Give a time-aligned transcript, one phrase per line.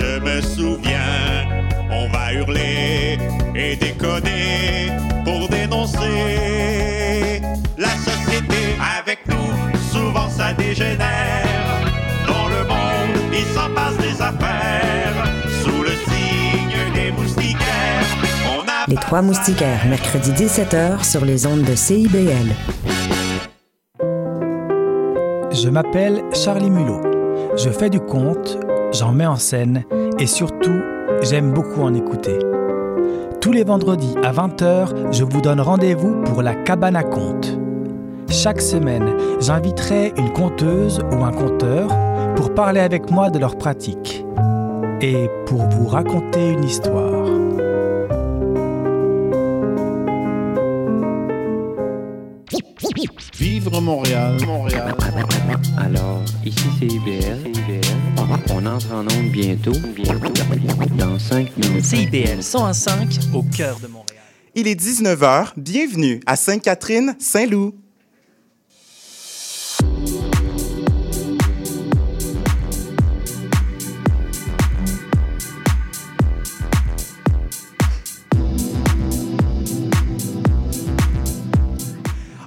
[0.00, 1.46] Je me souviens,
[1.90, 3.18] on va hurler
[3.54, 4.90] et décoder
[5.24, 7.42] pour dénoncer
[7.76, 9.52] la société avec nous.
[9.92, 11.84] Souvent ça dégénère.
[12.26, 15.26] Dans le monde, il s'en passe des affaires.
[15.62, 18.06] Sous le signe des moustiquaires,
[18.56, 22.54] on a Les Trois Moustiquaires, mercredi 17h sur les ondes de CIBL.
[25.52, 27.02] Je m'appelle Charlie Mulot.
[27.56, 28.56] Je fais du conte,
[28.92, 29.84] j'en mets en scène
[30.18, 30.80] et surtout,
[31.22, 32.38] j'aime beaucoup en écouter.
[33.40, 37.58] Tous les vendredis à 20h, je vous donne rendez-vous pour la cabane à contes.
[38.28, 41.88] Chaque semaine, j'inviterai une conteuse ou un conteur
[42.36, 44.24] pour parler avec moi de leur pratique
[45.00, 47.26] et pour vous raconter une histoire.
[53.60, 54.94] Vivre Montréal, Montréal.
[55.76, 57.52] Alors, ici c'est IBL.
[58.50, 59.72] On entre en onde bientôt.
[59.94, 60.32] Bientôt.
[60.96, 61.84] Dans 5 minutes.
[61.84, 64.24] CIBL 105 au cœur de Montréal.
[64.54, 65.48] Il est 19h.
[65.58, 67.74] Bienvenue à Sainte-Catherine, Saint-Loup.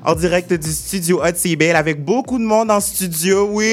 [0.06, 3.48] En direct du studio Hot CBL avec beaucoup de monde en studio.
[3.50, 3.72] Oui!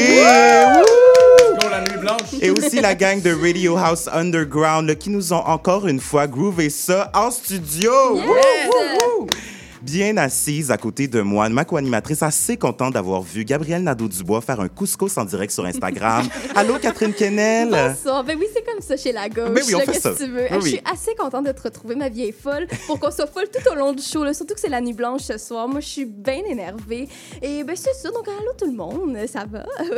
[1.60, 2.20] Go, la nuit blanche.
[2.40, 6.28] Et aussi la gang de Radio House Underground là, qui nous ont encore une fois
[6.28, 7.92] groové ça en studio.
[8.12, 9.26] Wouh.
[9.82, 14.60] Bien assise à côté de moi, ma co-animatrice, assez contente d'avoir vu Gabrielle Nadeau-Dubois faire
[14.60, 16.26] un couscous en direct sur Instagram.
[16.54, 17.70] Allô, Catherine Kennel?
[17.70, 18.22] Bonsoir.
[18.22, 19.48] Ben oui, c'est comme ça chez la gauche.
[19.54, 20.10] Ben oui, on là, fait ça.
[20.12, 20.48] que tu veux?
[20.52, 23.46] Oui, Je suis assez contente de te retrouver, ma vieille folle, pour qu'on soit folle
[23.50, 24.22] tout au long du show.
[24.22, 24.34] là.
[24.34, 25.66] Surtout que c'est la nuit blanche ce soir.
[25.66, 27.08] Moi, je suis bien énervée.
[27.40, 28.10] Et ben c'est ça.
[28.10, 29.16] Donc, allô tout le monde.
[29.32, 29.64] Ça va?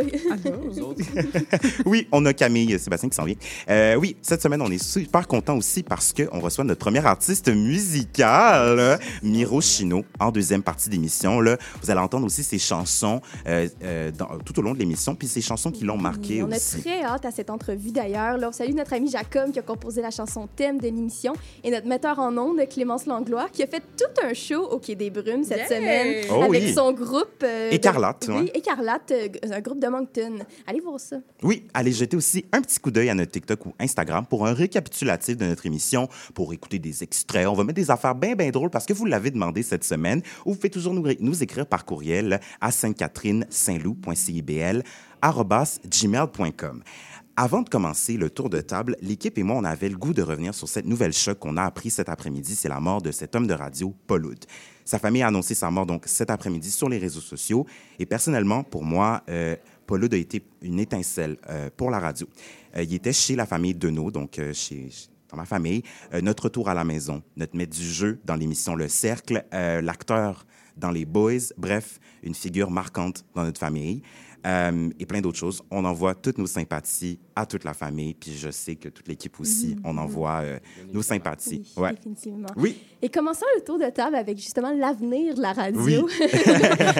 [1.86, 3.34] Oui, on a Camille et Sébastien qui s'en vient.
[3.68, 7.48] Euh, oui, cette semaine, on est super content aussi parce qu'on reçoit notre premier artiste
[7.48, 11.40] musical, Miro Chino, en deuxième partie d'émission.
[11.40, 15.14] Là, Vous allez entendre aussi ses chansons euh, euh, dans- tout au long de l'émission,
[15.14, 16.80] puis ses chansons qui l'ont marqué On a aussi.
[16.82, 18.36] très hâte à cette entrevue d'ailleurs.
[18.36, 21.32] Là, on salue notre ami Jacob qui a composé la chanson thème de l'émission
[21.64, 24.94] et notre metteur en ondes, Clémence Langlois, qui a fait tout un show au Quai
[24.94, 26.74] des Brumes cette semaine Oh avec oui.
[26.74, 27.42] son groupe.
[27.42, 28.50] euh, de- Écarlate, Oui, ouais.
[28.54, 30.38] Écarlate, euh, un groupe de Moncton.
[30.66, 31.16] Allez voir ça.
[31.42, 34.52] Oui, allez jeter aussi un petit coup d'œil à notre TikTok ou Instagram pour un
[34.52, 37.46] récapitulatif de notre émission, pour écouter des extraits.
[37.46, 40.22] On va mettre des affaires bien, bien drôles parce que vous l'avez demandé cette semaine.
[40.44, 44.82] Ou vous pouvez toujours nous, écrire par courriel à sainte-catherine-saint-loup.cibl
[45.22, 46.82] gmail.com.
[47.34, 50.20] Avant de commencer le tour de table, l'équipe et moi, on avait le goût de
[50.20, 52.54] revenir sur cette nouvelle choc qu'on a appris cet après-midi.
[52.54, 54.34] C'est la mort de cet homme de radio, Paul.
[54.84, 57.66] Sa famille a annoncé sa mort donc cet après-midi sur les réseaux sociaux.
[57.98, 59.56] Et personnellement, pour moi, euh,
[59.86, 62.28] Paul a été une étincelle euh, pour la radio.
[62.76, 64.88] Euh, il était chez la famille Deneau, donc euh, chez,
[65.32, 65.82] dans ma famille.
[66.14, 69.80] Euh, notre retour à la maison, notre maître du jeu dans l'émission Le Cercle, euh,
[69.80, 74.02] l'acteur dans Les Boys, bref, une figure marquante dans notre famille.
[74.44, 75.62] Euh, et plein d'autres choses.
[75.70, 79.38] On envoie toutes nos sympathies à toute la famille, puis je sais que toute l'équipe
[79.38, 80.58] aussi, on envoie euh,
[80.92, 81.72] nos sympathies.
[81.76, 81.92] Oui, Ouais.
[81.92, 82.48] définitivement.
[82.56, 85.80] Oui, Et commençons le tour de table avec justement l'avenir de la radio.
[85.82, 85.94] Oui.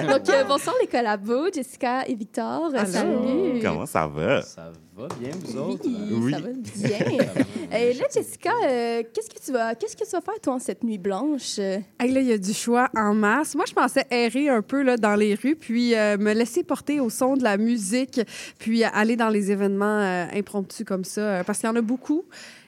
[0.07, 2.71] Donc, euh, bonsoir les collabos, Jessica et Victor.
[2.85, 3.59] Salut.
[3.61, 4.41] comment ça va?
[4.43, 5.85] Ça va bien, vous autres?
[5.85, 6.31] Oui, Oui.
[6.31, 7.79] ça va bien.
[7.79, 10.59] Et là, Jessica, euh, qu'est-ce que tu vas, qu'est-ce que tu vas faire toi en
[10.59, 11.57] cette nuit blanche?
[11.57, 13.55] Hey, là, il y a du choix en masse.
[13.55, 16.99] Moi, je pensais errer un peu là, dans les rues, puis euh, me laisser porter
[16.99, 18.21] au son de la musique,
[18.59, 21.81] puis euh, aller dans les événements euh, impromptus comme ça, parce qu'il y en a
[21.81, 22.25] beaucoup.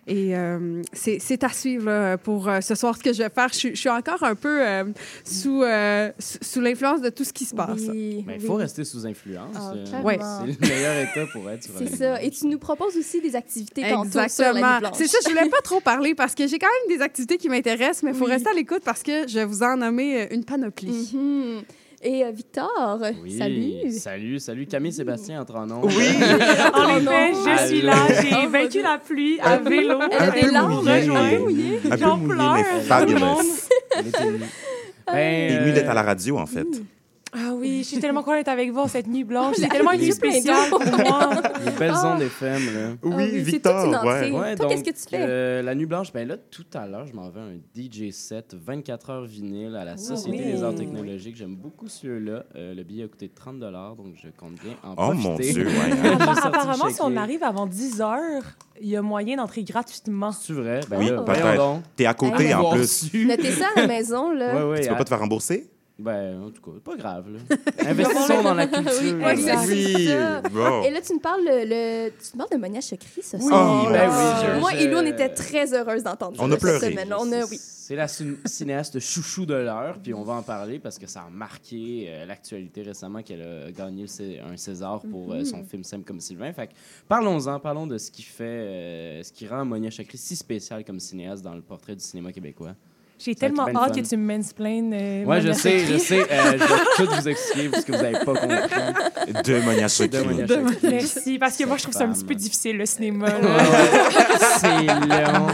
[0.08, 3.48] Et euh, c'est à suivre là, pour euh, ce soir ce que je vais faire.
[3.50, 4.84] Je, suis- je suis encore un peu euh,
[5.24, 7.82] sous, euh, sous, sous l'influence de tout ce qui se passe.
[7.90, 8.46] Oui, Mais il oui.
[8.46, 9.56] faut rester sous influence.
[9.56, 10.02] Ah, euh.
[10.04, 10.20] Ouais.
[10.20, 12.22] C'est le meilleur état pour être sur C'est ça.
[12.22, 14.92] Et tu nous proposes aussi des activités Exactement.
[14.94, 17.50] C'est ça, je voulais pas trop parler parce que j'ai quand même des activités qui
[17.50, 18.32] m'intéressent, mais il faut Oui.
[18.32, 21.10] rester à l'écoute parce que je vais vous en nommer euh, une panoplie.
[21.16, 21.64] Mhm.
[22.08, 23.36] Et euh, Victor, Oui.
[23.36, 23.92] salut.
[23.92, 24.68] Salut, salut.
[24.68, 25.82] Camille Sébastien entre en nom.
[25.84, 25.92] Oui!
[26.74, 27.96] En effet, je suis là.
[28.22, 30.00] J'ai vaincu la pluie à vélo.
[30.12, 30.92] Elle a Un des peu larmes, mouillé.
[30.92, 31.80] un peu mouillé.
[31.84, 32.58] Un peu J'en pleure.
[33.98, 34.40] est émue.
[35.08, 36.68] Ben, Ému euh, d'être à la radio, en fait.
[37.38, 39.56] Ah oui, je suis tellement contente d'être avec vous cette nuit blanche.
[39.60, 41.30] C'est tellement une nuit spéciale pour moi.
[41.66, 42.14] Les belles Ah.
[42.16, 42.90] ondes FM, là.
[43.04, 44.32] Oui, Ah oui, c'est Victor, toute une entrée.
[44.32, 44.56] ouais.
[44.56, 45.18] Toi, qu'est-ce que tu fais?
[45.20, 48.12] euh, la nuit blanche, ben là, tout à l'heure, je m'en vais à un DJ
[48.12, 50.52] set 24 heures vinyle à la Société oui.
[50.54, 51.36] des arts technologiques.
[51.36, 52.44] J'aime beaucoup celui-là.
[52.56, 55.54] Euh, le billet a coûté 30 donc je compte bien en Oh mon profiter.
[55.54, 55.72] Dieu, ouais.
[56.26, 58.44] Sorti Apparemment, si on arrive avant 10 heures,
[58.82, 60.32] il y a moyen d'entrer gratuitement.
[60.32, 60.80] C'est vrai?
[60.90, 61.82] Ben Oui, peut-être.
[61.96, 63.12] T'es à côté, en plus.
[63.14, 64.56] Notez ça à la maison, là.
[64.56, 65.70] Ouais, ouais, Tu peux à- pas te faire rembourser?
[65.98, 67.40] Ben, en tout cas, pas grave, là.
[67.90, 68.92] Investissons dans la culture.
[69.02, 69.66] Oui, exact.
[69.70, 69.78] Oui.
[70.88, 73.44] Et là, tu me parles, le, le- tu me parles de Monia Chokri ce Oui,
[73.48, 73.86] soir.
[73.90, 74.10] ben là.
[74.10, 76.80] oui, je- Moi je- et Lou, on était très heureuses d'entendre On ça a pleuré.
[76.82, 77.14] cette semaine.
[77.18, 77.58] On a, oui.
[77.62, 81.22] C'est la cin- cinéaste chouchou de l'heure, puis on va en parler parce que ça
[81.22, 84.06] a marqué euh, l'actualité récemment qu'elle a gagné
[84.44, 85.46] un César pour euh, Mhm.
[85.46, 86.52] son film Simple comme Sylvain.
[86.52, 86.74] Fait que
[87.08, 91.00] parlons-en, parlons de ce qui fait, euh, ce qui rend Monia Chakri si spéciale comme
[91.00, 92.74] cinéaste dans le portrait du cinéma québécois.
[93.18, 94.94] J'ai tellement hâte que tu me mansplaines.
[94.94, 96.20] Euh, Ouais, je sais, je sais.
[96.22, 96.58] euh, je
[97.04, 99.44] vais tout vous expliquer parce que vous n'avez pas compris.
[99.46, 100.26] De Monia De Chokri.
[100.26, 100.78] Monia De- Chokri.
[100.90, 103.28] Merci, parce que moi, je trouve ça un petit peu difficile, le cinéma.
[104.60, 105.48] C'est long.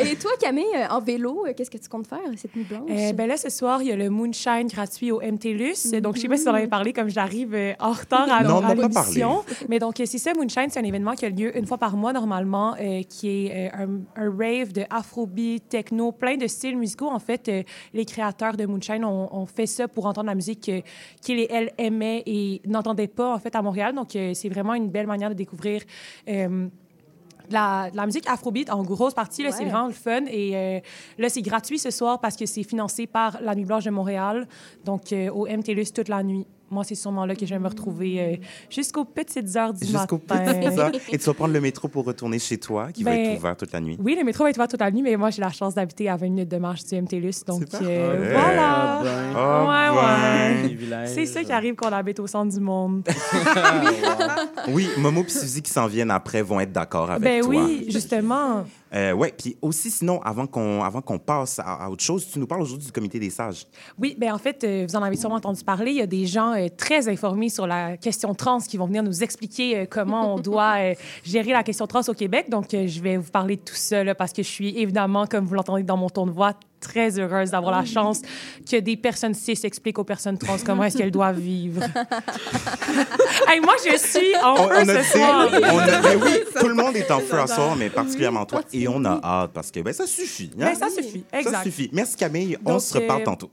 [0.00, 2.18] Et toi, Camille, euh, en vélo, euh, qu'est-ce que tu comptes faire?
[2.36, 2.82] Cette nuit blanche?
[2.90, 6.00] Euh, ben là, ce soir, il y a le Moonshine gratuit au MTLUS.
[6.02, 8.56] Donc, je sais pas si vous en avez parlé, comme j'arrive en retard à, Non,
[8.56, 9.42] on à n'a pas l'émission.
[9.68, 11.96] Mais donc, euh, c'est ça, Moonshine, c'est un événement qui a lieu une fois par
[11.96, 13.84] mois, normalement, euh, qui est euh,
[14.16, 17.08] un, un rave de afrobeat, techno, plein de styles musicaux.
[17.08, 17.62] En fait, euh,
[17.94, 20.82] les créateurs de Moonshine ont, ont fait ça pour entendre la musique que-
[21.22, 23.94] qu'ils et elles aimaient et n'entendaient pas, en fait, à Montréal.
[23.94, 25.82] Donc, euh, c'est vraiment une belle manière de découvrir...
[26.28, 26.66] euh,
[27.48, 29.70] la, musique afrobeat en grosse partie, là, c'est Ouais.
[29.70, 30.22] vraiment le fun.
[30.28, 30.80] Et euh,
[31.16, 34.48] là, c'est gratuit ce soir parce que c'est financé par la Nuit Blanche de Montréal,
[34.84, 36.44] donc euh, au MTLUS toute la nuit.
[36.70, 38.36] Moi, c'est sûrement là que je vais me retrouver euh,
[38.68, 40.52] jusqu'aux petites heures du Jusqu'au matin.
[40.52, 40.90] petit heures.
[41.12, 43.56] Et tu vas prendre le métro pour retourner chez toi, qui va Ben, être ouvert
[43.56, 43.96] toute la nuit.
[44.02, 46.08] Oui, le métro va être ouvert toute la nuit, mais moi, j'ai la chance d'habiter
[46.08, 47.44] à 20 minutes de marche du MTLUS.
[47.46, 49.00] Donc, euh, Ah, voilà.
[49.04, 49.32] ben.
[49.36, 50.62] Oh, ouais, ouais.
[50.68, 51.08] Privilège.
[51.10, 53.02] C'est ça qui arrive quand on habite au centre du monde.
[54.68, 57.48] Oui, Momo et Suzy qui s'en viennent après vont être d'accord avec ben toi.
[57.50, 58.64] oui, justement.
[58.94, 62.38] Euh, ouais, puis aussi, sinon, avant qu'on avant qu'on passe à, à autre chose, tu
[62.38, 63.66] nous parles aujourd'hui du comité des sages.
[63.98, 65.90] Oui, ben en fait, euh, vous en avez sûrement entendu parler.
[65.90, 69.02] Il y a des gens euh, très informés sur la question trans qui vont venir
[69.02, 70.76] nous expliquer comment on doit
[71.24, 72.48] gérer la question trans au Québec.
[72.48, 75.44] Donc, je vais vous parler de tout ça là, parce que je suis évidemment, comme
[75.44, 78.20] vous l'entendez dans mon ton de voix, très heureuse d'avoir la chance
[78.70, 81.82] que des personnes cis expliquent aux personnes trans comment est-ce qu'elles doivent vivre.
[83.48, 85.48] hey, moi, je suis en On, feu on a ce dit- soir.
[85.50, 86.30] on a- ben oui,
[86.60, 88.62] tout le monde est en feu à soir, mais particulièrement toi.
[88.72, 90.50] Et on a hâte parce que ben, ça suffit.
[90.54, 90.72] hein?
[90.72, 91.90] Ben, ça suffit, Ça suffit.
[91.92, 92.56] Merci Camille.
[92.64, 93.50] on Donc, se reparle euh, tantôt.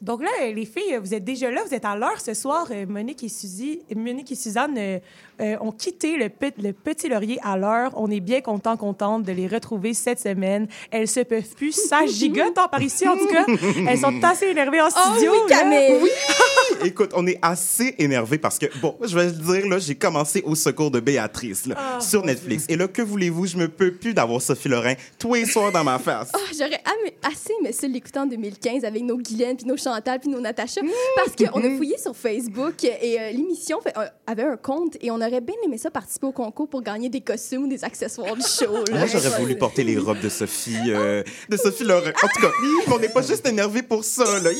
[0.00, 2.32] Donc là, euh, les filles, euh, vous êtes déjà là, vous êtes à l'heure ce
[2.34, 2.66] soir.
[2.70, 4.78] Euh, Monique et, Suzy, Monique et Suzanne
[5.40, 7.92] euh, ont quitté le, pe- le Petit Laurier à l'heure.
[7.96, 10.66] On est bien content, contente de les retrouver cette semaine.
[10.90, 11.72] Elles se peuvent plus.
[11.72, 13.44] Ça gigote hein, par ici, en tout cas.
[13.88, 15.32] Elles sont assez énervées en Oh studio.
[15.32, 15.58] oui, là.
[15.58, 16.10] Camille!
[16.84, 20.42] Écoute, on est assez énervé parce que, bon, je vais le dire, là, j'ai commencé
[20.44, 22.64] au secours de Béatrice là, Ah, sur Netflix.
[22.68, 25.84] Et là, que voulez-vous, je me peux plus d'avoir Sophie Lorrain tous les soirs dans
[25.84, 26.30] ma face.
[26.34, 26.80] Ah, J'aurais
[27.22, 30.80] assez aimé ça l'écouter en 2015 avec nos Guylaine, puis nos Chantal, puis nos Natacha.
[31.16, 35.20] Parce qu'on a fouillé sur Facebook et euh, l'émission euh, avait un compte et on
[35.28, 38.42] aurait bien aimé ça participer au concours pour gagner des costumes ou des accessoires du
[38.42, 38.84] show.
[38.90, 38.98] là.
[38.98, 41.84] Moi, j'aurais voulu porter les robes de Sophie, euh, de Sophie.
[41.90, 42.50] En tout cas,
[42.92, 44.50] on n'est pas juste énervé pour ça, là.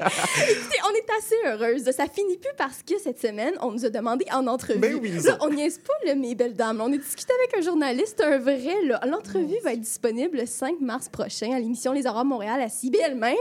[0.00, 1.84] On est assez heureuse.
[1.90, 4.78] Ça finit plus parce que cette semaine, on nous a demandé en entrevue.
[4.78, 6.80] Ben oui, Là, on niaise pas, là, mes belles dames.
[6.80, 8.76] On a discuté avec un journaliste, un vrai.
[8.84, 9.00] là.
[9.06, 13.14] L'entrevue va être disponible le 5 mars prochain à l'émission Les Aurores Montréal à CBL
[13.14, 13.34] même,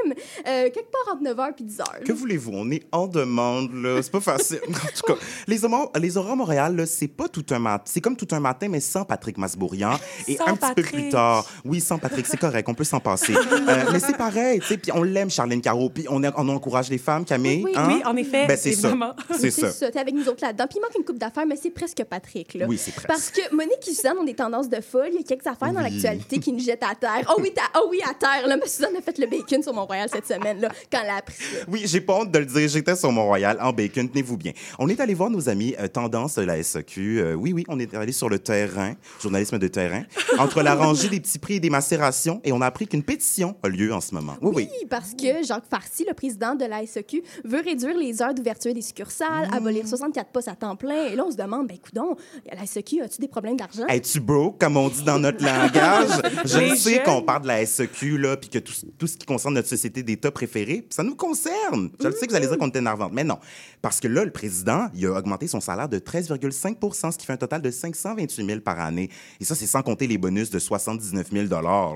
[0.47, 2.03] euh, quelque part entre 9h et 10h.
[2.05, 2.51] Que voulez-vous?
[2.53, 4.01] On est en demande, là.
[4.01, 4.59] C'est pas facile.
[4.67, 7.83] En tout cas, les Aurores, les Aurores Montréal, c'est pas tout un matin.
[7.85, 9.91] C'est comme tout un matin, mais sans Patrick Masbourian.
[10.27, 11.45] Et Sans un petit peu plus tard.
[11.63, 12.67] Oui, sans Patrick, c'est correct.
[12.67, 13.33] On peut s'en passer.
[13.33, 14.77] Euh, mais c'est pareil, tu sais.
[14.77, 15.89] Puis on l'aime, Charlène Caro.
[15.89, 17.63] Puis on, on encourage les femmes, Camille.
[17.63, 17.87] Oui, oui, hein?
[17.87, 18.93] Oui, en effet, Ben, c'est ça.
[19.39, 19.89] C'est ça.
[19.91, 20.65] T'es avec nous autres là-dedans.
[20.69, 22.53] Puis il manque une coupe d'affaires, mais c'est presque Patrick.
[22.55, 22.65] Là.
[22.67, 23.07] Oui, c'est presque.
[23.07, 25.09] Parce que Monique et Suzanne ont des tendances de folle.
[25.13, 25.91] Il y a quelques affaires dans Oui.
[25.91, 27.31] l'actualité qui nous jettent à terre.
[27.35, 28.47] Oh oui, ta- oh oui à terre.
[28.47, 31.15] Là, mais Suzanne a fait le bacon sur Mont-Royal cette semaine, là, quand elle a
[31.17, 31.35] appris.
[31.69, 32.67] Oui, j'ai pas honte de le dire.
[32.67, 34.09] J'étais sur Mont-Royal en bacon.
[34.09, 34.51] Tenez-vous bien.
[34.79, 37.19] On est allé voir nos amis euh, Tendance de la SAQ.
[37.19, 40.03] Euh, oui, oui, on est allé sur le terrain, journalisme de terrain,
[40.39, 43.55] entre la rangée des petits prix et des macérations, et on a appris qu'une pétition
[43.61, 44.35] a lieu en ce moment.
[44.41, 44.69] Oui, oui.
[44.71, 48.73] Oui, parce que Jacques Farcy, le président de la SEQ, veut réduire les heures d'ouverture
[48.73, 51.05] des succursales, abolir 64 postes à temps plein.
[51.05, 52.15] Et là, on se demande, ben coudon,
[52.51, 53.85] la SEQ, as-tu des problèmes d'argent?
[53.87, 56.09] Es-tu broke, comme on dit dans notre langage?
[56.45, 57.03] Je Les sais jeunes.
[57.03, 60.01] qu'on parle de la SEQ, là, puis que tout, tout ce qui concerne notre société
[60.03, 61.91] d'État préférée, ça nous concerne.
[62.03, 63.37] Je sais que vous allez dire qu'on est énervante, mais non.
[63.81, 67.33] Parce que là, le président, il a augmenté son salaire de 13,5 ce qui fait
[67.33, 69.09] un total de 528 000 par année.
[69.39, 71.91] Et ça, c'est sans compter les bonus de 79 000 là.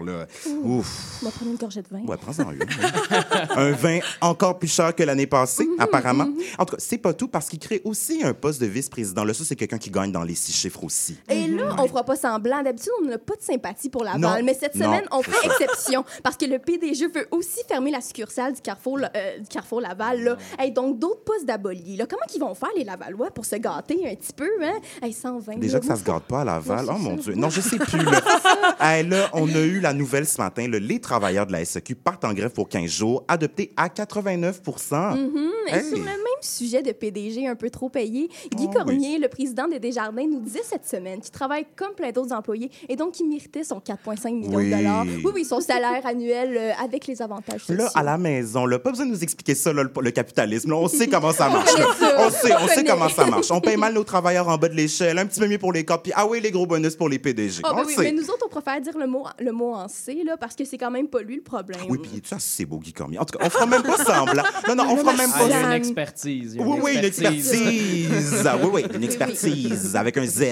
[0.63, 1.19] Ouf.
[1.21, 2.01] On va prendre une gorgée de vin.
[2.05, 2.61] Ouais, prends-en une.
[2.61, 3.47] hein.
[3.55, 5.65] un vin encore plus cher que l'année passée.
[5.65, 6.27] passé, apparemment.
[6.59, 9.23] En tout cas, c'est pas tout parce qu'il crée aussi un poste de vice-président.
[9.23, 11.17] Là, ça, c'est quelqu'un qui gagne dans les six chiffres aussi.
[11.29, 12.61] Et là, on fera pas semblant.
[12.61, 14.19] D'habitude, on n'a pas de sympathie pour Laval.
[14.19, 14.45] Non.
[14.45, 14.85] Mais cette Non.
[14.85, 18.99] semaine, on fait exception parce que le PDG veut aussi fermer la succursale du Carrefour,
[19.15, 20.23] euh, du Carrefour Laval.
[20.23, 20.37] Là.
[20.59, 21.97] Hey, donc, d'autres postes d'abolis.
[22.09, 23.90] Comment ils vont faire, les Lavallois, pour se gâter?
[24.05, 24.49] Un petit peu?
[24.63, 24.79] Hein?
[25.01, 26.85] Hey, 120 Déjà que ça se garde pas à Laval.
[26.85, 27.15] Non, Oh mon.
[27.15, 27.33] Dieu.
[27.35, 28.03] Non, je sais plus.
[28.03, 28.21] Là.
[28.79, 30.67] Hey, là, on a eu la nouvelle ce matin.
[30.67, 34.61] là, les travailleurs de la SEQ partent en grève pour 15 jours, adoptés à 89
[34.65, 35.51] Mhm.
[35.67, 35.83] Et Hey.
[35.87, 39.67] sur le même sujet de PDG un peu trop payé, Guy Oh, Cormier, le président
[39.67, 43.27] des Desjardins, nous disait cette semaine qu'il travaille comme plein d'autres employés et donc il
[43.27, 44.69] méritait son 4,5 millions Oui.
[44.69, 45.05] de dollars.
[45.05, 47.75] Oui, oui, son salaire annuel euh, avec les avantages sociaux.
[47.83, 50.69] Là, à la maison, là, pas besoin de nous expliquer ça, là, le, le capitalisme.
[50.71, 50.77] là.
[50.77, 51.69] on sait comment ça marche.
[51.77, 53.51] On on sait, on sait comment ça marche.
[53.51, 55.83] On paye mal nos travailleurs en bas de l'échelle, un petit peu mieux pour les
[55.83, 57.61] puis ah oui, les gros bonus pour les PDG.
[57.63, 58.01] Ah, on ben le oui, sait.
[58.03, 60.63] mais nous autres, on préfère dire le mot, le mot en C, là, parce que
[60.63, 61.81] c'est quand même pas lui le problème.
[61.89, 63.19] Oui, puis tu assez beau, Guy Cormier.
[63.19, 64.43] En tout cas, on fera même pas semblant.
[64.67, 65.67] Non, non, on fera même Ah, il y a pas.
[65.67, 66.30] une expertise.
[66.33, 68.43] Il y a Oui, oui, une expertise.
[68.45, 70.43] Ah, oui, oui, une expertise avec un Z.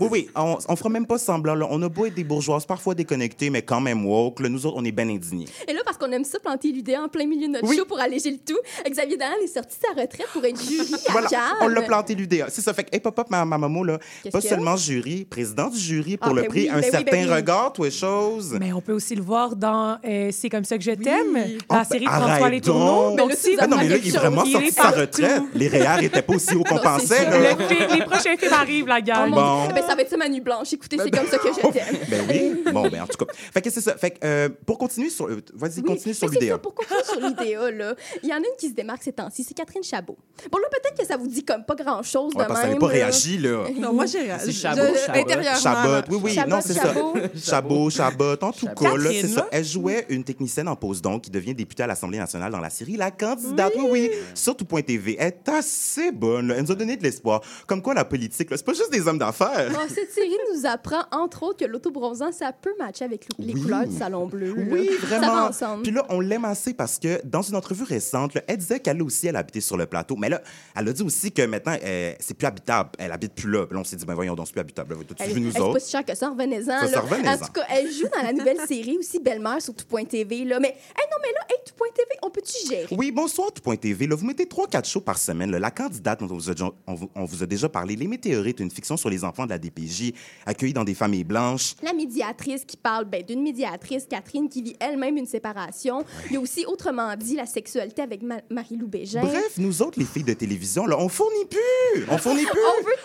[0.00, 1.54] Oui, oui, on, on fera même pas semblant.
[1.54, 1.66] Là.
[1.70, 4.40] On a beau être des bourgeoises, parfois déconnectées, mais quand même woke.
[4.40, 5.46] Là, nous autres, on est bien indignés.
[5.66, 7.76] Et là, parce qu'on aime ça planter l'idée en plein milieu de notre Oui.
[7.76, 8.58] show pour alléger le tout,
[8.88, 11.40] Xavier Dolan est sorti de sa retraite pour être jury à Voilà, Cannes.
[11.62, 12.46] on l'a planté l'UDA.
[12.50, 12.72] C'est ça.
[12.74, 13.98] Fait que, hey, pop, pop, ma, ma maman, là,
[14.32, 16.90] pas seulement jury, président du jury pour Ah, le ben prix oui, Un ben oui,
[16.90, 17.34] certain ben oui.
[17.34, 18.56] regard, toi, chose.
[18.60, 21.36] Mais on peut aussi le voir dans euh, C'est comme ça que je t'aime,
[21.68, 23.96] Ah, la série de ben, François mais Ben là, aussi, tu Ah non, mais là,
[23.96, 25.17] il est vraiment sorti de sa partout.
[25.54, 27.24] Les REER n'étaient pas aussi hauts qu'on pensait.
[27.30, 27.38] là.
[27.54, 29.30] le fi- les prochains films arrivent, la Oh, gang.
[29.30, 29.68] mon Bon.
[29.74, 30.72] Ben, ça va être ça, Manu Blanche.
[30.72, 31.96] Écoutez, c'est comme ça que je t'aime.
[32.08, 32.72] Ben oui.
[32.72, 33.32] Bon, ben en tout cas.
[33.52, 33.96] Fait que c'est ça.
[33.96, 35.26] Fait que euh, pour continuer sur.
[35.26, 36.46] euh, Vas-y, Oui, continue sur l'UDA.
[36.48, 39.12] ça, pour continuer sur l'IDA, là, il y en a une qui se démarque ces
[39.12, 40.16] temps-ci, c'est Catherine Chabot.
[40.50, 42.78] Bon, là, peut-être que ça vous dit comme pas grand-chose Ouais, de parce qu'elle même.
[42.78, 43.64] n'a pas réagi, là.
[43.76, 46.04] Non, moi, j'ai je- Chabot, Chabot.
[46.10, 46.92] oui, oui, Chabot, non, c'est ça.
[47.44, 47.90] Chabot.
[47.90, 49.48] Chabot, en tout cas, là, c'est ça.
[49.50, 52.70] Elle jouait une technicienne en pause donc qui devient députée à l'Assemblée nationale dans la
[52.70, 55.07] série La candidate, oui, oui, sur tout.tv.
[55.18, 56.54] Est assez bonne, là.
[56.56, 57.40] Elle nous a donné de l'espoir.
[57.66, 59.70] Comme quoi, la politique, c'est pas juste des hommes d'affaires.
[59.70, 63.62] Bon, cette série nous apprend, entre autres, que l'autobronzant, ça peut matcher avec les Oui.
[63.62, 64.54] couleurs du salon bleu.
[64.54, 64.62] là.
[64.70, 65.46] Oui, Ça va vraiment.
[65.48, 65.82] ensemble.
[65.82, 69.02] Puis là, on l'aime assez parce que dans une entrevue récente, là, elle disait qu'elle
[69.02, 70.16] aussi, elle habitait sur le plateau.
[70.16, 70.42] Mais là,
[70.76, 72.90] elle a dit aussi que maintenant, euh, c'est plus habitable.
[72.98, 73.66] Elle habite plus là.
[73.66, 74.94] Puis là, on s'est dit, ben voyons donc, c'est plus habitable.
[74.94, 75.80] Là, T'as-tu Elle, vu nous c'est pas autres?
[75.80, 76.64] si cher que ça, revenez-en.
[76.66, 76.88] Ça, là.
[76.88, 77.32] ça, revenez-en.
[77.34, 80.44] En tout cas, elle joue dans la nouvelle série aussi, Belle-Mère sur tout.tv.
[80.44, 80.58] Là.
[80.60, 82.86] Mais, hey, non, mais là, hey, tout.tv, on peut-tu gérer?
[82.96, 84.06] Oui, bonsoir, tout.tv.
[84.06, 85.50] Là, vous mettez 3-4 shows par semaine.
[85.50, 85.58] là.
[85.58, 88.06] La candidate dont on vous, a, déjà- on vous- on vous a déjà parlé, Les
[88.06, 90.12] Météorites, une fiction sur les enfants de la DPJ,
[90.46, 91.74] accueillis dans des familles blanches.
[91.82, 96.04] La médiatrice qui parle ben, d'une médiatrice, Catherine, qui vit elle-même une séparation.
[96.26, 99.20] Il y a aussi, autrement dit, la sexualité avec Ma- Marie-Lou Bégin.
[99.22, 102.04] Bref, nous autres, les filles de télévision, là, on fournit plus.
[102.10, 102.60] On fournit plus.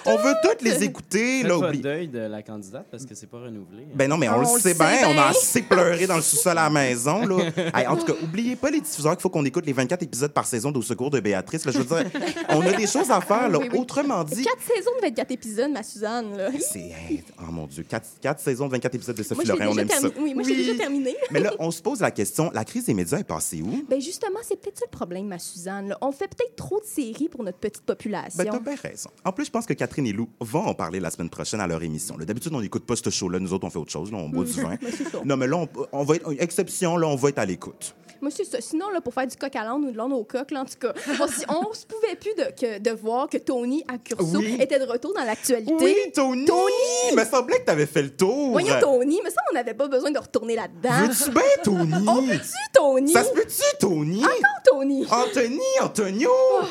[0.06, 1.44] On veut On veut toutes les écouter.
[1.44, 3.84] Là, oublie- deuil de la candidate parce que c'est pas renouvelé.
[3.84, 3.94] hein.
[3.96, 5.08] Ben non, mais on, On le sait bien.
[5.08, 7.26] On a assez pleuré dans le sous-sol à la maison.
[7.26, 7.38] Là.
[7.76, 10.32] Hey, en tout cas, oubliez pas les diffuseurs qu'il faut qu'on écoute les 24 épisodes
[10.34, 11.66] par saison d'Au secours de Béatrice.
[11.66, 12.12] Là, je veux dire,
[12.50, 13.50] on a des choses à faire.
[13.50, 13.60] Là.
[13.60, 13.80] Oui, oui.
[13.80, 16.38] Autrement dit, Quatre saisons de 24 épisodes, ma Suzanne.
[16.38, 16.50] Là.
[16.60, 16.92] c'est...
[17.40, 20.00] oh mon Dieu, 4, saisons de 24 épisodes de Sophie Lorrain, on aime ça.
[20.00, 20.22] terminé.
[20.22, 21.16] Oui, moi, je l'ai déjà terminé.
[21.32, 23.86] Mais là, on se pose la question, la crise des médias est passée où?
[23.90, 25.90] Ben justement, c'est peut-être ça le problème, ma Suzanne.
[25.90, 25.98] là.
[26.02, 28.44] On fait peut-être trop de séries pour notre petite population.
[28.44, 29.10] Ben, t'as bien raison.
[29.26, 31.68] En plus, je pense que Catherine et Lou vont en parler la semaine prochaine à
[31.68, 32.16] leur émission.
[32.18, 33.40] D'habitude, on n'écoute pas ce show-là.
[33.40, 34.12] Nous autres, on fait autre chose.
[34.12, 34.76] Là, on boit du vin.
[34.82, 35.20] Ben, ça.
[35.26, 36.32] Non, mais là, on, on va être...
[36.40, 37.96] Exception, là, on va être à l'écoute.
[38.24, 38.60] Moi, c'est ça.
[38.62, 40.66] Sinon, là, pour faire du coq à l'âne ou de l'âne au coq, là, en
[40.66, 43.98] tout cas, on, si- on se pouvait plus de, que, de voir que Tony à
[43.98, 44.58] Curso Oui.
[44.60, 45.74] était de retour dans l'actualité.
[45.80, 46.46] Oui, Tony!
[46.46, 46.72] Tony!
[47.12, 48.52] Il me semblait que t'avais fait le tour.
[48.52, 51.08] Voyons, Tony, mais ça, on n'avait pas besoin de retourner là-dedans.
[51.08, 51.94] Veux-tu bien, Tony?
[52.08, 53.12] On peut-tu, Tony?
[53.12, 54.24] Ça se peut-tu, Tony?
[54.66, 55.06] Tony?
[55.12, 56.30] Anthony, Antonio!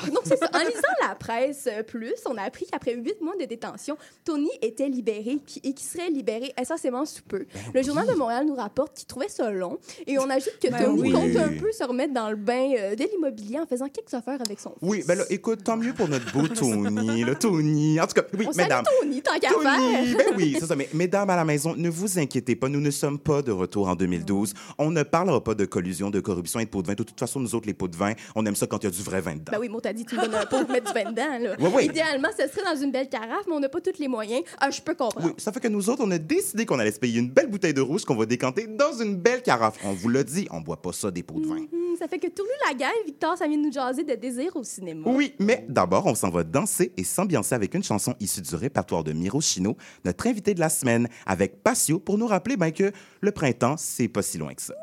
[0.08, 0.48] Donc, c'est ça.
[0.54, 4.50] En lisant la presse euh, plus, on a appris qu'après huit mois de détention, Tony
[4.62, 7.46] était libéré qui- et qu'il serait libéré essentiellement sous peu.
[7.72, 10.68] Ben le Journal de Montréal nous rapporte qu'il trouvait ça long et on ajoute que
[10.68, 11.12] Ben Tony oui.
[11.12, 14.40] compte un peu se remettre dans le bain euh, de l'immobilier en faisant quelques affaires
[14.44, 14.78] avec son fils.
[14.82, 18.00] Oui, ben là, écoute, tant mieux pour notre beau Tony, le Tony.
[18.00, 18.84] En tout cas, oui, on mesdames.
[19.00, 20.16] Tony, tant qu'à faire.
[20.18, 20.76] ben oui, c'est ça.
[20.76, 23.88] Mais mesdames à la maison, ne vous inquiétez pas, nous ne sommes pas de retour
[23.88, 24.54] en 2012.
[24.78, 26.94] On ne parlera pas de collusion, de corruption et de pots de vin.
[26.94, 28.88] De toute façon, nous autres, les pots de vin, on aime ça quand il y
[28.88, 29.52] a du vrai vin dedans.
[29.52, 31.38] Ben oui, moi, t'as dit, tu me donnes un pot pour mettre du vin dedans.
[31.40, 31.56] Là.
[31.58, 31.84] Oui, oui.
[31.86, 34.42] Idéalement, ce serait dans une belle carafe, mais on n'a pas tous les moyens.
[34.60, 35.26] Ah, je peux comprendre.
[35.26, 37.48] Oui, ça fait que nous autres, on a décidé qu'on allait se payer une belle
[37.48, 39.78] bouteille de rouge qu'on va décanter dans une belle carafe.
[39.84, 41.56] On vous l'a dit, on boit pas ça des pots de vin.
[41.56, 44.54] Hum, ça fait que tout la gueule, Victor, ça vient de nous jaser de désir
[44.56, 45.02] au cinéma.
[45.06, 49.04] Oui, mais d'abord, on s'en va danser et s'ambiancer avec une chanson issue du répertoire
[49.04, 52.92] de Miro Chino, notre invité de la semaine, avec Patio, pour nous rappeler ben, que
[53.20, 54.74] le printemps, c'est pas si loin que ça.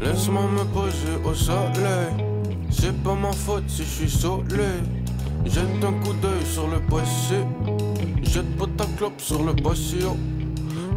[0.00, 2.32] Laisse-moi me poser au soleil.
[2.70, 4.64] C'est pas ma faute si je suis saoulé.
[5.52, 7.44] Jette un coup d'œil sur le passé.
[8.22, 10.16] Jette pas ta clope sur le patio.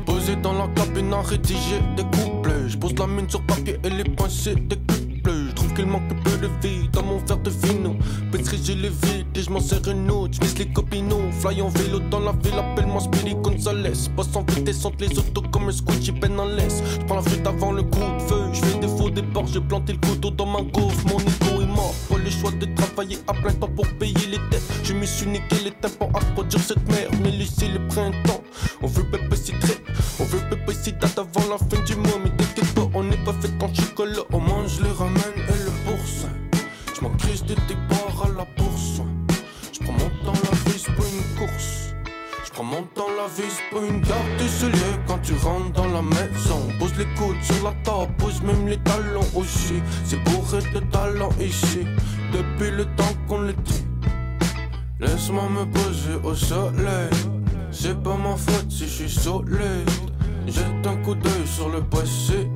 [0.06, 2.70] Posé dans la cabine à rédiger des couplets.
[2.70, 5.50] Je pose la mine sur papier et les pensées décuplées.
[5.50, 7.96] Je trouve qu'il manque peu de vie dans mon verre de vino.
[8.32, 10.38] Pétri, j'ai les vides et je m'en sers une autre.
[10.42, 11.32] Je les copinots.
[11.42, 14.10] Fly en vélo dans la ville, appelle-moi Speedy Gonzalez.
[14.16, 16.82] Passe en vitesse entre les autos comme un squid, j'ai peine en laisse.
[16.94, 18.44] Je prends la fuite avant le coup de feu.
[18.54, 21.06] Je fais des faux départs, j'ai planté le couteau dans ma gaufre.
[21.08, 21.55] Mon ego
[22.52, 24.64] de travailler à plein temps pour payer les dettes.
[24.84, 27.16] Je me suis niqué les tympans à produire cette merde.
[27.24, 28.44] Mais laissez le printemps.
[28.82, 29.78] On veut pépé si très.
[30.20, 32.20] On veut pépé si date avant la fin du mois.
[32.24, 34.24] Mais t'inquiète pas, on n'est pas fait en chocolat.
[34.32, 36.30] On mange les ramen et le boursin.
[36.96, 39.02] Je m'en crise de départ à la bourse.
[39.74, 41.94] Je prends mon temps, la vie, c'est pas une course.
[42.46, 45.88] Je prends mon temps, la vie, c'est pas une garde scellée quand tu rentres dans
[45.88, 46.62] la maison.
[46.80, 49.82] Pose les coudes sur la table, pose même les talons aussi.
[50.04, 51.86] C'est bourré de talent ici,
[52.32, 53.86] depuis le temps qu'on le dit.
[55.00, 57.10] Laisse-moi me poser au soleil.
[57.72, 59.90] C'est pas ma faute si je suis solide.
[60.48, 62.48] Jette un coup d'œil sur le passé.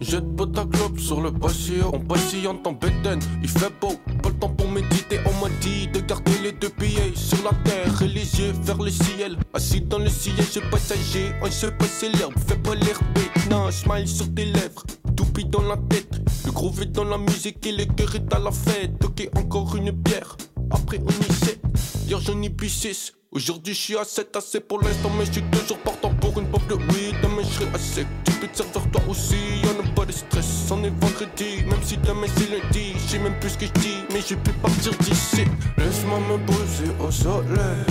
[0.00, 1.90] Jette pas ta clope sur le patio.
[1.92, 3.94] On patiente en bédaine, il fait beau.
[4.22, 5.20] Pas le temps pour méditer.
[5.42, 8.92] M'a dit de garder les deux pieds sur la terre et les yeux vers le
[8.92, 9.36] ciel.
[9.52, 12.34] Assis dans le siège passager, on se passe l'herbe.
[12.46, 14.84] Fais pas l'air bête, smile sur tes lèvres.
[15.16, 18.38] Toupie dans la tête, le groove est dans la musique et le cœur est à
[18.38, 19.04] la fête.
[19.04, 20.36] Ok, encore une bière.
[20.70, 21.60] Après on y sait,
[22.06, 25.32] hier j'en ai bu 6 Aujourd'hui je suis à 7 assez pour l'instant mais je
[25.32, 27.16] suis toujours partant pour une pop de weed.
[27.22, 29.36] Demain je serai sec, tu peux te servir toi aussi.
[29.64, 31.64] Y'en a pas de stress, on est vendredi.
[31.66, 34.34] Même si demain c'est lundi, je sais même plus ce que je dis Mais je
[34.34, 35.44] peux partir d'ici.
[35.78, 37.86] Laisse-moi me poser au soleil.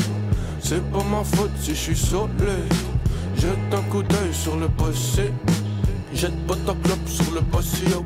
[0.59, 2.69] C'est pas ma faute si je suis soleil
[3.35, 5.31] Jette un coup d'œil sur le passé.
[6.13, 8.03] Jette pas ta clope sur le patio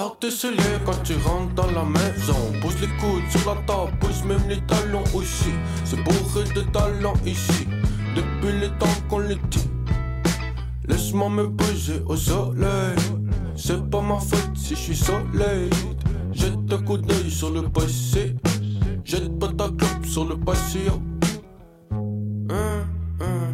[0.00, 2.52] Garde souliers quand tu rentres dans la maison.
[2.62, 5.52] Pose les coudes sur la table, pose même les talons aussi.
[5.84, 7.68] C'est bourré de talent ici,
[8.16, 9.68] depuis le temps qu'on le dit.
[10.88, 12.96] Laisse-moi me poser au soleil.
[13.56, 15.68] C'est pas ma faute si je suis soleil.
[16.32, 18.36] Jette un coup d'œil sur le passé.
[19.04, 20.36] Jette pas ta clope sur le.
[21.92, 21.98] Hein,
[22.48, 22.86] hein,
[23.20, 23.49] hein,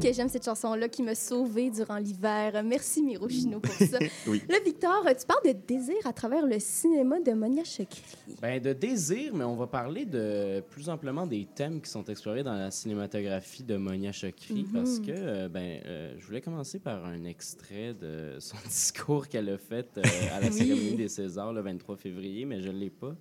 [0.00, 2.62] que j'aime cette chanson-là qui m'a sauvée durant l'hiver.
[2.64, 3.98] Merci, Miro Chino, pour ça.
[4.28, 4.42] Oui.
[4.48, 8.02] Là, Victor, tu parles de désir à travers le cinéma de Monia Chokri.
[8.40, 12.42] Ben, de désir, mais on va parler de plus amplement des thèmes qui sont explorés
[12.44, 14.72] dans la cinématographie de Monia Chokri Mhm.
[14.72, 19.48] parce que euh, ben, euh, je voulais commencer par un extrait de son discours qu'elle
[19.48, 20.02] a fait euh,
[20.36, 20.52] à la Oui.
[20.52, 23.14] cérémonie des Césars le 23 février, mais je ne l'ai pas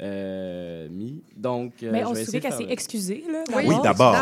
[0.00, 1.22] mis.
[1.36, 3.44] Donc, euh, Mais je on se souvient qu'elle s'est excusée, là.
[3.54, 4.16] Oui, Oui, d'abord.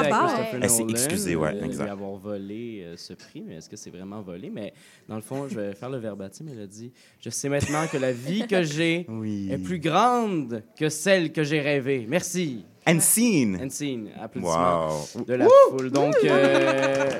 [0.52, 1.88] Elle s'est excusée, ouais, euh, exact.
[1.90, 4.50] avoir volé euh, ce prix, mais est-ce que c'est vraiment volé?
[4.50, 4.72] Mais
[5.08, 6.46] dans le fond, je vais faire le verbatim.
[6.52, 9.48] Elle a dit Je sais maintenant que la vie que j'ai Oui.
[9.50, 12.06] est plus grande que celle que j'ai rêvée.
[12.08, 12.64] Merci.
[12.87, 13.59] And scene.
[13.62, 14.11] And scene.
[14.21, 15.25] Applaudissements Wow.
[15.25, 15.90] de la foule.
[15.90, 17.11] Donc, euh,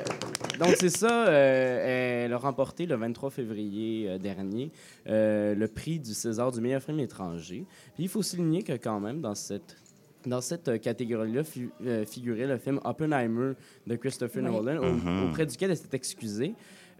[0.59, 1.27] donc c'est ça.
[1.27, 4.71] euh, elle a remporté le 23 février euh, dernier
[5.07, 7.65] euh, le prix du César du meilleur film étranger.
[7.95, 9.77] Puis il faut souligner que quand même dans cette
[10.25, 13.53] dans cette euh, catégorie-là fi- euh, figurait le film Oppenheimer
[13.87, 14.49] de Christopher Oui.
[14.51, 15.29] Nolan, au- Mhm.
[15.29, 16.53] auprès duquel elle s'est excusée.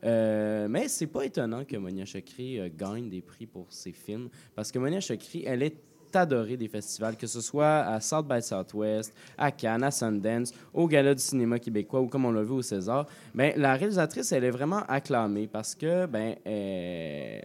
[0.04, 4.28] Euh, mais c'est pas étonnant que Monia Chokri euh, gagne des prix pour ses films,
[4.56, 5.78] parce que Monia Chokri, elle est
[6.16, 10.88] adorée des festivals, que ce soit à South by Southwest, à Cannes, à Sundance, au
[10.88, 13.06] Gala du cinéma québécois ou comme on l'a vu au César.
[13.34, 17.40] Ben, la réalisatrice, elle est vraiment acclamée parce que, ben, euh,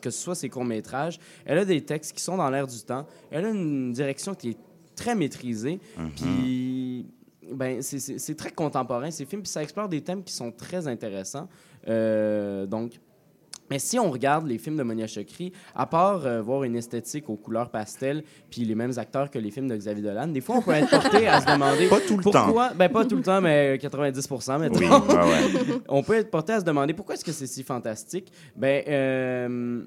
[0.00, 3.06] que ce soit ses courts-métrages, elle a des textes qui sont dans l'air du temps,
[3.30, 4.58] elle a une direction qui est
[4.94, 5.78] très maîtrisée,
[6.16, 7.06] puis
[7.52, 10.50] ben, c'est- c'est c'est très contemporain, ces films, puis ça explore des thèmes qui sont
[10.50, 11.48] très intéressants.
[11.86, 12.98] Euh, donc,
[13.70, 17.28] mais si on regarde les films de Monia Chokri, à part euh, voir une esthétique
[17.28, 20.56] aux couleurs pastel, puis les mêmes acteurs que les films de Xavier Dolan, des fois
[20.56, 22.44] on peut être porté à se demander Pas tout le temps.
[22.44, 22.72] pourquoi.
[22.74, 24.78] Ben pas tout le temps, mais 90 mettons.
[24.78, 25.80] Oui, ouais, ouais.
[25.88, 28.32] on peut être porté à se demander pourquoi est-ce que c'est si fantastique?
[28.54, 29.84] Ben euh,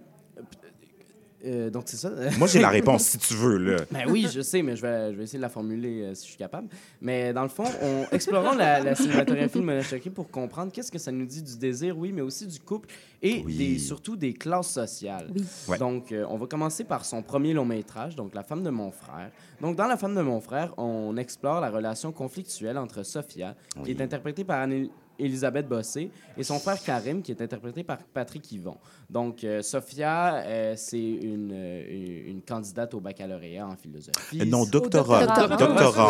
[1.45, 2.11] euh, donc c'est ça.
[2.37, 3.77] Moi, j'ai la réponse si tu veux, là.
[3.91, 6.23] Ben oui, je sais, mais je vais, je vais essayer de la formuler euh, si
[6.25, 6.67] je suis capable.
[7.01, 10.91] Mais dans le fond, on, explorons la, la cinématographie de Mona Chokri pour comprendre qu'est-ce
[10.91, 12.89] que ça nous dit du désir, oui, mais aussi du couple
[13.21, 13.55] et Oui.
[13.57, 15.29] des, surtout des classes sociales.
[15.35, 15.43] Oui.
[15.67, 15.77] Ouais.
[15.77, 18.91] Donc, euh, on va commencer par son premier long métrage, donc La femme de mon
[18.91, 19.31] frère.
[19.61, 23.91] Donc, dans La femme de mon frère, on explore la relation conflictuelle entre Sophia, qui
[23.91, 28.51] est interprétée par Anne- Elisabeth Bossé, et son frère Karim, qui est interprété par Patrick
[28.51, 28.77] Yvon.
[29.09, 34.39] Donc, euh, Sophia, euh, c'est une, euh, une candidate au baccalauréat en philosophie.
[34.41, 35.25] Euh, Non, doctorat.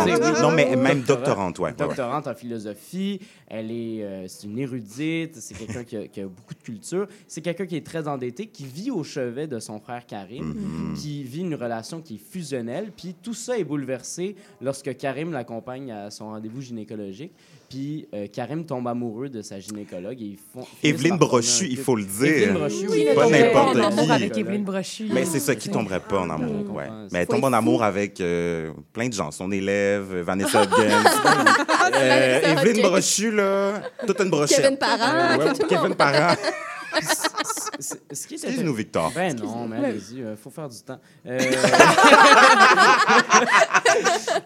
[0.06, 0.12] Oui.
[0.42, 1.74] Non, mais même doctorante, ouais.
[1.74, 3.20] doctorante en philosophie.
[3.48, 5.36] Elle est, euh, c'est une érudite.
[5.38, 7.08] C'est quelqu'un qui, a- qui a beaucoup de culture.
[7.28, 10.94] C'est quelqu'un qui est très endetté, qui vit au chevet de son frère Karim, Mhm.
[10.96, 12.92] qui vit une relation qui est fusionnelle.
[12.96, 17.32] Puis tout ça est bouleversé lorsque Karim l'accompagne à son rendez-vous gynécologique.
[17.70, 20.66] Puis euh, Karim tombe amoureux de sa gynécologue et ils font.
[20.66, 22.26] former Brochu, il faut le dire.
[22.26, 24.12] Evelyne Brochu, Oui, Pas n'importe en amour qui.
[24.12, 25.08] avec Evelyne Brochu.
[25.14, 26.88] Mais c'est ça, qui tomberait pas en amour, ouais.
[27.12, 29.30] Mais elle tombe en amour avec euh, plein de gens.
[29.30, 30.80] Son élève, Vanessa Hudgens.
[31.96, 32.90] euh, Vanessa Evelyne Hudgens.
[32.90, 34.62] Brochu, là, toute une brochette.
[34.62, 35.38] Kevin Parent.
[35.38, 35.96] Ouais, Kevin.
[35.96, 36.36] Parent.
[38.10, 39.12] Excuse-nous, Victor.
[39.16, 41.00] Ben non, mais allez-y, il faut faire du temps.
[41.26, 41.40] Euh,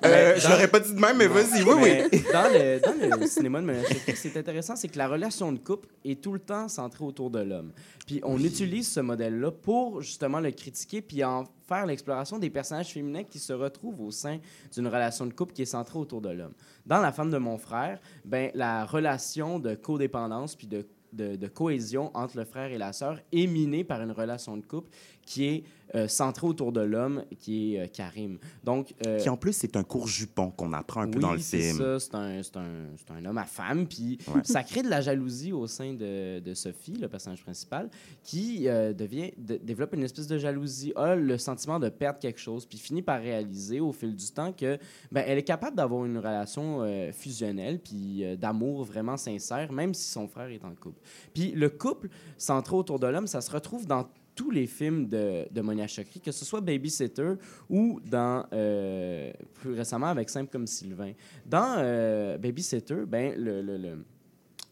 [0.05, 2.21] Euh, je l'aurais pas dit de même, mais vas-y, oui, oui.
[2.31, 5.51] Dans le, dans le cinéma de Chokri, ce qui est intéressant, c'est que la relation
[5.51, 7.71] de couple est tout le temps centrée autour de l'homme.
[8.05, 12.91] Puis on utilise ce modèle-là pour justement le critiquer puis en faire l'exploration des personnages
[12.91, 14.39] féminins qui se retrouvent au sein
[14.73, 16.53] d'une relation de couple qui est centrée autour de l'homme.
[16.85, 22.11] Dans La femme de mon frère, ben, la relation de codépendance puis de de, cohésion
[22.13, 24.89] entre le frère et la sœur est minée par une relation de couple
[25.25, 25.63] qui est
[25.95, 28.37] euh, centrée autour de l'homme, qui est euh, Karim.
[28.63, 31.33] Donc, euh, Qui en plus, c'est un court jupon qu'on apprend un peu oui, dans
[31.33, 31.77] le film.
[31.77, 31.99] ça.
[31.99, 33.87] C'est un, c'est un, un homme à femme.
[33.87, 34.41] Puis Ouais.
[34.43, 37.89] ça crée de la jalousie au sein de, de Sophie, le personnage principal,
[38.23, 42.65] qui devient, de- développe une espèce de jalousie, a le sentiment de perdre quelque chose,
[42.65, 44.77] puis finit par réaliser au fil du temps que
[45.11, 50.27] ben, elle est capable d'avoir une relation fusionnelle, puis d'amour vraiment sincère, même si son
[50.27, 51.01] frère est en couple.
[51.33, 55.45] Puis le couple centré autour de l'homme, ça se retrouve dans tous les films de,
[55.51, 57.33] de Monia Chokri, que ce soit Babysitter
[57.69, 61.13] ou dans, euh, plus récemment avec Simple comme Sylvain.
[61.45, 64.05] Dans euh, Babysitter, ben, le-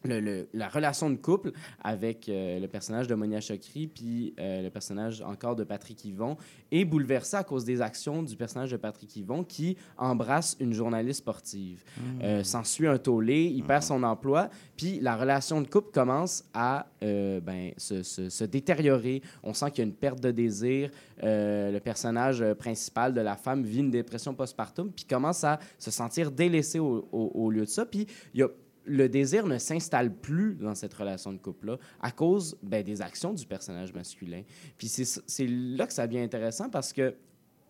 [0.04, 1.52] le- le- la relation de couple
[1.84, 6.38] avec euh, le personnage de Monia Chokri puis euh, le personnage encore de Patrick Yvon
[6.72, 11.20] est bouleversée à cause des actions du personnage de Patrick Yvon qui embrasse une journaliste
[11.20, 11.84] sportive.
[12.24, 16.88] Euh, S'ensuit un tollé, il perd son emploi, puis la relation de couple commence à
[17.04, 19.22] euh, ben, se, se- se détériorer.
[19.44, 20.90] On sent qu'il y a une perte de désir.
[21.24, 26.32] Le personnage principal de la femme vit une dépression postpartum, puis commence à se sentir
[26.32, 27.86] délaissé au, au- au lieu de ça.
[27.86, 28.48] Puis il y a
[28.86, 33.34] le désir ne s'installe plus dans cette relation de couple-là à cause ben, des actions
[33.34, 34.44] du personnage masculin.
[34.78, 37.16] Puis c'est là que ça devient intéressant parce que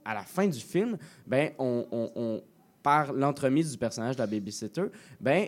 [0.04, 0.98] à la fin du film,
[1.28, 2.42] ben, on,
[2.82, 4.86] par l'entremise du personnage de la babysitter,
[5.20, 5.48] ben,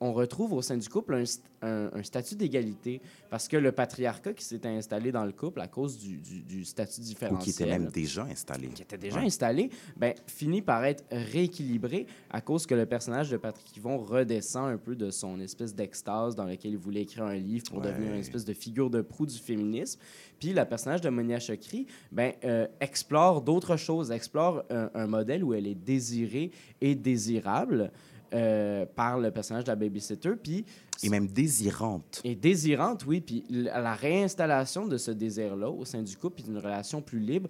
[0.00, 1.24] on retrouve au sein du couple un,
[1.62, 5.66] un- un statut d'égalité parce que le patriarcat qui s'était installé dans le couple à
[5.68, 8.68] cause du, du- du statut Ou différentiel qui était même déjà installé.
[8.68, 9.26] qui était déjà Ouais.
[9.26, 14.68] installé, ben, finit par être rééquilibré à cause que le personnage de Patrick Yvon redescend
[14.70, 17.86] un peu de son espèce d'extase dans lequel il voulait écrire un livre pour Ouais.
[17.92, 20.00] devenir une espèce de figure de proue du féminisme.
[20.40, 25.42] Puis le personnage de Monia Chokri ben, euh, explore d'autres choses, explore un, un modèle
[25.44, 27.90] où elle est désirée et désirable
[28.34, 30.32] euh, par le personnage de la babysitter.
[30.42, 30.64] Puis
[31.02, 32.20] Et même désirante.
[32.24, 33.20] et désirante, oui.
[33.20, 37.20] Puis la la réinstallation de ce désir-là au sein du couple, puis d'une relation plus
[37.20, 37.48] libre,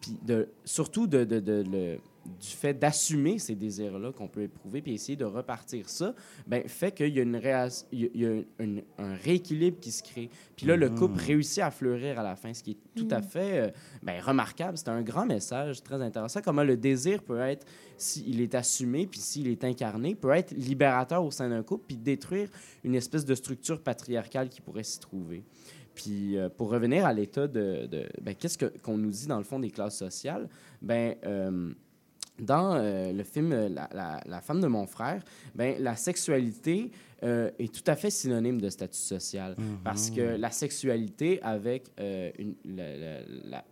[0.00, 1.98] puis de, surtout de, de- de- le-
[2.40, 6.14] du fait d'assumer ces désirs-là qu'on peut éprouver, puis essayer de repartir ça,
[6.46, 10.02] ben, fait qu'il y a, une réas- il y a- une- un rééquilibre qui se
[10.02, 10.30] crée.
[10.56, 13.22] Puis là, le couple réussit à fleurir à la fin, ce qui est tout à
[13.22, 13.70] fait euh,
[14.02, 14.78] ben, remarquable.
[14.78, 19.20] C'est un grand message très intéressant, comment le désir peut être, s'il est assumé, puis
[19.20, 22.48] s'il est incarné, peut être libérateur au sein d'un couple, puis détruire
[22.84, 25.44] une espèce de structure patriarcale qui pourrait s'y trouver.
[25.94, 29.36] Puis euh, pour revenir à l'état de, de- ben, qu'est-ce que- qu'on nous dit dans
[29.38, 30.48] le fond des classes sociales,
[30.80, 31.72] ben euh,
[32.38, 35.22] dans euh, le film euh, la, la- La femme de mon frère,
[35.54, 36.90] ben, la sexualité
[37.22, 39.54] euh, est tout à fait synonyme de statut social.
[39.84, 42.56] Parce que la sexualité, avec euh, une-
[43.44, 43.62] la-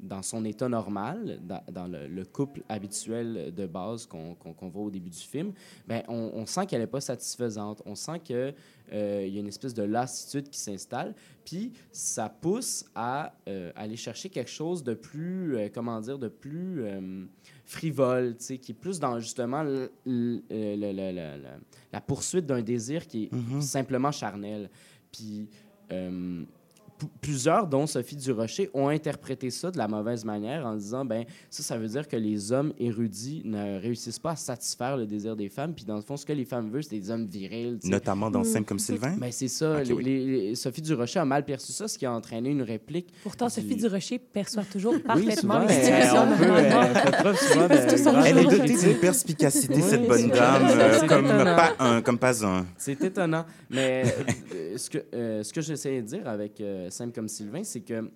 [0.00, 4.36] dans son état normal, dans, dans le, le couple habituel de base qu'on
[4.68, 5.52] voit au début du film,
[5.86, 7.82] ben, on, on sent qu'elle n'est pas satisfaisante.
[7.84, 8.54] On sent qu'il
[8.92, 11.14] y a une espèce de lassitude qui s'installe.
[11.44, 16.28] Puis ça pousse à euh, aller chercher quelque chose de plus, euh, comment dire, de
[16.28, 17.24] plus euh,
[17.64, 21.58] frivole, qui est plus dans justement le- le-
[21.92, 24.70] la poursuite d'un désir qui est simplement charnel.
[25.10, 25.48] Puis
[25.90, 26.44] euh,
[27.20, 31.62] plusieurs, dont Sophie Durocher, ont interprété ça de la mauvaise manière en disant ben ça,
[31.62, 35.48] ça veut dire que les hommes érudits ne réussissent pas à satisfaire le désir des
[35.48, 35.74] femmes.
[35.74, 37.78] Puis dans le fond, ce que les femmes veulent, c'est des hommes virils.
[37.84, 39.16] Notamment dans Simple comme Sylvain?
[39.18, 39.78] Ben, c'est ça.
[39.78, 40.04] Ok, les- oui.
[40.04, 43.12] les- les- Sophie Durocher a mal perçu ça, ce qui a entraîné une réplique.
[43.22, 46.22] Pourtant, du- Sophie Durocher perçoit toujours Oui, parfaitement souvent, les elle- situations.
[46.32, 51.26] on peut, elle Elle est dotée d'une perspicacité, Oui, cette bonne dame, euh, c'est comme
[51.26, 51.56] étonnant.
[51.56, 52.02] pas un.
[52.02, 52.66] Comme pas un.
[52.76, 53.44] C'est étonnant.
[53.70, 54.04] Mais
[54.54, 57.80] euh, ce que, euh, ce que j'essayais de dire avec euh, Simple comme Sylvain, c'est
[57.80, 58.10] que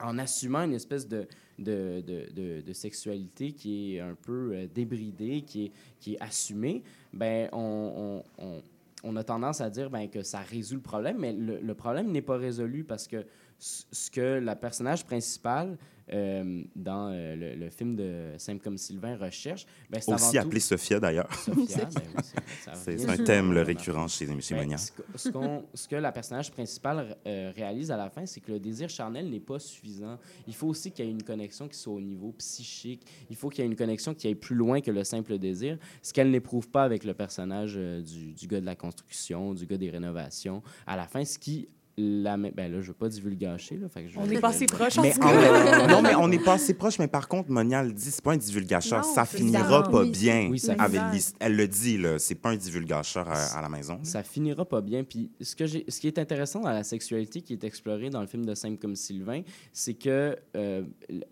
[0.00, 1.26] en assumant une espèce de,
[1.58, 6.82] de, de, de- sexualité qui est un peu euh, débridée, qui est, qui est assumée,
[7.12, 11.58] ben, on, on- a tendance à dire ben, que ça résout le problème, mais le,
[11.60, 13.26] le problème n'est pas résolu parce que
[13.58, 15.76] ce que la personnage principale
[16.12, 20.60] euh, dans euh, le, le film de Simple comme Sylvain recherche, ben, Aussi tout- appelée
[20.60, 21.32] Sophia, d'ailleurs.
[21.34, 22.22] Sophia, ben oui,
[22.74, 26.12] C'est un thème le récurrent chez, chez ben, ce, que, ce qu'on- ce que la
[26.12, 30.18] personnage principale euh, réalise à la fin, c'est que le désir charnel n'est pas suffisant.
[30.46, 33.02] Il faut aussi qu'il y ait une connexion qui soit au niveau psychique.
[33.30, 35.78] Il faut qu'il y ait une connexion qui aille plus loin que le simple désir,
[36.02, 39.76] ce qu'elle n'éprouve pas avec le personnage du, du gars de la construction, du gars
[39.78, 40.62] des rénovations.
[40.86, 44.04] À la fin, ce qui la met- ben là, je veux pas divulgacher là, fait
[44.04, 45.86] que je On est passé proche, en Mais tout en- cas.
[45.88, 46.98] non, mais on n'est pas assez proche.
[46.98, 49.02] Mais par contre, Monia le dit, c'est pas un divulgateur.
[49.04, 49.90] Non, Ça finira ça.
[49.90, 51.00] pas Oui, bien Oui, ça- avec
[51.40, 52.18] Elle le dit, là.
[52.18, 53.98] C'est pas un divulgateur à, à la maison.
[54.04, 55.02] ça finira pas bien.
[55.04, 58.20] Puis ce, que j'ai, ce qui est intéressant dans la sexualité qui est explorée dans
[58.20, 60.82] le film de Simple comme Sylvain, c'est que euh,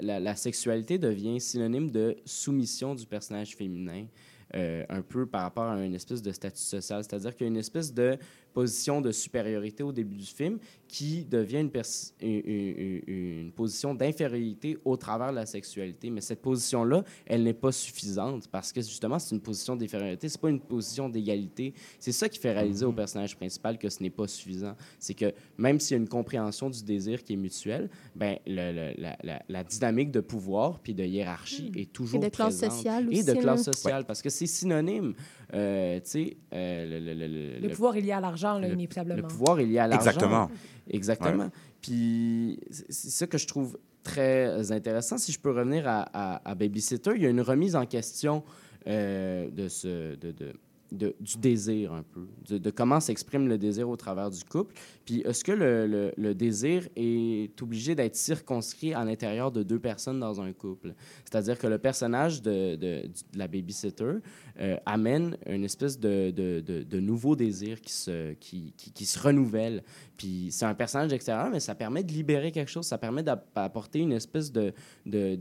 [0.00, 4.06] la, la sexualité devient synonyme de soumission du personnage féminin.
[4.54, 7.02] Euh, un peu par rapport à une espèce de statut social.
[7.02, 8.16] C'est-à-dire qu'il y a une espèce de
[8.54, 11.84] position de supériorité au début du film qui devient une, pers-
[12.22, 16.08] une, une- une- une position d'infériorité au travers de la sexualité.
[16.08, 20.40] Mais cette position-là, elle n'est pas suffisante parce que justement, c'est une position d'infériorité, c'est
[20.40, 21.74] pas une position d'égalité.
[21.98, 24.74] C'est ça qui fait réaliser au personnage principal que ce n'est pas suffisant.
[24.98, 28.72] C'est que même s'il y a une compréhension du désir qui est mutuelle, ben, le-
[28.72, 32.72] le- la, la- la dynamique de pouvoir puis de hiérarchie est toujours de classe présente.
[32.76, 33.40] sociale Et aussi, de là.
[33.42, 35.14] classe sociale, parce que c'est synonyme.
[35.54, 38.60] Euh, tu sais, euh, le, le- le- le- Le le- pouvoir est lié à l'argent,
[38.62, 39.16] inévitablement.
[39.22, 40.06] le pouvoir est lié à l'argent.
[40.10, 40.50] Exactement.
[40.90, 41.50] Exactement.
[41.80, 45.18] Puis c'est c'est ça que je trouve très intéressant.
[45.18, 48.44] Si je peux revenir à, à- à Babysitter, il y a une remise en question
[48.86, 50.52] euh, de ce, de, de-
[50.92, 52.26] du désir un peu,
[52.58, 54.74] de, comment s'exprime le désir au travers du couple.
[55.04, 60.40] Puis est-ce que le, désir est obligé d'être circonscrit à l'intérieur de deux personnes dans
[60.40, 60.94] un couple?
[61.24, 64.14] C'est-à-dire que le personnage de, la babysitter
[64.60, 69.82] euh, amène une espèce de, nouveau désir qui se, qui, qui- qui se renouvelle.
[70.16, 74.00] Puis c'est un personnage extérieur, mais ça permet de libérer quelque chose, ça permet d'apporter
[74.00, 74.72] une espèce de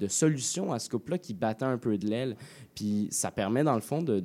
[0.08, 2.36] solution à ce couple-là qui battait un peu de l'aile.
[2.76, 4.20] Puis ça permet, dans le fond, de,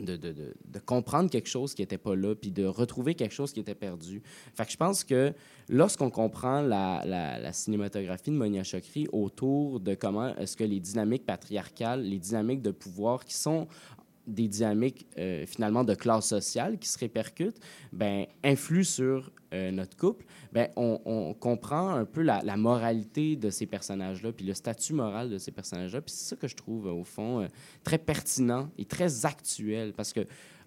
[0.00, 3.52] de, de, de- comprendre quelque chose qui n'était pas là, puis de retrouver quelque chose
[3.52, 4.22] qui était perdu.
[4.54, 5.32] Fait je pense que
[5.68, 10.80] lorsqu'on comprend la, la- la cinématographie de Monia Chokri autour de comment est-ce que les
[10.80, 13.66] dynamiques patriarcales, les dynamiques de pouvoir qui sont
[14.28, 17.58] des dynamiques euh, finalement de classe sociale qui se répercutent,
[17.92, 23.50] ben, influent sur euh, notre couple, ben, on, on comprend un peu la, moralité de
[23.50, 26.00] ces personnages-là, puis le statut moral de ces personnages-là.
[26.02, 27.48] Puis c'est ça que je trouve, euh, au fond,
[27.82, 30.20] très pertinent et très actuel, parce que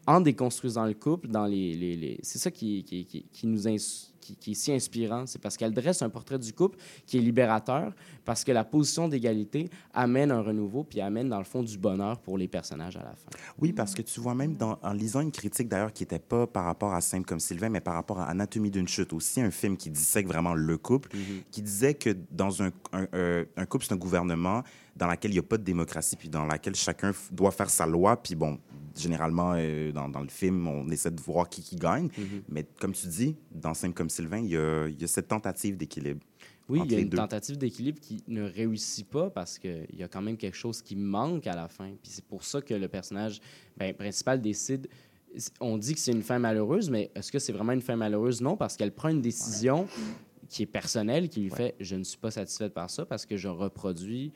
[0.07, 3.67] en déconstruisant le couple, dans les, les- les- c'est ça qui, qui, qui, qui nous
[3.67, 7.17] ins- qui, qui est si inspirant, c'est parce qu'elle dresse un portrait du couple qui
[7.17, 7.91] est libérateur,
[8.23, 12.19] parce que la position d'égalité amène un renouveau, puis amène dans le fond du bonheur
[12.19, 13.31] pour les personnages à la fin.
[13.59, 16.47] Oui, parce que tu vois, même dans, en lisant une critique d'ailleurs qui n'était pas
[16.47, 19.51] par rapport à Simple comme Sylvain, mais par rapport à Anatomie d'une chute, aussi un
[19.51, 21.09] film qui dissèque vraiment le couple,
[21.51, 24.63] qui disait que dans un, un, euh, un couple, c'est un gouvernement
[24.95, 27.87] dans lequel il n'y a pas de démocratie, puis dans lequel chacun doit faire sa
[27.87, 28.59] loi, puis bon,
[28.95, 32.09] généralement, euh, dans, dans le film, on essaie de voir qui, qui gagne.
[32.49, 35.27] Mais comme tu dis, dans Simple comme Sylvain, il y a, il y a cette
[35.27, 36.21] tentative d'équilibre.
[36.69, 37.17] Oui, il y a une deux.
[37.17, 40.95] tentative d'équilibre qui ne réussit pas parce qu'il y a quand même quelque chose qui
[40.95, 41.89] manque à la fin.
[42.01, 43.41] Puis c'est pour ça que le personnage
[43.77, 44.87] ben, principal décide.
[45.59, 48.41] On dit que c'est une fin malheureuse, mais est-ce que c'est vraiment une fin malheureuse?
[48.41, 49.87] Non, parce qu'elle prend une décision
[50.49, 53.37] qui est personnelle, qui lui fait je ne suis pas satisfaite par ça parce que
[53.37, 54.31] je reproduis,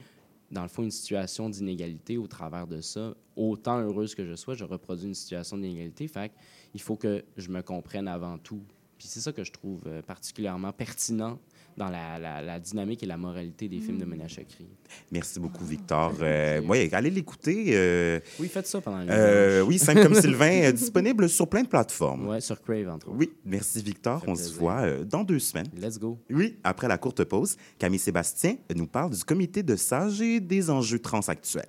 [0.52, 3.14] dans le fond, une situation d'inégalité au travers de ça.
[3.36, 6.08] Autant heureuse que je sois, je reproduis une situation d'inégalité.
[6.08, 6.32] Fait
[6.74, 8.62] il faut que je me comprenne avant tout.
[8.98, 11.38] Puis c'est ça que je trouve euh, particulièrement pertinent
[11.78, 14.66] dans la, la- la dynamique et la moralité des films de Monia Chokri.
[15.12, 16.14] Merci beaucoup, Victor.
[16.22, 17.66] Euh, ouais, allez l'écouter.
[17.72, 21.64] euh, Oui, faites ça pendant les euh, oui, Simple comme Sylvain, euh, disponible sur plein
[21.64, 22.28] de plateformes.
[22.30, 23.18] Ouais, sur Crave, entre autres.
[23.18, 24.24] Oui, merci Victor.
[24.26, 25.68] On se voit euh, dans deux semaines.
[25.78, 26.18] Let's go.
[26.30, 30.70] Oui, après la courte pause, Camille Sébastien nous parle du comité de sages et des
[30.70, 31.66] enjeux transactuels.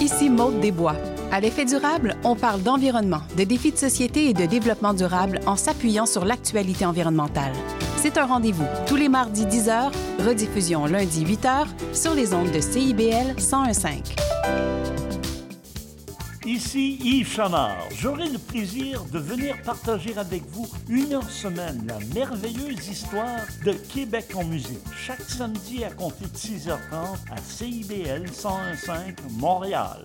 [0.00, 0.96] Ici Maude Desbois.
[1.34, 5.56] À l'effet durable, on parle d'environnement, de défis de société et de développement durable en
[5.56, 7.52] s'appuyant sur l'actualité environnementale.
[7.96, 9.90] C'est un rendez-vous tous les mardis 10h,
[10.24, 13.82] rediffusion lundi 8h sur les ondes de CIBL 1015.
[16.46, 17.88] Ici Yves Chamard.
[17.98, 23.72] J'aurai le plaisir de venir partager avec vous une heure semaine la merveilleuse histoire de
[23.72, 24.78] Québec en musique.
[24.96, 26.78] Chaque samedi à compter de 6h30
[27.32, 30.04] à CIBL 1015 Montréal.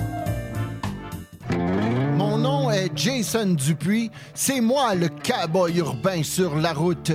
[2.95, 4.11] Jason Dupuis.
[4.33, 7.11] C'est moi le cowboy urbain sur la route.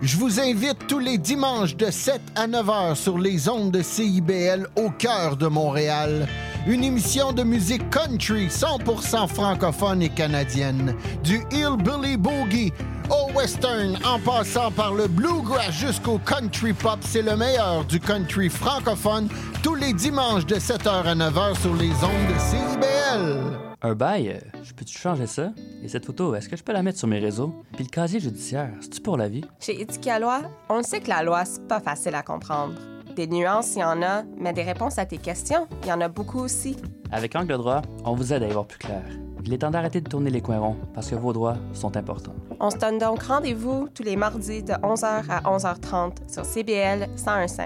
[0.00, 3.82] Je vous invite tous les dimanches de 7 à 9 heures sur les ondes de
[3.82, 6.28] CIBL au cœur de Montréal.
[6.66, 10.94] Une émission de musique country 100% francophone et canadienne.
[11.22, 12.72] Du hillbilly boogie
[13.10, 18.50] au western en passant par le bluegrass jusqu'au country pop, c'est le meilleur du country
[18.50, 19.28] francophone
[19.62, 23.58] tous les dimanches de 7h à 9h sur les ondes de CIBL.
[23.80, 25.52] Un bail, euh, je peux-tu changer ça?
[25.82, 27.54] Et cette photo, est-ce que je peux la mettre sur mes réseaux?
[27.74, 29.44] Puis le casier judiciaire, c'est-tu pour la vie?
[29.60, 32.74] Chez Éthique à loi, on le sait que la loi, c'est pas facile à comprendre.
[33.16, 36.00] Des nuances, il y en a, mais des réponses à tes questions, il y en
[36.00, 36.76] a beaucoup aussi.
[37.10, 39.02] Avec Angle droit, on vous aide à y voir plus clair.
[39.44, 42.34] Il est temps d'arrêter de tourner les coins ronds parce que vos droits sont importants.
[42.60, 47.56] On se donne donc rendez-vous tous les mardis de 11h à 11h30 sur CBL 1015.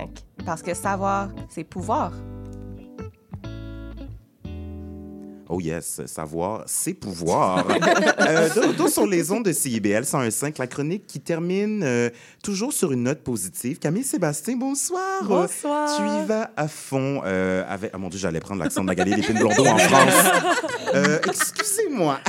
[0.46, 2.12] Parce que savoir, c'est pouvoir.
[5.54, 7.66] Oh yes, savoir, c'est pouvoir.
[8.20, 12.08] euh, de retour sur les ondes de CIBL 101.5, la chronique qui termine euh,
[12.42, 13.78] toujours sur une note positive.
[13.78, 15.22] Camille Sébastien, bonsoir.
[15.24, 15.94] Bonsoir.
[15.94, 17.90] tu y vas à fond euh, avec...
[17.92, 20.14] Ah mon Dieu, j'allais prendre l'accent de Magali Lépine Blondeau en France.
[20.94, 22.20] Euh, Excusez-moi.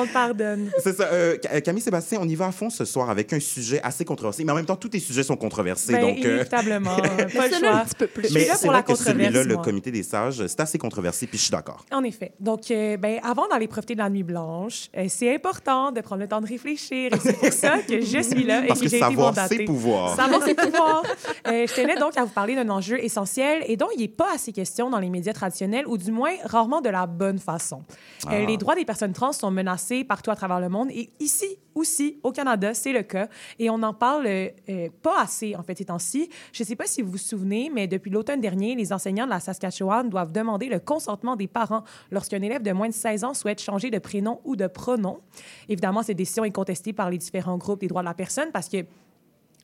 [0.00, 0.70] On pardonne.
[0.82, 1.04] C'est ça.
[1.04, 4.06] euh, Ca- Camille Sébastien, on y va à fond ce soir avec un sujet assez
[4.06, 5.92] controversé, mais en même temps, tous tes sujets sont controversés.
[5.92, 6.96] Ben, donc, inévitablement.
[6.96, 7.72] pas le choix.
[7.74, 8.32] un petit peu plus.
[8.32, 10.78] Mais là c'est pour la vrai que celui-là, controverse, le comité des sages, c'est assez
[10.78, 11.84] controversé, puis je suis d'accord.
[11.92, 12.32] En effet.
[12.40, 16.22] Donc, euh, ben, avant d'aller profiter de la nuit blanche, euh, c'est important de prendre
[16.22, 17.12] le temps de réfléchir.
[17.12, 19.56] Et c'est pour ça que je suis là Parce et que que j'ai été mandatée.
[19.58, 20.16] c'est pouvoir.
[20.16, 21.02] Savoir, c'est pouvoir.
[21.46, 24.28] Euh, je tenais donc à vous parler d'un enjeu essentiel et dont il n'est pas
[24.34, 27.82] assez question dans les médias traditionnels, ou du moins rarement de la bonne façon.
[28.26, 28.38] Ah.
[28.38, 32.18] les droits des personnes trans sont menacés partout à travers le monde et ici aussi,
[32.22, 33.28] au Canada, c'est le cas.
[33.58, 36.28] Et on n'en parle euh, euh, pas assez, en fait, ces temps-ci.
[36.52, 39.30] Je ne sais pas si vous vous souvenez, mais depuis l'automne dernier, les enseignants de
[39.30, 43.34] la Saskatchewan doivent demander le consentement des parents lorsqu'un élève de moins de 16 ans
[43.34, 45.20] souhaite changer de prénom ou de pronom.
[45.68, 48.68] Évidemment, cette décision est contestée par les différents groupes des droits de la personne parce
[48.68, 48.84] que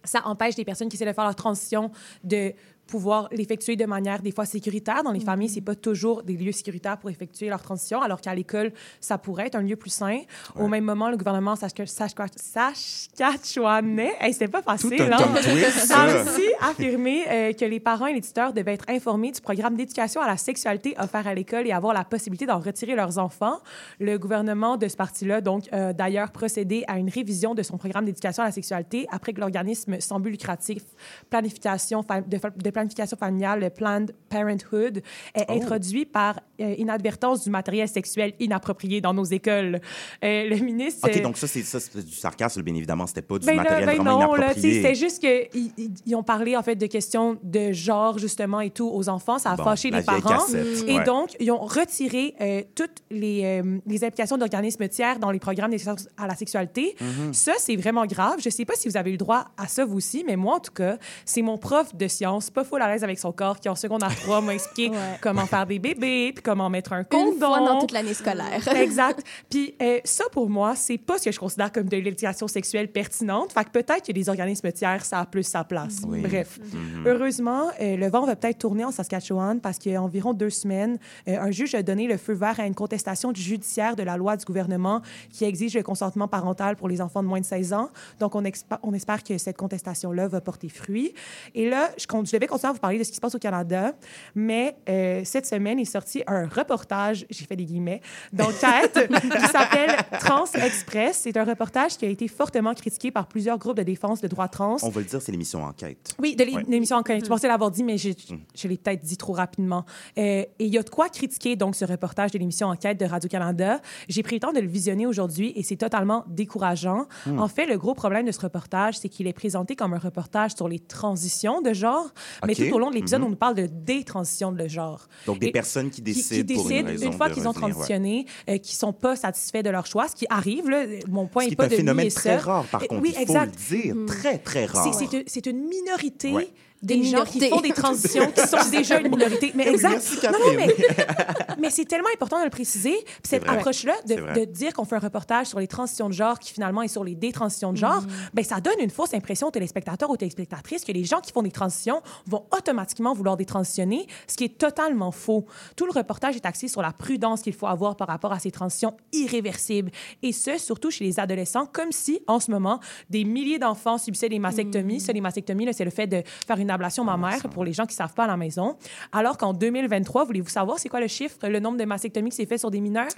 [0.04, 1.90] ça empêche des personnes qui essaient de faire leur transition
[2.24, 2.52] de
[2.90, 5.03] pouvoir l'effectuer de manière des fois sécuritaire.
[5.03, 8.35] Dans les familles, c'est pas toujours des lieux sécuritaires pour effectuer leur transition, alors qu'à
[8.35, 10.18] l'école, ça pourrait être un lieu plus sain.
[10.57, 15.35] Au même moment, le gouvernement Sask- Sask- Saskatchewanais, hey, c'était pas facile, un hein?
[15.42, 19.40] twist, a aussi affirmé euh, que les parents et les tuteurs devaient être informés du
[19.40, 23.18] programme d'éducation à la sexualité offert à l'école et avoir la possibilité d'en retirer leurs
[23.18, 23.59] enfants.
[24.00, 28.05] Le gouvernement de ce parti-là, donc, euh, d'ailleurs, procédé à une révision de son programme
[28.05, 30.83] d'éducation à la sexualité après que l'organisme sans but lucratif
[31.29, 35.02] planification de, de planification familiale, le Planned Parenthood,
[35.34, 35.52] ait Oh.
[35.52, 39.80] introduit par euh, inadvertance du matériel sexuel inapproprié dans nos écoles.
[40.24, 41.08] Euh, le ministre...
[41.08, 43.06] OK, euh, donc ça, c'est ça, c'est du sarcasme, bien évidemment.
[43.06, 44.74] C'était pas du ben là, matériel ben vraiment non, là, inapproprié.
[44.82, 48.70] c'était juste qu'ils ils, ils ont parlé en fait de questions de genre justement et
[48.70, 51.04] tout aux enfants, ça a Bon, fâché les parents cassette, et ouais.
[51.04, 56.08] donc ils ont retiré euh, toutes les, les implications d'organismes tiers dans les programmes d'éducation
[56.16, 56.94] à la sexualité.
[57.00, 57.34] Mhm.
[57.34, 58.38] Ça c'est vraiment grave.
[58.42, 60.56] Je sais pas si vous avez eu le droit à ça vous aussi, mais moi
[60.56, 63.59] en tout cas, c'est mon prof de sciences, pas full à l'aise avec son corps,
[63.61, 64.96] qui en secondaire 3 m'a expliqué Ouais.
[65.20, 67.38] comment faire des bébés, puis comment mettre un Une condom.
[67.38, 68.66] fois dans toute l'année scolaire.
[68.76, 69.22] exact.
[69.50, 72.88] Puis euh, ça, pour moi, c'est pas ce que je considère comme de l'éducation sexuelle
[72.90, 73.52] pertinente.
[73.52, 75.98] Fait que peut-être que les organismes tiers, ça a plus sa place.
[76.06, 76.20] Oui.
[76.22, 76.59] Bref.
[76.72, 77.06] Mhm.
[77.06, 80.50] Heureusement, euh, le vent va peut-être tourner en Saskatchewan parce qu'il y a environ deux
[80.50, 84.16] semaines, euh, un juge a donné le feu vert à une contestation judiciaire de la
[84.16, 85.02] loi du gouvernement
[85.33, 87.88] qui exige le consentement parental pour les enfants de moins de 16 ans.
[88.20, 88.42] Donc, on,
[88.83, 91.14] on espère que cette contestation-là va porter fruit.
[91.54, 93.34] Et là, je, con- je devais continuer à vous parler de ce qui se passe
[93.34, 93.92] au Canada,
[94.34, 98.00] mais euh, cette semaine est sorti un reportage, j'ai fait des guillemets,
[98.32, 99.08] d'enquête
[99.40, 101.20] qui s'appelle Trans Express.
[101.22, 104.48] C'est un reportage qui a été fortement critiqué par plusieurs groupes de défense de droits
[104.48, 104.76] trans.
[104.82, 106.14] On va le dire, c'est l'émission Enquête.
[106.18, 106.64] Oui, de Ouais.
[106.68, 107.24] l'émission Enquête.
[107.24, 108.38] Je pensais l'avoir dit, mais je, Mm.
[108.56, 109.84] je l'ai peut-être dit trop rapidement.
[110.18, 113.04] Euh, et il y a de quoi critiquer donc ce reportage de l'émission Enquête de
[113.06, 113.80] Radio-Canada.
[114.08, 117.06] J'ai pris le temps de le visionner aujourd'hui et c'est totalement décourageant.
[117.26, 117.38] Mm.
[117.38, 120.54] En fait, le gros problème de ce reportage, c'est qu'il est présenté comme un reportage
[120.56, 122.08] sur les transitions de genre,
[122.46, 122.68] mais OK.
[122.68, 123.26] tout au long de l'épisode, Mhm.
[123.26, 125.07] on nous parle de détransition de genre.
[125.26, 127.46] Donc, des Et- personnes qui qui, décident, qui pour une décident, raison fois de qu'ils
[127.46, 127.72] ont revenir, ouais.
[127.72, 130.68] transitionné, euh, qui sont pas satisfaits de leur choix, ce qui arrive.
[130.70, 133.03] Là, mon point Ce qui n'est est pas un de phénomène très rare, par contre.
[133.03, 133.55] Oui, il faut exact.
[133.70, 133.96] le dire.
[134.07, 134.87] Très, très rare.
[134.87, 136.49] Une- c'est une minorité Ouais.
[136.83, 139.53] Des Des gens qui font des transitions qui sont déjà une minorité.
[139.55, 139.91] Mais exact.
[139.91, 140.74] merci, non, non, mais,
[141.59, 142.97] mais c'est tellement important de le préciser.
[143.05, 146.53] Puis cette approche-là, de, dire qu'on fait un reportage sur les transitions de genre qui
[146.53, 148.03] finalement est sur les détransitions de genre,
[148.33, 151.43] ben, ça donne une fausse impression aux téléspectateurs, aux téléspectatrices que les gens qui font
[151.43, 155.45] des transitions vont automatiquement vouloir détransitionner, ce qui est totalement faux.
[155.76, 158.51] Tout le reportage est axé sur la prudence qu'il faut avoir par rapport à ces
[158.51, 159.91] transitions irréversibles.
[160.22, 164.31] Et ce, surtout chez les adolescents, comme si, en ce moment, des milliers d'enfants subissaient
[164.31, 165.01] des mastectomies.
[165.01, 167.84] Ça, les mastectomies, là, c'est le fait de faire une ablation mammaire pour les gens
[167.84, 168.76] qui ne savent pas à la maison.
[169.12, 172.46] Alors qu'en 2023, voulez-vous savoir c'est quoi le chiffre, le nombre de mastectomies qui s'est
[172.46, 173.08] fait sur des mineurs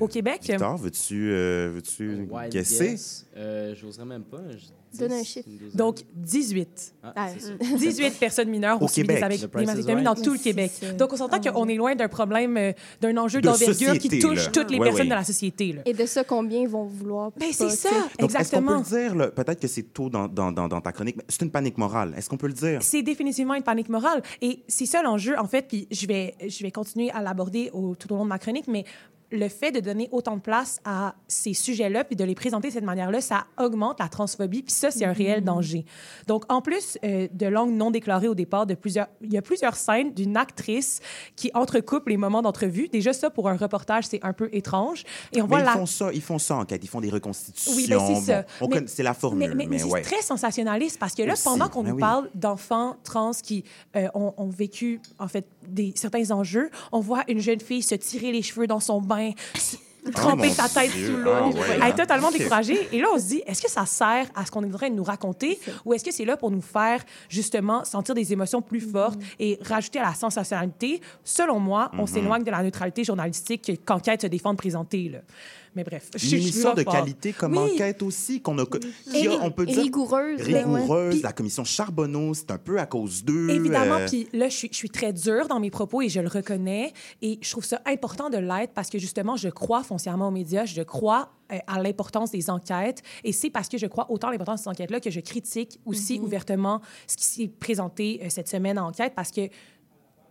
[0.00, 0.40] au Québec?
[0.42, 2.90] Victor, veux-tu euh, veux-tu Wild guesser?
[2.90, 3.26] guess.
[3.36, 4.40] Euh, J'oserais même pas.
[4.50, 4.66] je-
[4.98, 5.48] Donne un 10, chiffre.
[5.74, 6.94] Donc, 18.
[7.02, 7.76] Ah, Ah, c'est ça.
[7.76, 9.22] 18 personnes mineures Au Québec.
[9.22, 9.46] avec- des
[9.92, 10.04] Right.
[10.04, 10.70] dans tout le Québec.
[10.98, 14.18] Donc, on s'entend Ah qu'on est loin d'un problème, euh, d'un enjeu De d'envergure qui
[14.18, 14.50] touche là.
[14.52, 15.10] toutes les Ouais, personnes ouais.
[15.10, 15.72] de la société.
[15.72, 15.82] là.
[15.86, 17.30] Et de ça, combien vont vouloir.
[17.38, 17.88] Ben, c'est ça.
[17.90, 18.78] Donc, est-ce qu'on peut exactement.
[18.78, 18.82] le
[19.18, 21.78] dire, peut-être que c'est tôt dans, dans, dans, dans ta chronique, mais c'est une panique
[21.78, 22.14] morale.
[22.16, 22.82] Est-ce qu'on peut le dire?
[22.82, 24.22] C'est définitivement une panique morale.
[24.40, 27.94] Et c'est ça l'enjeu, en fait, puis je vais, je vais continuer à l'aborder au-
[27.94, 28.84] tout au long de ma chronique, mais
[29.30, 32.72] le fait de donner autant de place à ces sujets-là, puis de les présenter de
[32.72, 35.84] cette manière-là, ça augmente la transphobie, puis ça, c'est un réel danger.
[36.26, 39.42] Donc, en plus euh, de langue non déclarée au départ, de plusieurs, il y a
[39.42, 41.00] plusieurs scènes d'une actrice
[41.36, 42.88] qui entrecoupe les moments d'entrevue.
[42.88, 45.04] Déjà, ça, pour un reportage, c'est un peu étrange.
[45.32, 45.72] Et on Mais voit ils la...
[45.72, 47.72] font ça, ils font ça en quête, ils font des reconstitutions.
[47.76, 48.44] Oui, ben c'est ça.
[48.60, 51.44] Bon, c'est la formule, Mais, mais, mais- mais c'est très sensationnaliste parce que là, Aussi,
[51.44, 52.00] pendant qu'on ben nous oui.
[52.00, 53.64] parle d'enfants trans qui
[53.96, 57.94] euh, ont, ont vécu, en fait, des, certains enjeux, on voit une jeune fille se
[57.94, 59.17] tirer les cheveux dans son bain,
[59.54, 59.78] s-
[60.14, 61.06] tremper Oh sa tête Dieu.
[61.08, 61.86] sous l'eau, Ah ouais, elle hein?
[61.88, 62.38] est totalement Ok.
[62.38, 62.88] découragée.
[62.92, 64.88] Et là, on se dit, est-ce que ça sert à ce qu'on est en train
[64.88, 65.58] de nous raconter?
[65.84, 68.90] Ou est-ce que c'est là pour nous faire, justement, sentir des émotions plus Mm-hmm.
[68.92, 71.02] fortes et rajouter à la sensationnalité?
[71.24, 72.06] Selon moi, on Mhm.
[72.06, 75.12] s'éloigne de la neutralité journalistique qu'Enquête se défend de présenter.
[75.74, 77.72] Mais bref, je Une je émission suis de qualité comme Oui.
[77.74, 80.62] enquête aussi, qu'on a, qui a, on peut dire, rigoureuse, ouais.
[80.62, 81.22] rigoureuse.
[81.22, 83.50] La commission Charbonneau, c'est un peu à cause d'eux.
[83.50, 86.20] Évidemment, euh, puis là, je suis, je suis très dure dans mes propos et je
[86.20, 86.92] le reconnais.
[87.22, 90.64] Et je trouve ça important de l'être parce que justement, je crois foncièrement aux médias,
[90.64, 93.02] je crois euh, à l'importance des enquêtes.
[93.24, 95.78] Et c'est parce que je crois autant à l'importance de ces enquêtes-là que je critique
[95.86, 99.48] aussi ouvertement ce qui s'est présenté euh, cette semaine en enquête parce que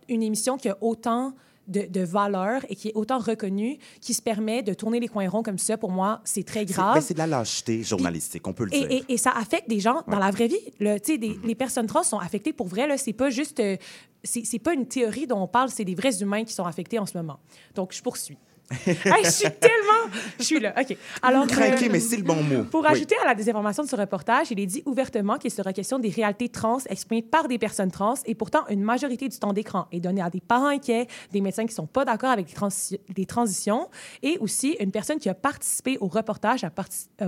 [0.08, 1.34] une émission qui a autant
[1.68, 5.28] de, de valeur et qui est autant reconnue, qui se permet de tourner les coins
[5.28, 7.02] ronds comme ça, pour moi, c'est très grave.
[7.02, 9.02] c'est de la lâcheté journalistique, on peut le dire.
[9.08, 10.58] Et, ça affecte des gens dans la vraie vie.
[10.80, 12.96] Là, des- Les personnes trans sont affectées pour vrai.
[12.98, 13.60] C'est pas juste.
[13.60, 13.76] euh,
[14.24, 16.98] c'est c'est pas une théorie dont on parle, c'est des vrais humains qui sont affectés
[16.98, 17.38] en ce moment.
[17.74, 18.38] Donc, je poursuis.
[18.86, 20.14] Hey, je suis tellement.
[20.38, 20.74] Je suis là.
[20.80, 20.96] OK.
[21.22, 21.46] Alors.
[21.46, 22.64] Craqué, euh, mais c'est le bon mot.
[22.64, 22.88] pour Oui.
[22.90, 26.10] ajouter à la désinformation de ce reportage, il est dit ouvertement qu'il sera question des
[26.10, 30.00] réalités trans exprimées par des personnes trans et pourtant une majorité du temps d'écran est
[30.00, 33.26] donnée à des parents inquiets, des médecins qui sont pas d'accord avec les, transi- les
[33.26, 33.88] transitions
[34.22, 36.70] et aussi une personne qui a participé au reportage a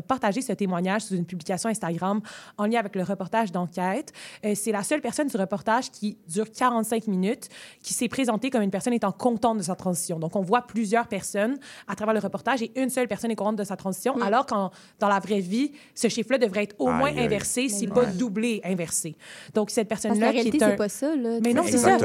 [0.03, 2.21] partagé ce témoignage sous une publication Instagram
[2.59, 4.13] en lien avec le reportage d'enquête.
[4.45, 7.49] Euh, c'est la seule personne du reportage qui dure 45 minutes
[7.83, 10.19] qui s'est présentée comme une personne étant contente de sa transition.
[10.19, 11.59] Donc on voit plusieurs personnes
[11.89, 14.71] à travers le reportage et une seule personne est contente de sa transition, alors qu'en
[14.99, 17.25] dans la vraie vie, ce chiffre-là devrait être au moins Aïe, aïe.
[17.27, 19.17] inversé, si Mais pas doublé, inversé.
[19.55, 20.71] Donc cette personne-là qui réalité, est un...
[20.71, 21.15] c'est pas ça.
[21.17, 21.97] Là, Mais non, c'est ça.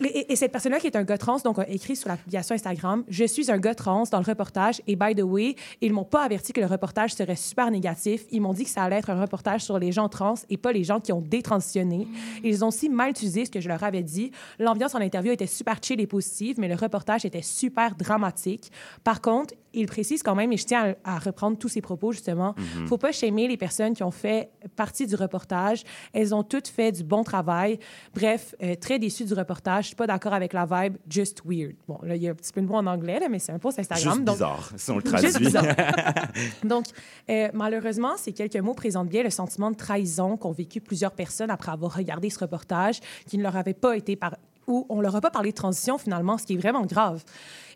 [0.00, 2.16] Et, et- et cette personne-là qui est un gars trans, donc a écrit sur la
[2.16, 4.80] publication Instagram Je suis un gars trans dans le reportage.
[4.86, 8.24] Et by the way, ils m'ont pas averti que le reportage serait super négatif.
[8.30, 10.72] Ils m'ont dit que ça allait être un reportage sur les gens trans et pas
[10.72, 12.06] les gens qui ont détransitionné.
[12.44, 14.30] Ils ont aussi mal utilisé ce que je leur avais dit.
[14.58, 18.70] L'ambiance en interview était super chill et positive, mais le reportage était super dramatique.
[19.04, 22.12] Par contre, il précise quand même, et je tiens à, à reprendre tous ses propos
[22.12, 22.86] justement, Mhm.
[22.88, 25.84] faut pas shamer les personnes qui ont fait partie du reportage.
[26.12, 27.78] Elles ont toutes fait du bon travail.
[28.14, 29.84] Bref, euh, très déçue du reportage.
[29.84, 30.96] Je suis pas d'accord avec la vibe.
[31.08, 31.74] Just weird.
[31.86, 33.52] Bon, là, il y a un petit peu de mot en anglais, là, mais c'est
[33.52, 34.12] un post Instagram.
[34.14, 35.32] Juste donc- bizarre, si on le traduit.
[35.38, 35.64] bizarre.
[36.64, 36.86] Donc,
[37.30, 41.50] euh, malheureusement, ces quelques mots présentent bien le sentiment de trahison qu'ont vécu plusieurs personnes
[41.50, 44.36] après avoir regardé ce reportage, qui ne leur avait pas été par
[44.66, 47.24] ou on leur a pas parlé de transition finalement, ce qui est vraiment grave.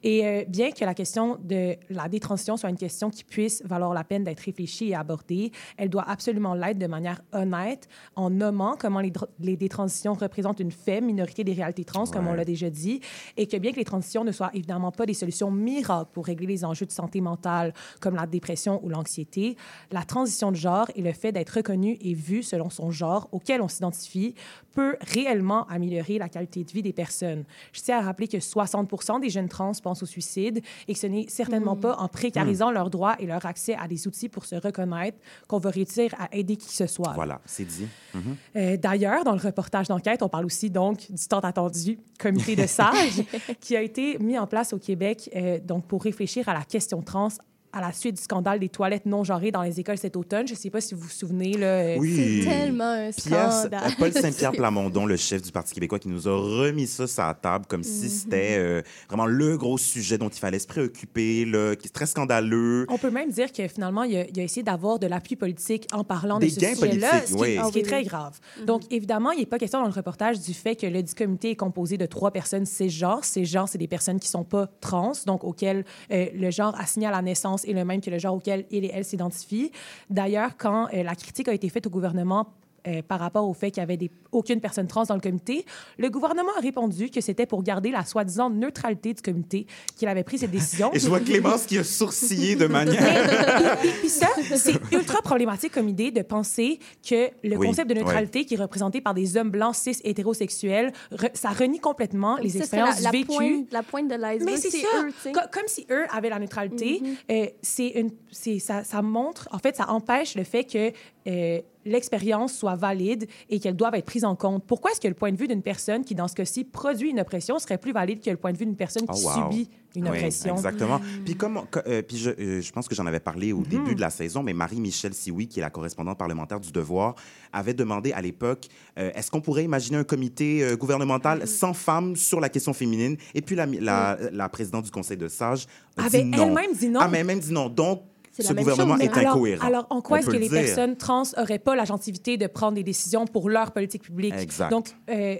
[0.03, 3.95] Et euh, bien que la question de la détransition soit une question qui puisse valoir
[3.95, 8.77] la peine d'être réfléchie et abordée, elle doit absolument l'être de manière honnête, en nommant
[8.79, 13.01] comment les, détransitions représentent une faible minorité des réalités trans, comme on l'a déjà dit,
[13.37, 16.47] et que bien que les transitions ne soient évidemment pas des solutions miracles pour régler
[16.47, 19.57] les enjeux de santé mentale comme la dépression ou l'anxiété,
[19.91, 23.61] la transition de genre et le fait d'être reconnu et vu selon son genre auquel
[23.63, 24.35] on s'identifie
[24.75, 27.45] peut réellement améliorer la qualité de vie des personnes.
[27.73, 31.07] Je tiens à rappeler que 60 des jeunes trans pensent au suicide et que ce
[31.09, 31.81] n'est certainement Mm.
[31.81, 35.19] pas en précarisant leurs droits et leur accès à des outils pour se reconnaître
[35.49, 37.13] qu'on va réussir à aider qui que ce soit.
[37.15, 37.87] Voilà, c'est dit.
[38.15, 38.37] Mhm.
[38.57, 42.67] Euh, D'ailleurs, dans le reportage d'enquête, on parle aussi donc du tant attendu comité de
[42.67, 43.23] sages
[43.61, 47.03] qui a été mis en place au Québec euh, donc pour réfléchir à la question
[47.03, 47.29] trans
[47.73, 50.47] à la suite du scandale des toilettes non genrées dans les écoles cet automne.
[50.47, 51.53] Je ne sais pas si vous vous souvenez.
[51.53, 52.43] Là, euh, Oui.
[52.45, 53.83] tellement un Pierre, scandale.
[53.87, 57.23] euh, Paul Saint-Pierre Plamondon, le chef du Parti québécois, qui nous a remis ça sur
[57.23, 57.87] la table comme Mhm.
[57.87, 61.91] si c'était euh, vraiment le gros sujet dont il fallait se préoccuper, là, qui est
[61.91, 62.87] très scandaleux.
[62.89, 65.87] On peut même dire que finalement, il a, il a essayé d'avoir de l'appui politique
[65.93, 67.57] en parlant Des de ce gains sujet-là, politiques, ce qui, oui.
[67.57, 68.39] ce Ah qui est oui, très grave.
[68.67, 71.51] Donc, évidemment, il n'est pas question dans le reportage du fait que le dit comité
[71.51, 73.25] est composé de trois personnes cisgenres.
[73.25, 76.75] Ces genres, c'est des personnes qui ne sont pas trans, donc auxquelles euh, le genre
[76.79, 79.73] assigné à la naissance est le même que le genre auquel il et elle s'identifient.
[80.11, 82.47] D'ailleurs, quand euh, la critique a été faite au gouvernement
[82.87, 85.65] euh, par rapport au fait qu'il n'y avait des- aucune personne trans dans le comité,
[85.99, 89.67] le gouvernement a répondu que c'était pour garder la soi-disant neutralité du comité
[89.97, 90.91] qu'il avait pris cette décision.
[90.93, 93.77] Et je vois Clémence qui a sourcillé de manière...
[93.81, 94.27] Puis- Puis ça,
[94.57, 96.79] c'est ultra problématique comme idée de penser
[97.09, 100.93] que le Oui, concept de neutralité qui est représenté par des hommes blancs cis hétérosexuels,
[101.13, 103.27] re- ça renie complètement les Ça, c'est expériences la, la vécues.
[103.27, 104.89] Pointe, la pointe de l'iceberg, Mais c'est c'est ça.
[105.29, 105.33] eux.
[105.33, 107.03] Co- comme si eux avaient la neutralité.
[107.31, 110.93] Euh, c'est une, c'est, ça, ça montre, en fait, ça empêche le fait que
[111.29, 114.65] euh, l'expérience soit valide et qu'elle doive être prise en compte.
[114.67, 117.21] Pourquoi est-ce que le point de vue d'une personne qui, dans ce cas-ci, produit une
[117.21, 119.33] oppression serait plus valide que le point de vue d'une personne Oh, qui wow.
[119.33, 120.55] subit une Oui, oppression?
[120.55, 121.01] Exactement.
[121.25, 123.67] Puis, comme, co- euh, puis je, euh, je pense que j'en avais parlé au Mhm.
[123.67, 127.15] début de la saison, mais Marie-Michel Sioui, qui est la correspondante parlementaire du Devoir,
[127.53, 128.69] avait demandé à l'époque
[128.99, 131.47] euh, est-ce qu'on pourrait imaginer un comité euh, gouvernemental Mhm.
[131.47, 133.17] sans femmes sur la question féminine?
[133.35, 135.67] Et puis, la, la, la présidente du Conseil de sages
[135.97, 137.01] Avait elle-même dit non.
[137.03, 137.69] Ah, mais elle-même dit non.
[137.69, 138.03] Donc,
[138.33, 139.05] C'est ce la même gouvernement chose.
[139.05, 139.67] est alors, incohérent.
[139.67, 140.63] Alors, en quoi est-ce que le les dire.
[140.63, 144.35] personnes trans n'auraient pas la gentilité de prendre des décisions pour leur politique publique?
[144.35, 144.71] Exact.
[144.71, 145.37] Donc, euh,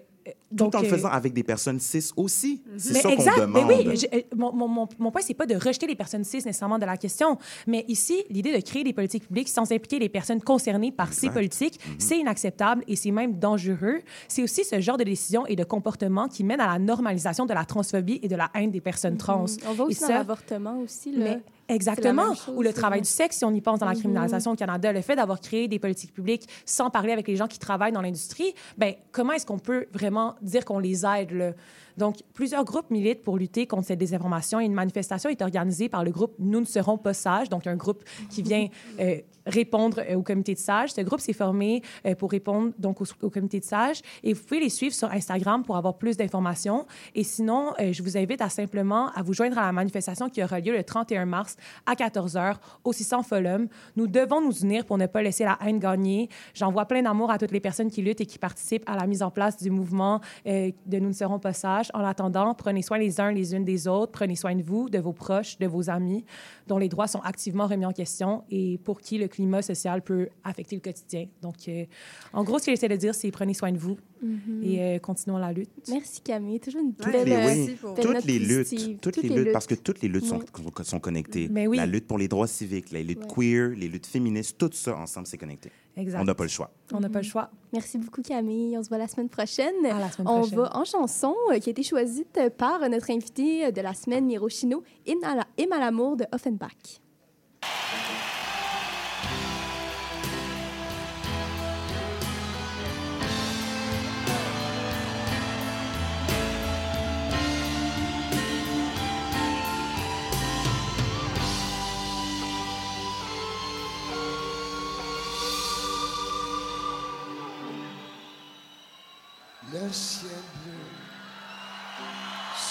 [0.53, 2.63] Tout donc, en le euh, faisant avec des personnes cis aussi.
[2.77, 3.41] C'est mais ça qu'on exact.
[3.41, 3.65] demande.
[3.69, 6.37] Mais oui, je- euh, mon, mon, mon, point, c'est pas de rejeter les personnes cis
[6.37, 10.09] nécessairement de la question, mais ici, l'idée de créer des politiques publiques sans impliquer les
[10.09, 14.01] personnes concernées par ces politiques, c'est inacceptable et c'est même dangereux.
[14.29, 17.55] C'est aussi ce genre de décision et de comportement qui mène à la normalisation de
[17.55, 19.43] la transphobie et de la haine des personnes trans.
[19.45, 19.57] Mhm.
[19.69, 21.13] On va aussi dans ça- l'avortement aussi.
[21.13, 21.19] Là.
[21.25, 22.35] mais C'est exactement.
[22.35, 23.05] chose, Ou le c'est travail vrai.
[23.05, 24.01] du sexe, si on y pense dans la Mhm.
[24.01, 27.47] criminalisation au Canada, le fait d'avoir créé des politiques publiques sans parler avec les gens
[27.47, 31.53] qui travaillent dans l'industrie, ben comment est-ce qu'on peut vraiment dire qu'on les aide là?
[31.97, 36.05] Donc, plusieurs groupes militent pour lutter contre cette désinformation et une manifestation est organisée par
[36.05, 38.69] le groupe Nous ne serons pas sages, donc un groupe qui vient
[39.01, 39.17] euh,
[39.47, 40.93] répondre euh, au comité de sages.
[40.93, 44.61] Ce groupe s'est formé euh, pour répondre donc au, comité de sages et vous pouvez
[44.61, 46.87] les suivre sur Instagram pour avoir plus d'informations.
[47.15, 50.61] Et sinon, je vous invite à simplement à vous joindre à la manifestation qui aura
[50.61, 53.69] lieu le 31 mars à 14h au 600 Folum.
[53.97, 56.29] Nous devons nous unir pour ne pas laisser la haine gagner.
[56.55, 59.23] J'envoie plein d'amour à toutes les personnes qui luttent et qui participent à la mise
[59.23, 61.82] en place du mouvement de Nous ne serons pas sages.
[61.95, 64.13] En attendant, prenez soin les uns les unes des autres.
[64.13, 66.25] Prenez soin de vous, de vos proches, de vos amis
[66.69, 70.29] dont les droits sont activement remis en question et pour qui le climat social peut
[70.45, 71.27] affecter le quotidien.
[71.43, 71.85] Donc, euh,
[72.33, 74.63] en gros, ce que j'essaie de dire, c'est prenez soin de vous Mhm.
[74.63, 75.71] et euh, continuons la lutte.
[75.89, 79.29] Merci Camille, toujours une Toutes belle, les, euh, oui, belle toutes les luttes, toutes, les
[79.29, 80.85] luttes, parce que toutes les luttes sont, Oui.
[80.85, 81.49] sont connectées.
[81.51, 81.77] Mais oui.
[81.77, 83.35] La lutte pour les droits civiques, les luttes Ouais.
[83.35, 85.71] queer, les luttes féministes, tout ça ensemble, c'est connecté.
[85.97, 86.21] Exact.
[86.21, 86.71] On n'a pas le choix.
[86.93, 87.51] On n'a pas le choix.
[87.73, 88.77] Merci beaucoup Camille.
[88.79, 89.75] On se voit la semaine prochaine.
[89.83, 90.59] la semaine On prochaine.
[90.59, 92.25] va en chanson euh, qui a été choisie
[92.57, 97.01] par notre invité euh, de la semaine, Hiroshino, Emma Lamour de Offenbach.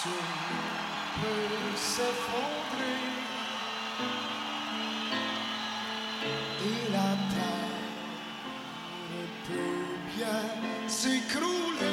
[0.04, 3.02] Peut s'effondrer
[6.66, 7.72] et la terre
[9.48, 11.91] peut bien s'écrouler.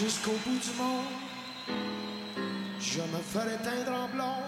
[0.00, 1.04] Jusqu'au bout du monde,
[2.80, 4.42] je me ferai teindre en blond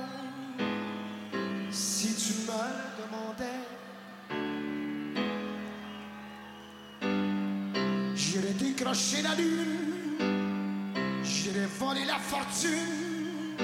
[1.71, 3.61] si tu me le demandais.
[8.15, 10.17] J'irai décrocher la lune,
[11.23, 13.57] j'irai voler la fortune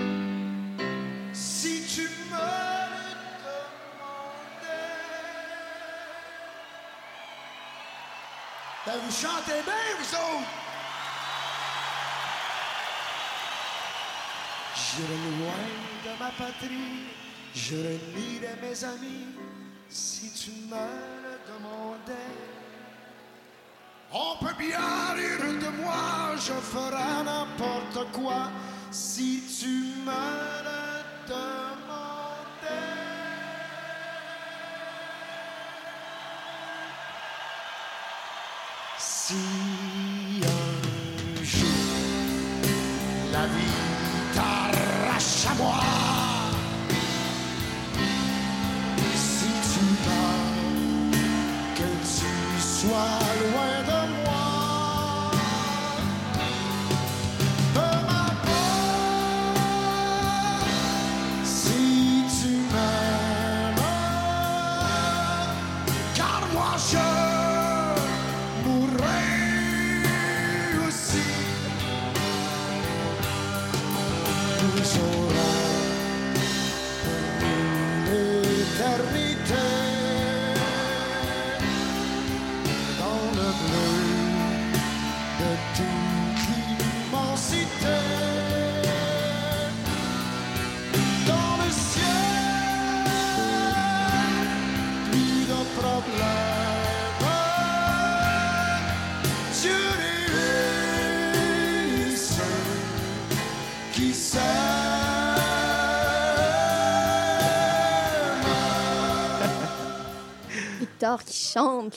[1.32, 2.48] si tu me.
[8.86, 10.67] Ben, vous chantez bien, vous autres!
[14.98, 15.64] J'irai loin
[16.04, 17.06] de ma patrie,
[17.54, 19.28] je renierai mes amis
[19.88, 20.74] si tu me
[21.22, 22.34] le demandais.
[24.12, 28.50] On peut bien rire de moi, je ferai n'importe quoi
[28.90, 29.68] si tu
[30.04, 30.57] me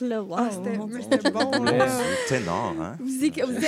[0.01, 0.23] Là.
[0.23, 0.77] Wow, c'était-
[1.31, 1.87] bon, là.
[2.27, 2.95] Ténor, hein?
[2.99, 3.23] Vous vous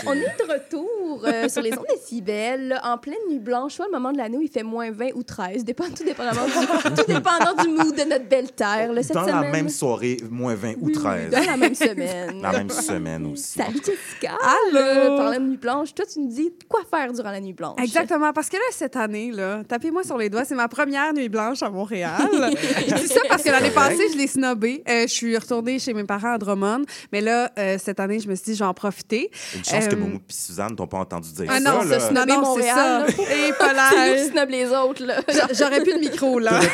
[0.07, 0.89] on est de retour
[1.25, 4.17] euh, sur les ondes de Cibelle, là, en pleine nuit blanche, soit le moment de
[4.17, 6.51] l'année où il fait moins 20 ou 13, dépend, tout, dépendamment du,
[6.95, 8.91] tout dépendant du mood de notre belle terre.
[8.93, 9.41] là, cette Dans semaine.
[9.41, 11.31] la même soirée, moins 20 ou 13.
[11.31, 12.41] Dans la même semaine.
[12.41, 13.59] La même semaine aussi.
[13.59, 14.37] Salut Jessica!
[14.41, 14.77] Allô?
[14.79, 17.79] Euh, Parlant de nuit blanche, toi, tu nous dis quoi faire durant la nuit blanche.
[17.81, 21.29] Exactement, parce que là, cette année, là, tapez-moi sur les doigts, c'est ma première nuit
[21.29, 22.21] blanche à Montréal.
[22.87, 24.83] je dis ça parce que l'année passée, je l'ai snobé.
[24.89, 28.27] Euh, je suis retournée chez mes parents à Drummond, mais là, euh, cette année, je
[28.27, 29.29] me suis dit, je vais en profiter.
[29.55, 31.71] Une chance que Momo et Suzanne t'ont pas entendu dire Ah ça.
[31.71, 31.99] non, là.
[31.99, 33.23] ça, non, non, c'est Montréal, ça.
[33.47, 33.89] Et pas là.
[33.91, 35.15] C'est snob les autres, là?
[35.29, 36.51] J'a- J'aurais plus de micro, là.
[36.51, 36.67] T'aurais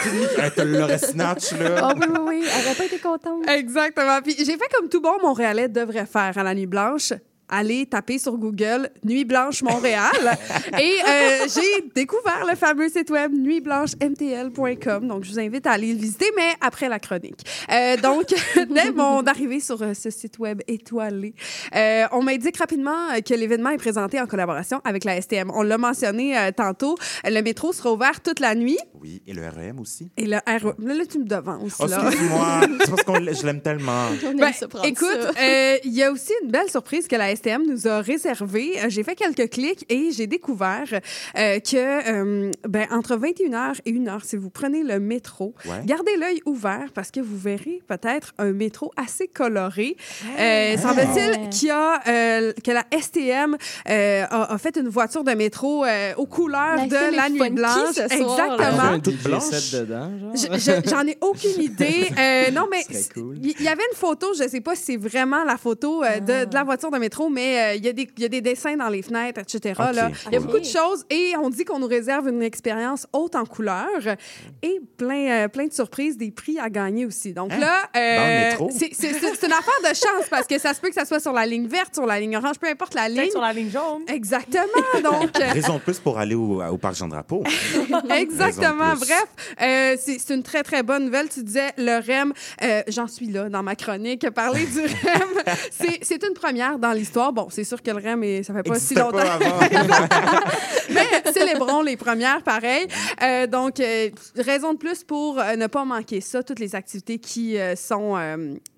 [0.46, 1.76] elle te l'aurait snatch, là.
[1.82, 2.44] Ah oui, oui, oui.
[2.46, 3.50] Elle aurait pas été contente.
[3.50, 4.20] Exactement.
[4.24, 7.14] Puis j'ai fait comme tout bon Montréalais devrait faire à la nuit blanche.
[7.50, 10.38] Aller taper sur Google Nuit Blanche Montréal.
[10.80, 15.08] Et euh, j'ai découvert le fameux site web nuitblanchemtl.com.
[15.08, 17.42] Donc, je vous invite à aller le visiter, mais après la chronique.
[17.72, 18.28] Euh, donc,
[18.70, 21.34] dès mon arrivée sur euh, ce site web étoilé,
[21.76, 25.52] euh, on m'indique rapidement euh, que l'événement est présenté en collaboration avec la STM.
[25.54, 26.96] On l'a mentionné euh, tantôt.
[27.26, 28.78] Le métro sera ouvert toute la nuit.
[29.02, 30.12] Oui, et le REM aussi.
[30.18, 30.76] Et le RE...
[30.80, 31.76] Là, là, tu me devances.
[31.80, 32.04] Oh, là.
[32.08, 32.62] excuse-moi.
[32.82, 34.10] C'est parce que je l'aime tellement.
[34.40, 34.52] Ben,
[34.84, 35.08] écoute,
[35.42, 38.74] euh, il y a aussi une belle surprise que la STM nous a réservée.
[38.80, 43.92] Euh, J'ai fait quelques clics et j'ai découvert euh, que euh, ben, entre 21h et
[43.94, 45.82] 1h, si vous prenez le métro, Ouais.
[45.86, 49.96] gardez l'œil ouvert parce que vous verrez peut-être un métro assez coloré.
[50.40, 53.56] Euh, Semble-t-il qu'il y a, euh, que la STM
[53.90, 57.30] euh, a, a fait une voiture de métro euh, aux couleurs La de STM la
[57.30, 57.94] nuit blanche.
[57.94, 58.58] ce soir.
[58.60, 59.00] Exactement.
[60.86, 62.08] J'en ai aucune idée.
[62.20, 62.84] Euh, non, mais
[63.14, 63.38] cool.
[63.42, 66.20] il y, y avait une photo, je sais pas si c'est vraiment la photo euh,
[66.20, 68.30] de, de la voiture de métro, mais euh, il y, a des- il y a
[68.30, 69.74] des dessins dans les fenêtres, etc.
[70.28, 73.36] Il y a beaucoup de choses et on dit qu'on nous réserve une expérience haute
[73.36, 73.88] en couleurs
[74.62, 77.34] et plein, euh, plein de surprises, des prix à gagner aussi.
[77.34, 77.60] Donc Hein?
[77.60, 81.20] là, euh, c'est une affaire de chance parce que ça se peut que ça soit
[81.20, 83.18] sur la ligne verte, sur la ligne orange, peu importe la ligne.
[83.22, 84.04] Peut-être sur la ligne jaune.
[84.08, 84.64] Exactement.
[85.04, 87.44] Donc, Raison de plus pour aller au, au parc Jean-Drapeau.
[88.16, 88.96] Exactement.
[88.96, 89.26] Bref,
[89.62, 91.30] euh, c'est une très, très bonne nouvelle.
[91.30, 94.30] Tu disais le REM, euh, j'en suis là dans ma chronique.
[94.32, 95.56] Parler du REM,
[96.02, 97.19] c'est une première dans l'histoire.
[97.34, 99.18] Bon, c'est sûr que le REM, est- ça fait pas si longtemps.
[99.18, 99.60] pas avant.
[100.90, 102.88] Mais célébrons les premières, pareil.
[103.22, 107.20] Euh, donc, euh, raison de plus pour euh, ne pas manquer ça, toutes les activités
[107.20, 108.16] qui sont...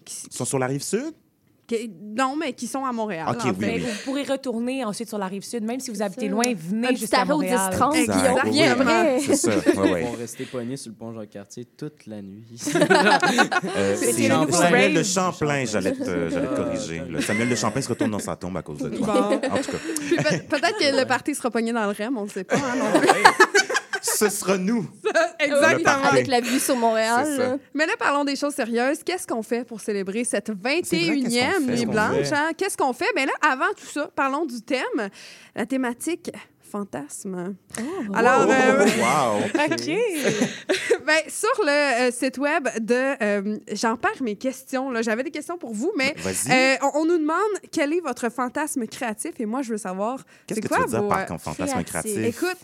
[0.05, 1.13] qui- sont sur la rive sud?
[1.77, 3.25] Qui- non, mais qui sont à Montréal.
[3.29, 3.65] Ok, en oui, fait.
[3.65, 3.79] Mais oui.
[3.83, 6.31] vous pourrez retourner ensuite sur la rive sud, même si vous habitez ça.
[6.31, 7.71] loin, Un venez petit jusqu'à Montréal.
[7.73, 8.41] 10-30, puis on Exact.
[8.43, 8.67] revient Oui.
[8.67, 9.19] après.
[9.19, 10.03] C'est ça, ouais, Ils ouais.
[10.03, 12.43] vont rester pognés sur le pont Jean-Cartier toute la nuit.
[13.77, 14.11] Euh, C'est
[14.51, 15.03] Samuel de.
[15.03, 17.01] Champlain, j'allais te, j'allais te Ah, corriger.
[17.09, 19.05] Le Samuel de Champlain se retourne dans sa tombe à cause de toi.
[19.07, 19.35] Bon.
[19.35, 22.43] En tout cas, Peut-être que le parti sera pogné dans le REM, on ne sait
[22.43, 22.55] pas.
[22.57, 23.01] hein, non.
[24.01, 24.87] Ce sera nous.
[25.39, 26.03] Exactement.
[26.09, 27.59] Avec la vue sur Montréal.
[27.73, 29.03] Mais là, parlons des choses sérieuses.
[29.03, 31.59] Qu'est-ce qu'on fait pour célébrer cette vrai, qu'est-ce qu'on 21e fait?
[31.59, 32.31] nuit Qu'est-ce qu'on blanche?
[32.33, 32.51] hein?
[32.57, 33.09] Qu'est-ce qu'on fait?
[33.15, 35.09] Mais là, avant tout ça, parlons du thème,
[35.55, 36.31] la thématique
[36.71, 37.53] fantasme.
[38.13, 39.39] Alors, Oh, euh, wow.
[39.65, 39.87] OK.
[41.05, 43.21] ben, sur le euh, site web de...
[43.21, 44.89] euh, J'en perds mes questions.
[44.89, 45.01] là.
[45.01, 46.49] J'avais des questions pour vous, mais Vas-y.
[46.49, 47.35] euh, on, on nous demande
[47.73, 50.19] quel est votre fantasme créatif et moi, je veux savoir...
[50.47, 52.17] Qu'est-ce c'est que quoi tu veux dire vos, par euh, fantasme créatif?
[52.17, 52.57] Écoute,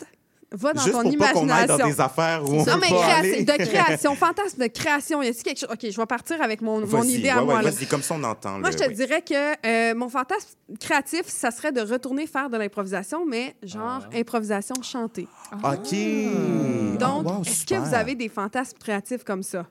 [0.52, 1.78] va dans Juste ton pour pas qu'on aille imagination.
[1.78, 3.44] dans des affaires où on Non, mais pas aller.
[3.44, 5.22] de création, fantasme de création.
[5.22, 5.70] Y a-t-il quelque chose?
[5.72, 7.62] OK, je vais partir avec mon, mon idée ouais, à ouais, moi.
[7.64, 8.60] Vas-y, comme ça, on entend.
[8.60, 8.96] Moi, le- je te oui.
[8.96, 14.02] dirais que euh, mon fantasme créatif, ça serait de retourner faire de l'improvisation, mais genre
[14.12, 14.18] Ah.
[14.18, 15.28] improvisation chantée.
[15.52, 16.98] OK.
[17.00, 19.66] Donc, Oh, wow, est-ce que vous avez des fantasmes créatifs comme ça?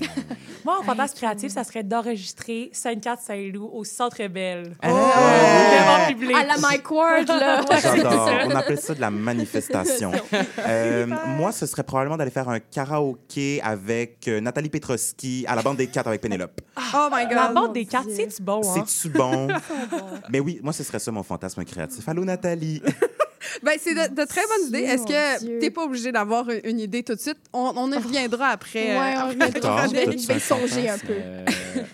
[0.64, 4.74] Moi, en fantasme créatif, ça serait d'enregistrer Sainte-Cat Saint-Loup au Centre Belle.
[4.82, 4.88] Ah.
[4.88, 6.36] Devant public.
[6.36, 7.64] À la Mike Ward, là.
[7.82, 8.30] J'adore.
[8.46, 10.12] On appelle ça de la manifestation.
[10.58, 11.06] Euh,
[11.38, 15.76] moi, ce serait probablement d'aller faire un karaoké avec euh, Nathalie Petroski à la bande
[15.76, 16.60] des quatre avec Pénélope.
[16.94, 17.34] Oh my God!
[17.34, 18.84] La bande mon des quatre, c'est-tu bon, hein?
[18.86, 19.48] C'est-tu bon?
[20.30, 22.08] Mais oui, moi, ce serait ça mon fantasme créatif.
[22.08, 22.82] Allô, Nathalie?
[23.62, 24.86] Ben, c'est de, de très bonnes idées.
[24.86, 27.38] Est-ce que t'es pas obligé d'avoir une, une idée tout de suite?
[27.52, 28.96] On, on y reviendra après.
[28.98, 29.86] Ouais, euh, on reviendra.
[29.86, 30.18] le.
[30.18, 31.12] Je vais songer un peu.
[31.12, 31.44] Euh,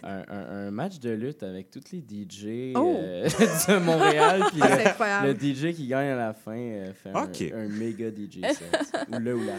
[0.03, 2.97] un, un- un match de lutte avec tous les DJ Oh.
[2.99, 3.29] euh,
[3.69, 4.45] de Montréal.
[4.53, 5.27] Puis Ah, le- c'est incroyable.
[5.29, 7.11] le, DJ qui gagne à la fin euh, fait
[7.55, 8.63] un- méga DJ set.
[9.11, 9.53] ou là ou là.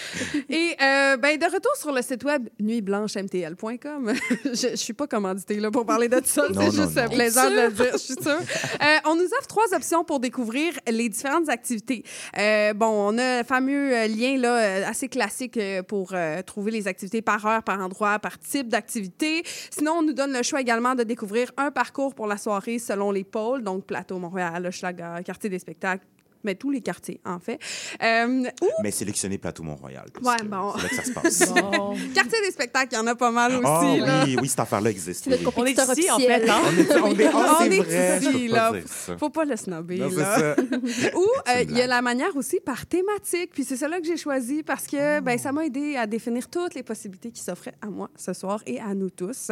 [0.48, 4.12] Et euh, ben, de retour sur le site web nuitblanchemtl.com,
[4.44, 7.08] je ne suis pas commanditée là, pour parler de ça, c'est juste non.
[7.08, 8.38] plaisant de le dire, je suis sûre.
[8.82, 12.04] Euh, on nous offre trois options pour découvrir les différentes activités.
[12.38, 16.14] Euh, bon, on a le fameux euh, lien là, assez classique pour
[16.46, 19.42] trouver les activités par heure, par endroit, par type d'activité.
[19.70, 23.10] Sinon, on nous donne le choix également de découvrir un parcours pour la soirée selon
[23.10, 26.04] les pôles, donc Plateau, Montréal, Hochelaga, Quartier des spectacles,
[26.44, 27.58] mais tous les quartiers, en fait.
[28.02, 30.06] Euh, ou Mais sélectionné Plateau Mont-Royal.
[30.22, 30.72] Ouais, que bon.
[30.76, 31.52] C'est là que ça se passe.
[31.62, 31.96] Bon.
[32.14, 33.62] Quartier des spectacles, il y en a pas mal aussi.
[33.64, 34.24] Ah là.
[34.24, 35.26] oui, oui, cette affaire-là existe.
[35.26, 35.36] Oui.
[35.56, 36.60] On est ici, en fait, hein?
[36.66, 38.72] On est, on est, ah, On est vrai, ici, là.
[39.18, 40.56] Faut pas le snobber, Non, c'est là.
[40.56, 40.62] ça.
[41.16, 43.50] Ou euh, il y a la manière aussi par thématique.
[43.52, 46.74] Puis c'est celle-là que j'ai choisi parce que ben, ça m'a aidé à définir toutes
[46.74, 49.50] les possibilités qui s'offraient à moi ce soir et à nous tous.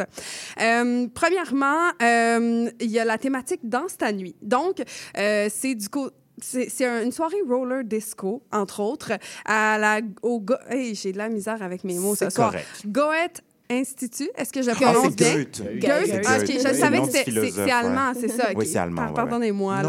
[0.59, 4.35] Euh, premièrement, euh, il y a la thématique Danse ta nuit.
[4.41, 4.81] Donc,
[5.17, 6.09] euh, c'est du coup.
[6.41, 9.13] C'est c'est un- une soirée roller disco, entre autres,
[9.45, 12.53] à la, au Go- Hey, j'ai de la misère avec mes mots ce soir.
[12.85, 15.33] Goethe Institut, est-ce que je Ah, prononce bien?
[15.33, 15.61] Goethe.
[15.79, 16.25] Goethe.
[16.25, 18.49] Ah, je savais que c'est allemand, c'est ça.
[18.53, 19.81] Oui, c'est allemand, Pardonnez-moi.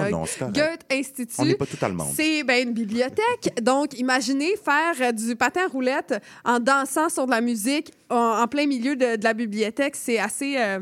[0.52, 1.34] Goethe Institut.
[1.38, 2.12] On n'est pas tout allemande.
[2.14, 3.60] C'est ben, une bibliothèque.
[3.60, 8.96] Donc, imaginez faire du patin roulette en dansant sur de la musique en, plein milieu
[8.96, 9.96] de, de la bibliothèque.
[9.96, 10.80] C'est assez, euh,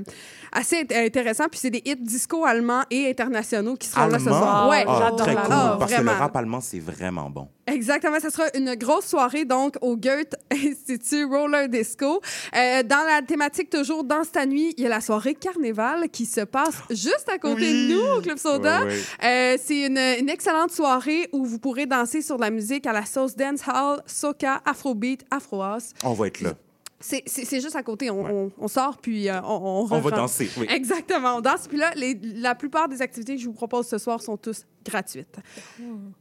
[0.52, 1.44] assez int- intéressant.
[1.50, 4.38] Puis, c'est des hits disco allemands et internationaux qui seront là ce Allemand?
[4.40, 4.68] soir.
[4.68, 7.48] Ouais, Ah, j'adore très cool, Ah, parce que le rap allemand, c'est vraiment bon.
[7.66, 12.20] Exactement, ça sera une grosse soirée donc au Goethe Institut Roller Disco.
[12.56, 16.26] Euh, dans la thématique toujours dans ta nuit, il y a la soirée Carnival qui
[16.26, 17.88] se passe juste à côté Oui.
[17.88, 18.80] de nous au Club Soda.
[19.22, 22.92] Euh, c'est une, une excellente soirée où vous pourrez danser sur de la musique à
[22.92, 25.90] la sauce dancehall, soca, afrobeat, afro house.
[26.02, 26.54] On va être là.
[27.02, 28.10] C'est juste à côté.
[28.10, 30.66] On, on- on sort puis euh, on, on, On va danser, oui.
[30.68, 31.66] Exactement, on danse.
[31.66, 34.66] Puis là, les- la plupart des activités que je vous propose ce soir sont tous
[34.84, 35.36] gratuites.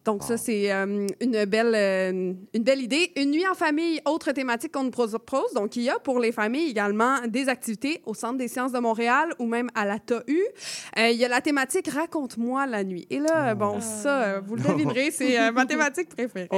[0.05, 3.11] Donc ça, c'est euh, une, belle, euh, une belle idée.
[3.15, 5.53] Une nuit en famille, autre thématique qu'on nous propose.
[5.53, 8.79] Donc, il y a pour les familles également des activités au Centre des sciences de
[8.79, 10.23] Montréal ou même à la TAU.
[10.27, 13.07] Euh, il y a la thématique Raconte-moi la nuit.
[13.09, 16.47] Et là, bon, ça, euh, vous le devinerez, c'est euh, ma thématique préférée.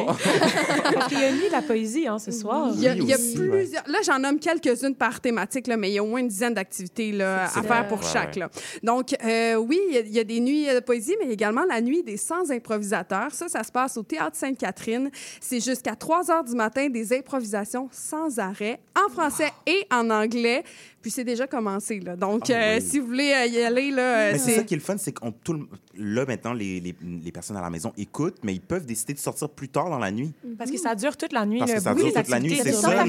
[0.93, 2.71] Parce qu'il y a une nuit de la poésie, hein, ce soir.
[2.73, 3.83] Il y a, Oui, il y a aussi, plusieurs.
[3.87, 6.53] Là, j'en nomme quelques-unes par thématique, là, mais il y a au moins une dizaine
[6.53, 8.33] d'activités à faire pour Ouais, chaque.
[8.35, 8.39] ouais.
[8.41, 8.49] là.
[8.83, 11.63] Donc, euh, oui, il y a- il y, a des nuits de poésie, mais également
[11.69, 13.31] la nuit des 100 improvisateurs.
[13.33, 15.11] Ça, ça se passe au Théâtre Sainte-Catherine.
[15.41, 20.63] C'est jusqu'à 3 heures du matin, des improvisations sans arrêt, en français et en anglais.
[21.01, 21.99] Puis c'est déjà commencé.
[21.99, 22.15] Là.
[22.15, 22.85] Donc, Ah euh, oui.
[22.87, 25.13] si vous voulez euh, y aller, là, Mais c'est ça qui est le fun, c'est
[25.43, 28.85] tout le- là maintenant les, les, les personnes à la maison écoutent, mais ils peuvent
[28.85, 30.31] décider de sortir plus tard dans la nuit.
[30.57, 31.59] Parce que ça dure toute la nuit.
[31.59, 33.05] Parce que ça dure toute la nuit, c'est ça.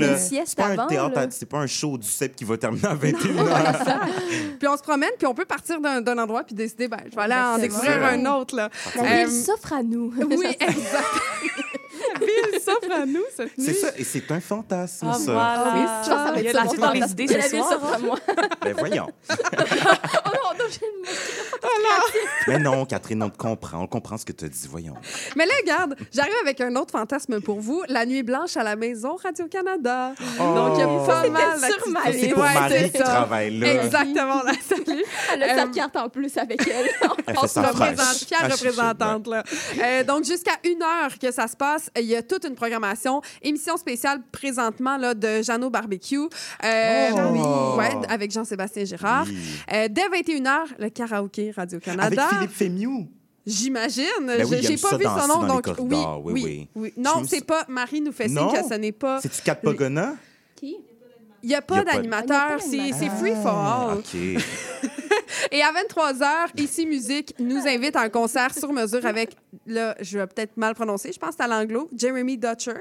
[0.46, 3.98] C'est pas un théâtre, c'est pas un show du CEP qui va terminer à 21h.
[4.58, 7.22] Puis on se promène, puis on peut partir d'un endroit puis décider, ben, je vais
[7.22, 8.54] aller en découvrir un autre.
[8.56, 8.70] Là.
[8.96, 10.12] La Euh, ville s'offre à nous.
[10.16, 11.04] Oui, exact.
[12.24, 13.64] Ville s'offre à nous cette nuit.
[13.66, 15.32] C'est ça, et c'est un fantasme, Ah, ça.
[15.32, 15.72] voilà.
[15.72, 17.12] Pense que ça va Il y a être ça, dans les fantasme.
[17.12, 17.98] idées ce la ville soir, s'offre à hein.
[18.02, 18.18] moi.
[18.62, 19.08] Ben voyons.
[20.24, 21.06] Oh non, non, j'ai une
[22.48, 23.80] Mais non, Catherine, on te comprend.
[23.82, 24.66] On comprend ce que tu dis.
[24.70, 24.94] Voyons.
[25.36, 28.76] Mais là, regarde, j'arrive avec un autre fantasme pour vous, la nuit blanche à la
[28.76, 30.12] maison Radio-Canada.
[30.40, 30.42] Oh.
[30.54, 32.28] Donc, il y a pas Ça, mal c'était sur ma d'activités.
[32.28, 33.04] C'est pour Ouais, Marie qui ça.
[33.04, 33.72] travaille là.
[33.74, 35.04] Exactement, la salut.
[35.32, 36.88] Elle a sa Euh, carte en plus avec elle.
[37.26, 38.24] Elle On fait se sa représente, fraîche.
[38.26, 39.26] fière Ah, représentante.
[39.28, 39.42] Là.
[39.82, 43.20] Euh, donc, jusqu'à une heure que ça se passe, il y a toute une programmation.
[43.42, 46.18] Émission spéciale présentement là, de Jeannot Barbecue.
[46.64, 47.08] Euh,
[47.44, 47.76] Oh.
[47.78, 49.26] ouais, avec Jean-Sébastien Girard.
[49.28, 49.36] Oui.
[49.72, 52.28] Euh, dès 21h, le karaoké Avec Radio-Canada.
[52.30, 53.08] Philippe Fémiou.
[53.44, 54.04] J'imagine.
[54.26, 56.94] Ben oui, Je- il J'ai pas vu son nom, donc oui, Oui, oui, oui.
[56.96, 57.64] Non, c'est pas.
[57.68, 59.20] Marie nous fait signe que ce n'est pas.
[59.20, 60.14] C'est-tu Cat Pogona?
[60.54, 60.76] Qui?
[61.42, 63.98] Il n'y a Il y pas a pas de- d'animateur, Il c'est free for all.
[63.98, 64.42] OK.
[65.50, 70.18] Et à 23h, ici Musique nous invite à un concert sur mesure avec, là, je
[70.18, 72.80] vais peut-être mal prononcer, je pense à l'anglo, Jeremy Dutcher.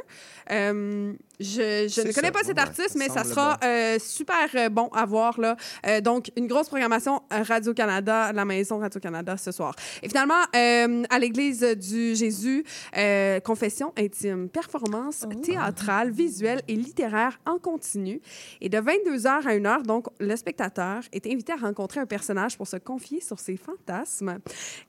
[0.52, 3.68] Euh, je ne connais ça, pas cet ouais, artiste, ça mais ça sera bon.
[3.68, 5.40] euh, super euh, bon à voir.
[5.40, 5.56] Là.
[5.88, 9.76] Euh, donc, une grosse programmation Radio-Canada, la maison Radio-Canada ce soir.
[10.04, 12.64] Et finalement, euh, à l'Église du Jésus,
[12.98, 18.22] euh, confession intime, performance théâtrale, visuelle et littéraire en continu.
[18.62, 22.68] Et de 22h à 1h, donc, le spectateur est invité à rencontrer un personnage pour
[22.68, 24.40] se confier sur ses fantasmes.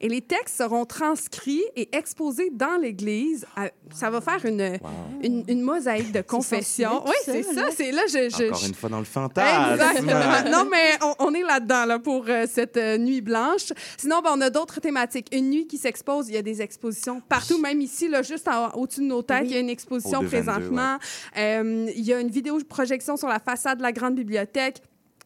[0.01, 3.47] Et les textes seront transcrits et exposés dans l'Église.
[3.57, 4.79] À- Ça va faire une,
[5.23, 7.03] une, une mosaïque de confession.
[7.07, 7.61] Oui, c'est ça, ça.
[7.63, 7.69] là.
[7.77, 8.29] C'est là, je...
[8.31, 9.73] je- Encore je- une fois dans le fantasme.
[9.73, 10.51] Exactement.
[10.51, 13.73] Non, mais on, on est là-dedans là, pour euh, cette euh, nuit blanche.
[13.97, 15.29] Sinon, ben, on a d'autres thématiques.
[15.33, 19.01] Une nuit qui s'expose, il y a des expositions partout, même ici, là, juste au-dessus
[19.01, 20.99] de nos têtes, il y a une exposition Au 222, présentement.
[21.37, 24.79] Euh, il y a une vidéo projection sur la façade de la grande bibliothèque.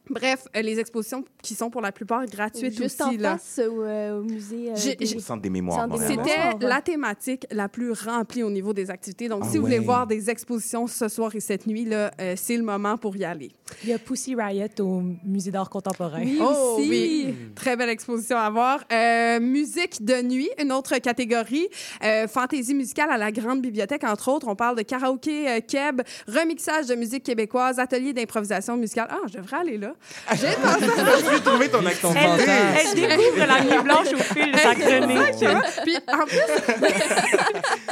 [0.08, 3.16] Bref, euh, les expositions qui sont pour la plupart gratuites Juste aussi.
[3.16, 3.32] en là.
[3.32, 4.70] face euh, au musée.
[4.70, 5.80] euh, J'ai- des- j'ai- centre des mémoires.
[5.88, 6.18] Centre des Montréal.
[6.36, 6.52] mémoires.
[6.54, 9.28] C'était la thématique la plus remplie au niveau des activités.
[9.28, 9.84] Donc, Ah si vous voulez ouais.
[9.84, 13.24] voir des expositions ce soir et cette nuit, là, euh, c'est le moment pour y
[13.24, 13.50] aller.
[13.82, 16.20] Il y a Pussy Riot au Musée d'art contemporain.
[16.22, 16.88] Oui, Oh aussi.
[16.88, 18.84] oui, très belle exposition à voir.
[18.92, 21.66] Euh, musique de nuit, une autre catégorie.
[22.04, 24.46] Euh, fantaisie musicale à la Grande Bibliothèque, entre autres.
[24.48, 29.08] On parle de karaoké euh, keb, remixage de musique québécoise, atelier d'improvisation musicale.
[29.10, 29.94] Ah, je devrais aller là.
[30.32, 30.86] J'ai pensé
[31.32, 32.20] J'ai trouvé ton activité.
[32.20, 32.40] Elle,
[32.78, 35.44] elle découvre la nuit blanche au fil de sa chronique.
[35.84, 36.50] Puis en plus,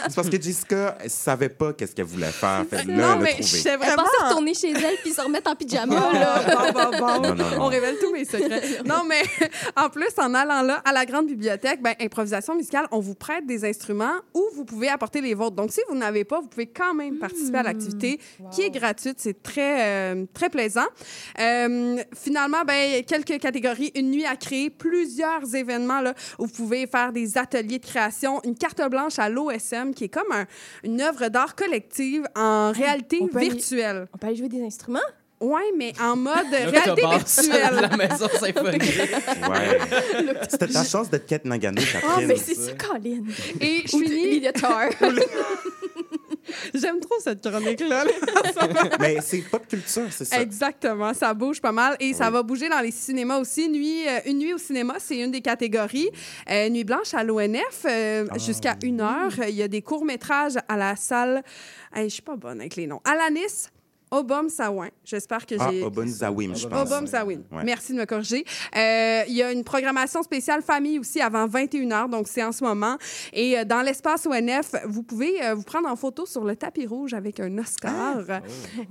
[0.08, 2.64] C'est parce que Jessica elle savait pas qu'est-ce qu'elle voulait faire.
[2.68, 3.42] Fait là, non, elle mais l'a trouvé.
[3.42, 4.02] j'étais Elle vraiment...
[4.02, 6.12] pensait retourner chez elle puis se remettre en pyjama.
[6.12, 6.42] Là.
[6.42, 7.06] bon, bon, bon.
[7.22, 7.62] Non, non, non.
[7.62, 8.82] On révèle tous mes secrets.
[8.84, 9.22] Non, mais
[9.76, 13.46] en plus, en allant là, à la grande bibliothèque, ben, improvisation musicale, on vous prête
[13.46, 15.56] des instruments ou vous pouvez apporter les vôtres.
[15.56, 18.20] Donc, si vous n'avez pas, vous pouvez quand même participer à l'activité
[18.52, 19.16] qui est gratuite.
[19.18, 20.86] C'est très, euh, très plaisant.
[21.40, 23.92] Euh, finalement, ben, quelques catégories.
[23.94, 28.40] Une nuit à créer, plusieurs événements là, où vous pouvez faire des ateliers de création,
[28.44, 30.46] une carte blanche à l'OSM qui est comme un-
[30.82, 34.06] une œuvre d'art collective en réalité on peut aller- virtuelle.
[34.12, 34.98] On peut aller jouer des instruments?
[35.40, 37.74] Oui, mais en mode réalité virtuelle.
[37.90, 38.82] la maison symphonique.
[38.82, 39.78] Ouais.
[40.48, 42.28] C'était ta chance d'être Kate Nagano, Ah, Catherine.
[42.28, 43.22] mais c'est ça, Colin.
[43.60, 44.40] Et je Ou finis.
[44.40, 44.88] guitar.
[46.72, 48.04] J'aime trop cette chronique-là.
[49.00, 50.40] Mais c'est pop culture, c'est ça.
[50.40, 53.68] Exactement, ça bouge pas mal et ça va bouger dans les cinémas aussi.
[53.68, 56.10] Nuit, euh, une nuit au cinéma, c'est une des catégories.
[56.50, 59.32] Euh, nuit blanche à l'ONF, euh, Ah, jusqu'à une heure.
[59.48, 61.42] Il y a des courts-métrages à la salle.
[61.94, 63.00] Hey, je suis pas bonne avec les noms.
[63.04, 63.68] Alanis,
[64.18, 64.90] Obom Sawin.
[65.04, 65.82] J'espère que Ah, j'ai.
[65.82, 66.90] Obon Zawim, je pense.
[66.90, 67.04] Obom.
[67.52, 67.62] Ouais.
[67.64, 68.44] Merci de me corriger.
[68.76, 72.62] Euh, Il y a une programmation spéciale famille aussi avant 21h, donc c'est en ce
[72.64, 72.96] moment.
[73.32, 76.86] Et euh, dans l'espace ONF, vous pouvez euh, vous prendre en photo sur le tapis
[76.86, 77.92] rouge avec un Oscar.
[78.30, 78.40] Ah!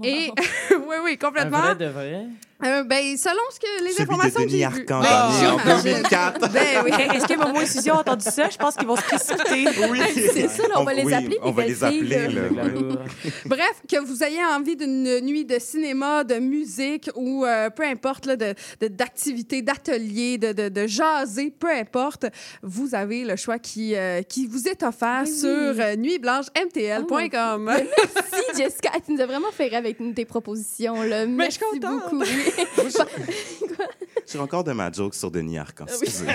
[0.03, 0.30] Et
[0.71, 1.59] oui, oui, Un complètement.
[1.59, 2.26] vrai de vrai?
[2.63, 5.07] Euh, ben, selon ce que les Celui de informations que Denis j'ai Arcand vues.
[5.07, 5.83] gagné en j'imagine.
[5.93, 6.39] 2004.
[6.51, 6.91] Ben oui.
[7.15, 8.49] Est-ce que et Suzy ont entendu ça?
[8.49, 9.65] Je pense qu'ils vont se précipiter.
[9.89, 9.99] Oui.
[10.33, 12.63] C'est ça, là, on va les oui, appeler, On les va les appeler, là.
[13.45, 18.25] Bref, que vous ayez envie d'une nuit de cinéma, de musique ou euh, peu importe,
[18.27, 22.25] là, de, de- d'activité, d'atelier, de, de, de jaser, peu importe,
[22.61, 27.63] vous avez le choix qui, euh, qui vous est offert sur euh, nuitblanchemtl.com.
[27.65, 28.91] Mais merci, Jessica.
[29.05, 31.01] Tu nous as vraiment fait rire avec tes propositions.
[31.01, 31.25] Là.
[31.25, 32.11] Mais je Merci suis contente.
[32.11, 32.23] beaucoup.
[34.31, 35.85] J'ai encore de ma joke sur Denis Arcand.
[35.87, 35.95] Oui.
[36.01, 36.25] excusez.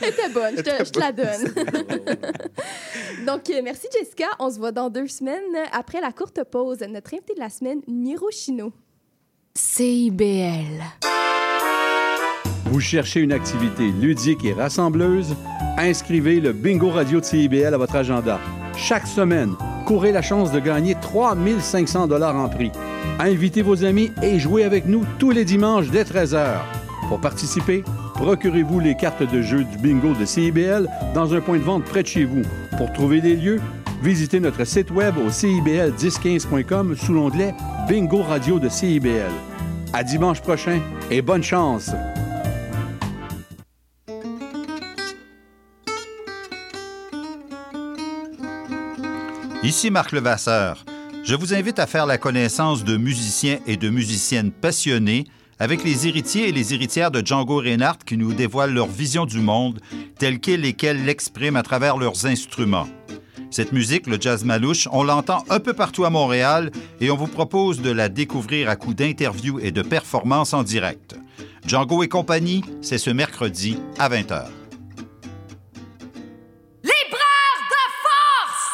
[0.00, 1.54] Elle était bonne, je te, je la donne.
[3.26, 4.26] Donc, euh, merci Jessica.
[4.38, 5.42] On se voit dans deux semaines.
[5.72, 8.72] Après la courte pause, notre invité de la semaine, Miro Chino.
[9.54, 10.82] CIBL.
[12.66, 15.34] Vous cherchez une activité ludique et rassembleuse?
[15.76, 18.38] Inscrivez le Bingo Radio de CIBL à votre agenda.
[18.76, 22.70] Chaque semaine, courez la chance de gagner 3500 dollars en prix.
[23.22, 26.60] Invitez vos amis et jouez avec nous tous les dimanches dès 13h.
[27.08, 31.62] Pour participer, procurez-vous les cartes de jeu du bingo de CIBL dans un point de
[31.62, 32.40] vente près de chez vous.
[32.78, 33.60] Pour trouver des lieux,
[34.02, 37.54] visitez notre site web au cibl1015.com sous l'onglet
[37.86, 39.30] Bingo Radio de CIBL.
[39.92, 41.90] À dimanche prochain et bonne chance!
[49.62, 50.86] Ici Marc Levasseur.
[51.30, 55.26] Je vous invite à faire la connaissance de musiciens et de musiciennes passionnés
[55.60, 59.38] avec les héritiers et les héritières de Django Reinhardt qui nous dévoilent leur vision du
[59.38, 59.78] monde
[60.18, 62.88] telle qu'elle et qu'elle l'expriment à travers leurs instruments.
[63.52, 67.28] Cette musique, le jazz malouche, on l'entend un peu partout à Montréal et on vous
[67.28, 71.14] propose de la découvrir à coup d'interviews et de performances en direct.
[71.64, 74.46] Django et compagnie, c'est ce mercredi à 20h.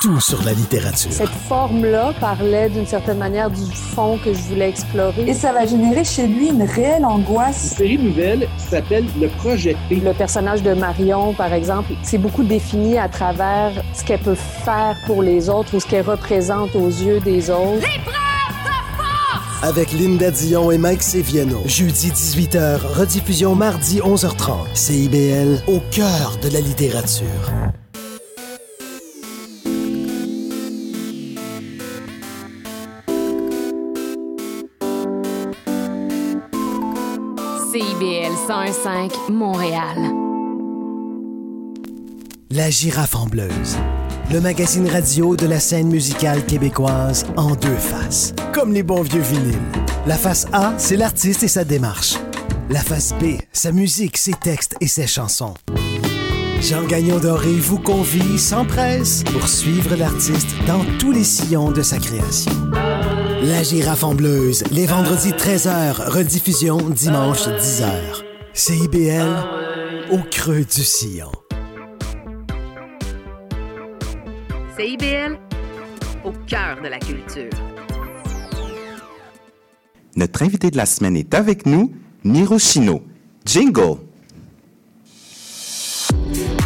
[0.06, 1.10] Tout sur la littérature.
[1.10, 5.22] Cette forme-là parlait d'une certaine manière du fond que je voulais explorer.
[5.28, 7.72] Et ça va générer chez lui une réelle angoisse.
[7.72, 9.96] Une série nouvelle qui s'appelle Le Projet P.
[9.96, 14.96] Le personnage de Marion, par exemple, c'est beaucoup défini à travers ce qu'elle peut faire
[15.06, 17.84] pour les autres ou ce qu'elle représente aux yeux des autres.
[19.62, 21.62] Avec Linda Dion et Mike Seviano.
[21.66, 24.66] Jeudi 18h, rediffusion mardi 11h30.
[24.72, 27.26] CIBL, au cœur de la littérature.
[38.46, 39.96] 101.5 Montréal.
[42.50, 43.76] La girafe en bleuse.
[44.32, 48.34] Le magazine radio de la scène musicale québécoise en deux faces.
[48.52, 49.58] Comme les bons vieux vinyles.
[50.06, 52.18] La face A, c'est l'artiste et sa démarche.
[52.70, 55.54] La face B, sa musique, ses textes et ses chansons.
[56.60, 61.82] Jean Gagnon Doré vous convie sans presse pour suivre l'artiste dans tous les sillons de
[61.82, 62.52] sa création.
[63.42, 68.25] La girafe en bleuse, les vendredis 13h, rediffusion dimanche 10h.
[68.58, 69.36] CIBL,
[70.10, 71.30] au creux du sillon.
[74.78, 75.38] CIBL,
[76.24, 77.50] au cœur de la culture.
[80.16, 81.92] Notre invité de la semaine est avec nous,
[82.24, 83.02] Miro Chino.
[83.44, 84.05] Jingle!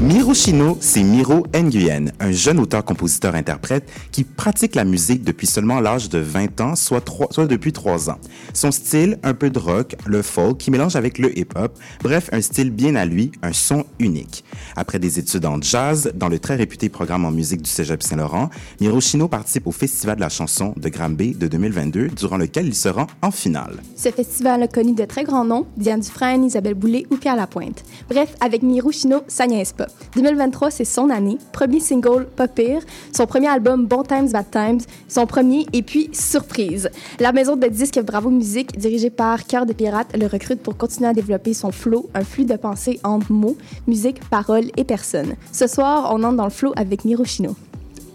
[0.03, 6.09] Miro Chino, c'est Miro Nguyen, un jeune auteur-compositeur-interprète qui pratique la musique depuis seulement l'âge
[6.09, 7.05] de 20 ans, soit,
[7.47, 8.17] depuis 3 ans.
[8.55, 12.41] Son style, un peu de rock, le folk, qui mélange avec le hip-hop, bref, un
[12.41, 14.43] style bien à lui, un son unique.
[14.75, 18.49] Après des études en jazz, dans le très réputé programme en musique du Cégep Saint-Laurent,
[18.81, 22.75] Miro Chino participe au Festival de la chanson de Granby de 2022, durant lequel il
[22.75, 23.83] se rend en finale.
[23.97, 27.85] Ce festival a connu de très grands noms, Diane Dufresne, Isabelle Boulay ou Pierre Lapointe.
[28.09, 29.89] Bref, avec Miro Chino, ça niaise pas.
[30.15, 31.39] 2023, c'est son année.
[31.53, 32.83] Premier single, Pas pire.
[33.15, 34.81] Son premier album, Bon Times, Bad Times.
[35.09, 36.91] Son premier, et puis Surprise.
[37.19, 41.09] La maison de disques Bravo Musique, dirigée par Cœur de Pirate, le recrute pour continuer
[41.09, 45.35] à développer son flow, un flux de pensée entre mots, musique, paroles et personnes.
[45.53, 47.55] Ce soir, on entre dans le flow avec Miro Chino.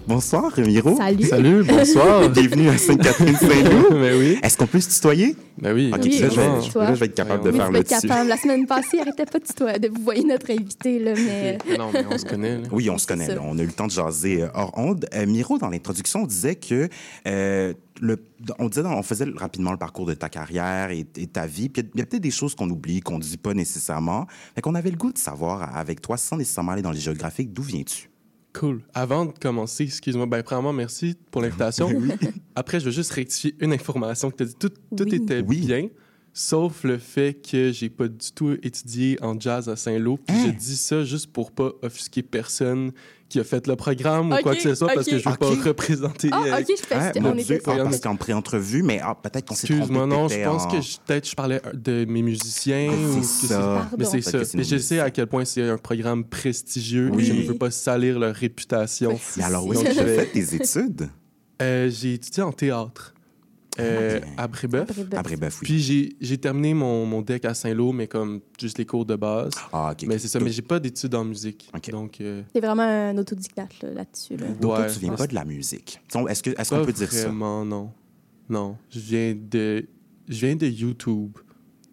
[0.08, 0.96] Bonsoir, Miro.
[0.98, 1.24] Salut.
[1.26, 2.30] Salut, bonsoir.
[2.30, 3.86] Bienvenue à Sainte-Catherine-Saint-Loup.
[3.96, 4.38] Ben oui.
[4.44, 5.36] Est-ce qu'on peut se tutoyer?
[5.58, 5.90] Ben oui.
[5.92, 6.36] Ok, Oui, là, je
[6.80, 8.02] là, je vais être capable de faire le dessus.
[8.08, 8.30] capable.
[8.30, 11.58] La semaine passée, arrêtez pas de, tutoyer- de vous voyer notre invité, là, mais...
[11.78, 12.58] Non, mais on se connaît.
[12.60, 12.68] là.
[12.72, 13.28] Oui, on se connaît.
[13.34, 13.42] là.
[13.42, 15.08] On a eu le temps de jaser euh, hors onde.
[15.16, 16.88] Euh, Miro, dans l'introduction, on disait que
[17.28, 18.18] euh, le,
[18.60, 21.70] on disait, on faisait rapidement le parcours de ta carrière et, et ta vie.
[21.70, 24.28] Puis il y a peut-être des choses qu'on oublie, qu'on ne dit pas nécessairement.
[24.54, 27.52] Fait qu'on avait le goût de savoir avec toi, sans nécessairement aller dans les géographiques,
[27.54, 28.10] d'où viens-tu?
[28.58, 28.82] Cool.
[28.94, 31.90] Avant de commencer, excuse-moi, ben, premièrement, merci pour l'invitation.
[32.56, 34.56] Après, je veux juste rectifier une information que tu as dit.
[34.58, 35.16] Tout, tout Oui.
[35.16, 35.90] était bien.
[36.38, 40.18] Sauf le fait que j'ai pas du tout étudié en jazz à Saint-Lô.
[40.18, 42.92] Puis je dis ça juste pour pas offusquer personne
[43.30, 45.40] qui a fait le programme ou quoi que ce soit parce que je veux Ok.
[45.40, 46.28] pas représenter.
[46.34, 49.48] Ah, euh, ok, je fais Ah, on était ah, parce qu'en pré-entrevue, mais ah, peut-être
[49.48, 49.80] qu'on s'est trompé.
[49.84, 50.78] Excuse-moi, non, je pense en- que
[51.08, 52.92] peut-être je parlais de mes musiciens.
[52.92, 53.90] Ah, ou c'est ça.
[53.98, 54.40] Mais c'est ça.
[54.56, 57.24] Mais je sais à quel point c'est un programme prestigieux Oui.
[57.24, 59.18] et je ne veux pas salir leur réputation.
[59.38, 61.10] Mais alors, où est-ce Donc, que tu as fait tes études?
[61.62, 63.14] Euh, j'ai étudié en théâtre
[63.80, 64.90] euh, à Brébeuf.
[65.14, 65.66] À Brébeuf, oui.
[65.66, 69.16] Puis j'ai- j'ai terminé mon, mon deck à Saint-Lô, mais comme juste les cours de
[69.16, 69.52] base.
[69.74, 70.08] Ah, ok.
[70.08, 71.70] Mais c'est ça, mais j'ai pas d'études en musique.
[71.76, 71.90] Ok.
[71.92, 74.38] Donc, euh, T'es vraiment un autodidacte là, là-dessus.
[74.38, 74.48] Là.
[74.48, 76.00] Donc, toi, Ouais, tu viens je pas de la musique.
[76.14, 77.24] Est-ce est-ce que- est-ce pas qu'on peut dire ça?
[77.24, 77.92] vraiment, non.
[78.50, 79.86] Non, je viens de,
[80.30, 81.38] je viens de YouTube,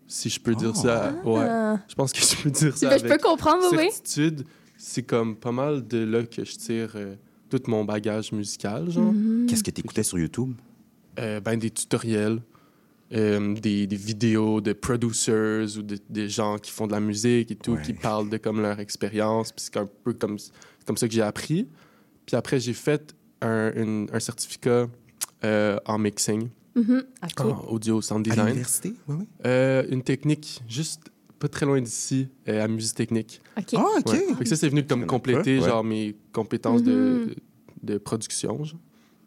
[0.07, 1.14] si je peux dire ça.
[1.24, 1.28] Ah.
[1.28, 3.89] Ouais, je pense que je peux dire ça Ben, je avec peux comprendre, oui, oui.
[3.91, 4.45] certitude.
[4.76, 7.14] C'est comme pas mal de là que je tire euh,
[7.49, 9.12] tout mon bagage musical, genre.
[9.12, 9.47] Mhm.
[9.49, 10.53] Qu'est-ce que tu écoutais sur YouTube?
[11.19, 12.41] Euh, ben, des tutoriels,
[13.13, 17.51] euh, des, des vidéos de producers ou de- des gens qui font de la musique
[17.51, 19.53] et tout, qui parlent de comme leur expérience.
[19.53, 20.39] Puis c'est un peu comme,
[20.87, 21.69] comme ça que j'ai appris.
[22.25, 24.89] Puis après, j'ai fait un, une- un certificat
[25.45, 27.05] euh, en mixing, Mhm.
[27.23, 27.41] OK.
[27.41, 28.47] en audio sound À design.
[28.47, 28.95] l'université?
[29.09, 29.27] Oui, oui.
[29.45, 31.03] Euh, une technique juste
[31.39, 33.43] pas très loin d'ici, euh, à Musique Technique.
[33.59, 33.75] OK.
[33.77, 34.07] Ah, OK.
[34.13, 34.35] Ouais.
[34.39, 35.69] Fait que ça, c'est venu comme compléter ouais.
[35.69, 37.35] genre mes compétences de, Mhm.
[37.83, 38.65] de production.
[38.65, 38.79] genre.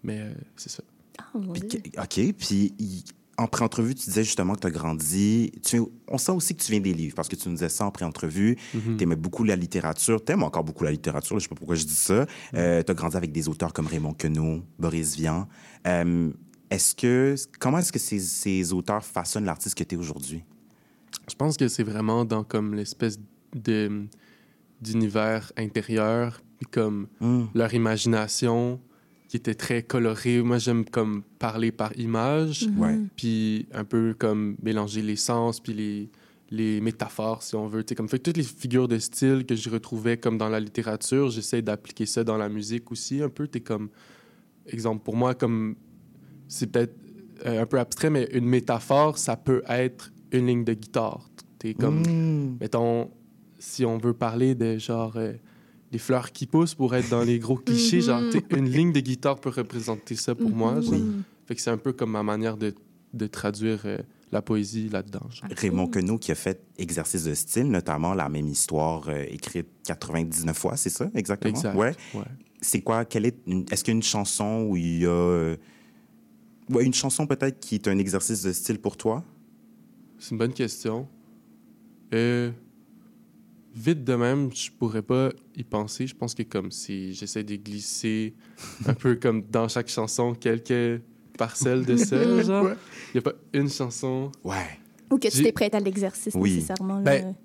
[0.02, 0.82] Mais euh, c'est ça.
[1.20, 1.80] Ah, mon Puis Dieu.
[1.80, 2.34] que- OK.
[2.38, 3.03] Puis, il-
[3.38, 5.51] en pré-entrevue, tu disais justement que tu as grandi.
[5.66, 7.86] Tu, on sent aussi que tu viens des livres parce que tu nous disais ça
[7.86, 8.55] en pré-entrevue.
[8.74, 8.95] Mhm.
[8.95, 10.24] Tu aimais beaucoup la littérature.
[10.24, 11.38] Tu aimes encore beaucoup la littérature.
[11.38, 12.26] Je sais pas pourquoi je dis ça.
[12.53, 15.49] tu as grandi avec des auteurs comme Raymond Queneau, Boris Vian.
[15.86, 16.32] Euh,
[16.70, 20.43] est-ce que, comment est-ce que ces, ces auteurs façonnent l'artiste que tu es aujourd'hui?
[21.30, 23.20] Je pense que c'est vraiment dans comme l'espèce
[23.53, 24.05] de
[24.82, 27.43] d'univers intérieur, puis comme Mm.
[27.53, 28.80] leur imagination
[29.36, 30.42] qui était très colorée.
[30.42, 32.80] Moi, j'aime comme parler par image, Mhm.
[32.80, 32.98] Ouais.
[33.18, 36.10] puis un peu comme mélanger les sens, puis les,
[36.52, 37.84] les métaphores, si on veut.
[37.84, 40.62] Tu sais, comme fait toutes les figures de style que je retrouvais comme dans la
[40.62, 43.48] littérature, j'essaie d'appliquer ça dans la musique aussi un peu.
[43.48, 43.90] T'es comme,
[44.68, 45.76] exemple, pour moi, comme
[46.48, 46.96] c'est peut-être
[47.46, 51.30] euh, un peu abstrait, mais une métaphore, ça peut être une ligne de guitare.
[51.60, 52.58] T'es comme, Mm.
[52.62, 53.12] mettons,
[53.60, 55.34] si on veut parler de genre euh,
[55.92, 58.92] les fleurs qui poussent pour être dans les gros clichés, genre, tu sais, une ligne
[58.92, 60.82] de guitare peut représenter ça pour moi.
[60.82, 60.94] genre.
[60.94, 61.04] Oui.
[61.46, 62.74] Fait que c'est un peu comme ma manière de,
[63.14, 63.98] de traduire euh,
[64.32, 65.22] la poésie là-dedans.
[65.56, 70.58] Raymond Queneau qui a fait exercice de style, notamment la même histoire euh, écrite 99
[70.58, 71.54] fois, c'est ça, exactement?
[71.56, 71.94] Exact, Ouais.
[72.16, 72.26] ouais.
[72.62, 73.06] C'est quoi?
[73.06, 75.10] Quelle est une- Est-ce qu'il y a une chanson où il y a.
[75.10, 75.56] euh,
[76.72, 79.24] ouais, une chanson peut-être qui est un exercice de style pour toi?
[80.18, 81.08] C'est une bonne question.
[82.14, 82.52] Euh,
[83.76, 86.07] vite de même, je pourrais pas y penser.
[86.07, 88.34] Je pense que comme si j'essaie de glisser
[88.86, 91.01] un peu comme dans chaque chanson quelques
[91.38, 92.69] parcelles de ça, genre.
[93.13, 94.32] Il y a pas une chanson.
[94.43, 94.80] Ouais.
[95.11, 96.55] Ou que tu t'es prête à l'exercice Oui.
[96.55, 96.95] nécessairement.
[96.99, 97.01] là.
[97.03, 97.36] Ben,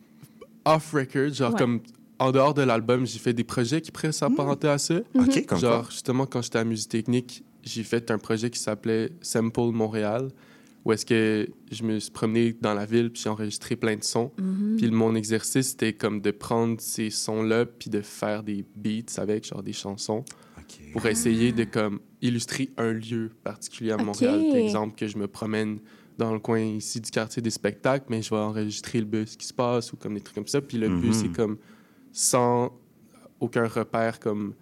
[0.64, 1.58] off record, genre Ouais.
[1.58, 1.80] comme
[2.18, 4.96] en dehors de l'album, j'ai fait des projets qui pourraient s'apparenter à ça.
[5.14, 5.90] OK, comme Genre, quoi?
[5.90, 10.28] justement, quand j'étais à Musique Technique, j'ai fait un projet qui s'appelait Sample Montréal,
[10.84, 14.02] où est-ce que je me suis promené dans la ville, puis j'ai enregistré plein de
[14.04, 14.32] sons.
[14.38, 14.76] Mhm.
[14.78, 19.46] Puis mon exercice, c'était comme de prendre ces sons-là, puis de faire des beats avec,
[19.46, 20.24] genre des chansons,
[20.92, 23.96] pour essayer de comme illustrer un lieu particulier à.
[23.98, 24.44] Montréal.
[24.48, 25.80] Par exemple, que je me promène
[26.16, 29.46] dans le coin ici du quartier des spectacles, mais je vais enregistrer le bus qui
[29.46, 30.60] se passe ou comme des trucs comme ça.
[30.60, 31.12] Puis le but, Mhm.
[31.12, 31.58] c'est comme
[32.12, 32.72] sans
[33.40, 34.54] aucun repère comme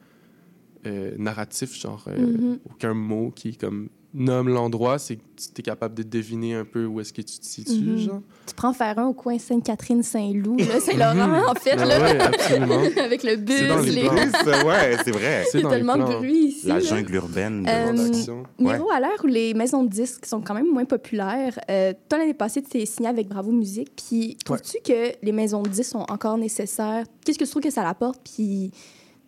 [0.86, 2.58] euh, narratif, genre euh, Mhm.
[2.70, 6.86] aucun mot qui comme nomme l'endroit, c'est que tu es capable de deviner un peu
[6.86, 7.98] où est-ce que tu te situes, Mhm.
[7.98, 8.20] genre.
[8.46, 11.74] Tu prends faire un au coin Sainte-Catherine-Saint-Loup, là, Saint-Laurent, en fait.
[11.78, 12.00] Ah là.
[12.00, 12.80] ouais, absolument.
[13.04, 14.00] Avec le bus, C'est dans les les...
[14.02, 14.14] plans.
[14.14, 15.44] Oui, c'est- ouais, c'est vrai.
[15.54, 16.66] Il y a tellement de bruit ici.
[16.66, 16.80] La là.
[16.80, 18.42] jungle urbaine de Euh.
[18.58, 22.18] Miro, à l'heure où les maisons de disques sont quand même moins populaires, euh, toi,
[22.18, 23.92] l'année passée, tu t'es signé avec Bravo Musique.
[23.94, 27.04] Puis, trouves-tu que les maisons de disques sont encore nécessaires?
[27.24, 28.20] Qu'est-ce que tu trouves que ça apporte?
[28.24, 28.70] Puis,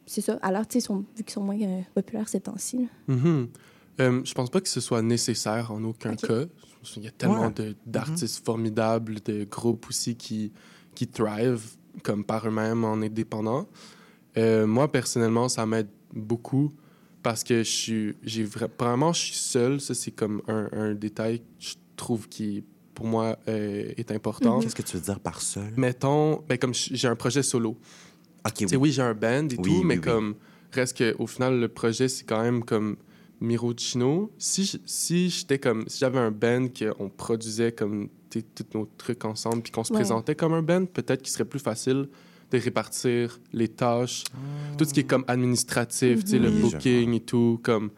[0.07, 2.89] c'est ça, à l'heure, tu sais, vu qu'ils sont moins euh, populaires ces temps-ci.
[4.01, 4.19] Mhm.
[4.19, 6.45] Euh, je pense pas que ce soit nécessaire en aucun cas.
[6.83, 7.53] Qu'il y a tellement Ouais.
[7.53, 10.51] de- d'artistes formidables, de groupes aussi qui,
[10.95, 11.61] qui thrive
[12.03, 13.69] comme par eux-mêmes en indépendant.
[14.39, 16.73] Euh, moi, personnellement, ça m'aide beaucoup
[17.23, 19.81] parce que je suis, j'ai vra- vraiment, je suis seul.
[19.81, 24.61] Ça, c'est comme un, un détail que je trouve qui, pour moi, euh, est important.
[24.61, 25.75] Qu'est-ce que tu veux dire par seul?
[25.77, 27.77] Mettons, ben, comme j'ai un projet solo.
[28.47, 30.01] OK, Tu sais, oui, j'ai un band et Oui, tout, oui, mais oui.
[30.01, 30.35] comme
[30.73, 32.97] reste que au final le projet c'est quand même comme
[33.41, 34.30] Miro Chino.
[34.38, 38.43] Si si j'étais comme si j'avais un band qu'on produisait comme tous
[38.74, 39.99] nos trucs ensemble puis qu'on se Ouais.
[40.01, 42.09] présentait comme un band, peut-être qu'il serait plus facile
[42.51, 44.24] de répartir les tâches,
[44.76, 46.49] tout ce qui est comme administratif, le.
[46.51, 47.91] Oui, booking et tout, comme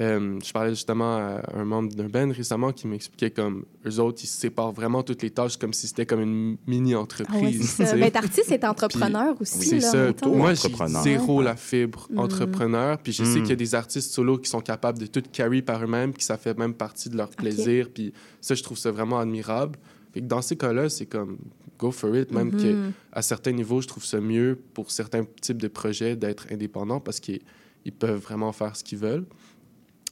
[0.00, 4.20] Euh, je parlais justement à un membre d'un band récemment qui m'expliquait comme eux autres,
[4.22, 7.70] ils se séparent vraiment toutes les tâches comme si c'était comme une Ah ouais, mini-entreprise.
[7.70, 7.84] c'est ça.
[7.84, 7.96] tu sais.
[8.00, 9.66] Ben, être artiste, c'est entrepreneur Puis- aussi.
[9.68, 10.06] C'est ça.
[10.08, 10.36] mettons.
[10.36, 10.68] Moi, j'ai
[11.02, 12.98] zéro la fibre entrepreneur.
[12.98, 13.42] Puis je sais Mhm.
[13.42, 16.22] qu'il y a des artistes solo qui sont capables de tout carry par eux-mêmes, puis
[16.24, 17.88] ça fait même partie de leur plaisir.
[17.92, 19.78] Puis ça, je trouve ça vraiment admirable.
[20.12, 21.38] Fait que dans ces cas-là, c'est comme
[21.78, 22.30] go for it.
[22.32, 22.60] Même Mhm.
[22.62, 27.00] que à certains niveaux, je trouve ça mieux pour certains types de projets d'être indépendant
[27.00, 27.40] parce qu'ils
[27.86, 29.24] ils peuvent vraiment faire ce qu'ils veulent.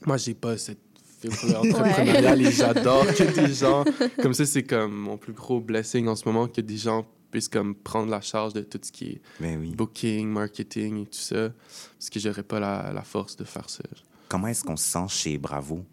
[0.05, 0.79] Moi, j'ai pas cette
[1.19, 3.83] fibre entrepreneuriale et j'adore que des gens
[4.21, 7.47] comme ça c'est comme mon plus gros blessing en ce moment que des gens puissent
[7.49, 9.71] comme prendre la charge de tout ce qui est Ben oui.
[9.75, 11.49] booking, marketing et tout ça
[11.97, 13.83] parce que j'aurais pas la, la force de faire ça.
[14.29, 15.83] Comment est-ce qu'on se sent chez Bravo?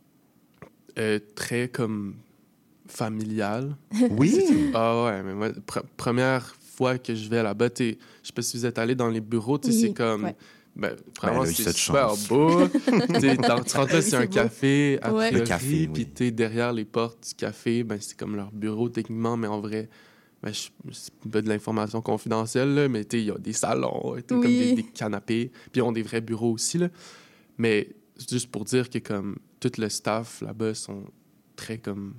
[0.99, 2.17] Euh, très comme
[2.87, 3.77] familial.
[4.11, 4.45] Oui?
[4.75, 8.33] ah ouais, mais moi, pr- première fois que je vais là-bas, tu sais, je sais
[8.35, 10.25] pas si vous êtes allé dans les bureaux, tu sais, Oui, c'est comme.
[10.25, 10.37] ouais.
[10.75, 12.29] Ben, vraiment, Ben c'est super chance.
[12.29, 12.66] beau.
[13.20, 13.29] Tu
[13.77, 14.31] rentres là, c'est un beau.
[14.33, 15.27] café, a Ouais.
[15.29, 16.33] priori, Le café, puis oui.
[16.33, 19.91] derrière les portes du café, ben, c'est comme leur bureau techniquement, mais en vrai,
[20.43, 23.53] ben, c'est un peu de l'information confidentielle, là, mais tu sais, il y a des
[23.53, 26.89] salons, et tout, comme des, des canapés, puis ils ont des vrais bureaux aussi, là.
[27.59, 31.05] Mais c'est juste pour dire que comme tout le staff là-bas sont
[31.55, 32.15] très comme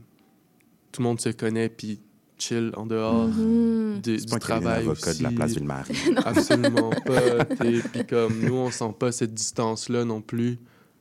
[0.91, 1.99] tout le monde se connaît puis
[2.38, 4.01] chill en dehors Mhm.
[4.01, 5.18] de- C'est du pas travail aussi.
[5.19, 5.93] de la place Ville-Marie.
[6.26, 7.45] Absolument pas.
[7.45, 10.57] Puis comme nous, on sent pas cette distance-là non plus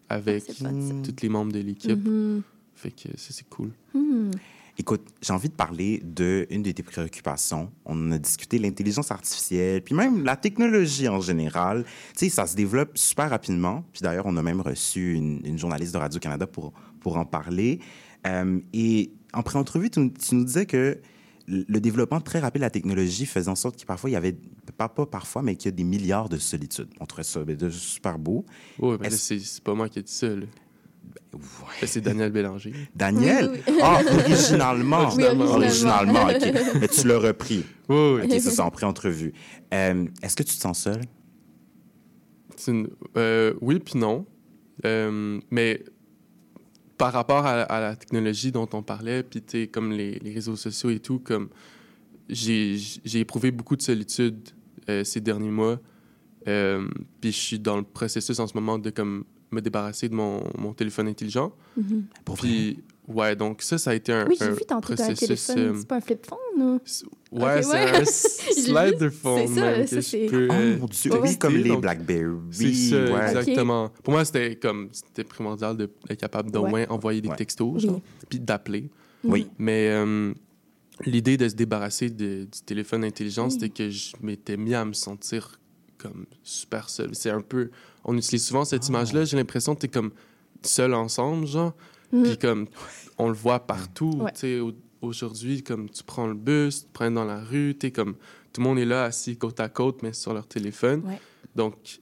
[0.09, 0.69] avec Ah,
[1.05, 2.07] tous les membres de l'équipe.
[2.07, 2.43] Mhm.
[2.75, 3.71] Fait que ça, c'est cool.
[3.95, 4.31] Mhm.
[4.79, 7.71] Écoute, j'ai envie de parler de une de tes préoccupations.
[7.85, 11.85] On en a discuté l'intelligence artificielle, puis même la technologie en général.
[12.17, 13.85] Tu sais, ça se développe super rapidement.
[13.93, 17.81] Puis d'ailleurs, on a même reçu une, une journaliste de Radio-Canada pour, pour en parler.
[18.27, 20.99] Euh, et en pré-entrevue, tu, tu nous disais que
[21.69, 24.37] le développement très rapide de la technologie faisait en sorte qu'il parfois, il y avait,
[24.77, 26.89] pas, pas parfois, mais qu'il y a des milliards de solitude.
[27.01, 28.45] On trouvait ça de super beau.
[28.81, 30.29] Là, Est-ce- c'est pas moi qui ai dit ça.
[30.29, 30.47] là.
[31.35, 31.39] Ouais.
[31.81, 32.73] Ben, C'est Daniel Bélanger.
[32.95, 33.51] Daniel?
[33.53, 33.79] Oui, oui.
[33.83, 35.15] Ah, originalement.
[35.15, 35.45] Oui, originalement.
[36.25, 36.53] Originalement, OK.
[36.81, 37.65] Mais tu l'as repris.
[37.89, 38.21] Oui, oui.
[38.25, 39.33] OK, c'est ça, en pré-entrevue.
[39.75, 41.01] Euh, Est-ce que tu te sens seul?
[42.69, 44.25] Une- euh, oui, puis non.
[44.85, 45.83] Euh, mais
[47.03, 50.33] par rapport à, à la technologie dont on parlait, puis tu sais, comme les, les
[50.33, 51.49] réseaux sociaux et tout, comme
[52.29, 54.39] j'ai j'ai éprouvé beaucoup de solitude
[54.89, 55.81] euh, ces derniers mois.
[56.47, 56.87] Euh,
[57.21, 60.45] puis je suis dans le processus en ce moment de comme me débarrasser de mon,
[60.57, 61.53] mon téléphone intelligent.
[61.77, 62.05] Mhm.
[62.25, 62.37] Vrai?
[62.41, 62.85] Puis
[63.15, 65.19] ouais, donc ça, ça a été un, Oui, j'ai un vu tantôt un processus.
[65.47, 65.59] téléphone.
[65.59, 66.81] euh, C'est pas un flip phone ou?
[67.39, 67.91] ouais, Ok, c'est ouais.
[67.91, 70.49] un J'ai slider phone c'est ça, même ça, c'est- peux.
[70.51, 72.37] euh, Oh mon Dieu, oui, comme les BlackBerry.
[72.51, 73.29] c'est ça, ouais.
[73.31, 73.91] exactement.
[74.03, 76.71] Pour moi, c'était comme c'était primordial d'être capable d'au Ouais.
[76.71, 77.37] moins envoyer des Ouais.
[77.37, 77.81] textos, Oui.
[77.81, 78.89] genre, puis d'appeler.
[79.25, 79.47] Oui.
[79.59, 80.33] Mais euh,
[81.07, 83.53] l'idée de se débarrasser de- du téléphone intelligent, Oui.
[83.53, 85.59] c'était que je m'étais mis à me sentir
[85.99, 87.11] comme super seul.
[87.15, 87.71] C'est un peu...
[88.05, 88.89] On utilise souvent cette Ah.
[88.89, 90.11] image-là, j'ai l'impression que t'es comme
[90.65, 91.73] seul ensemble, genre.
[92.13, 92.23] Mhm.
[92.25, 92.67] Puis comme,
[93.19, 94.33] on le voit partout, Ouais.
[94.33, 97.91] tu sais, au- aujourd'hui, comme tu prends le bus, tu prends dans la rue, t'es
[97.91, 98.15] comme...
[98.53, 101.03] Tout le monde est là, assis côte à côte, mais sur leur téléphone.
[101.07, 101.19] Ouais.
[101.57, 102.01] Donc,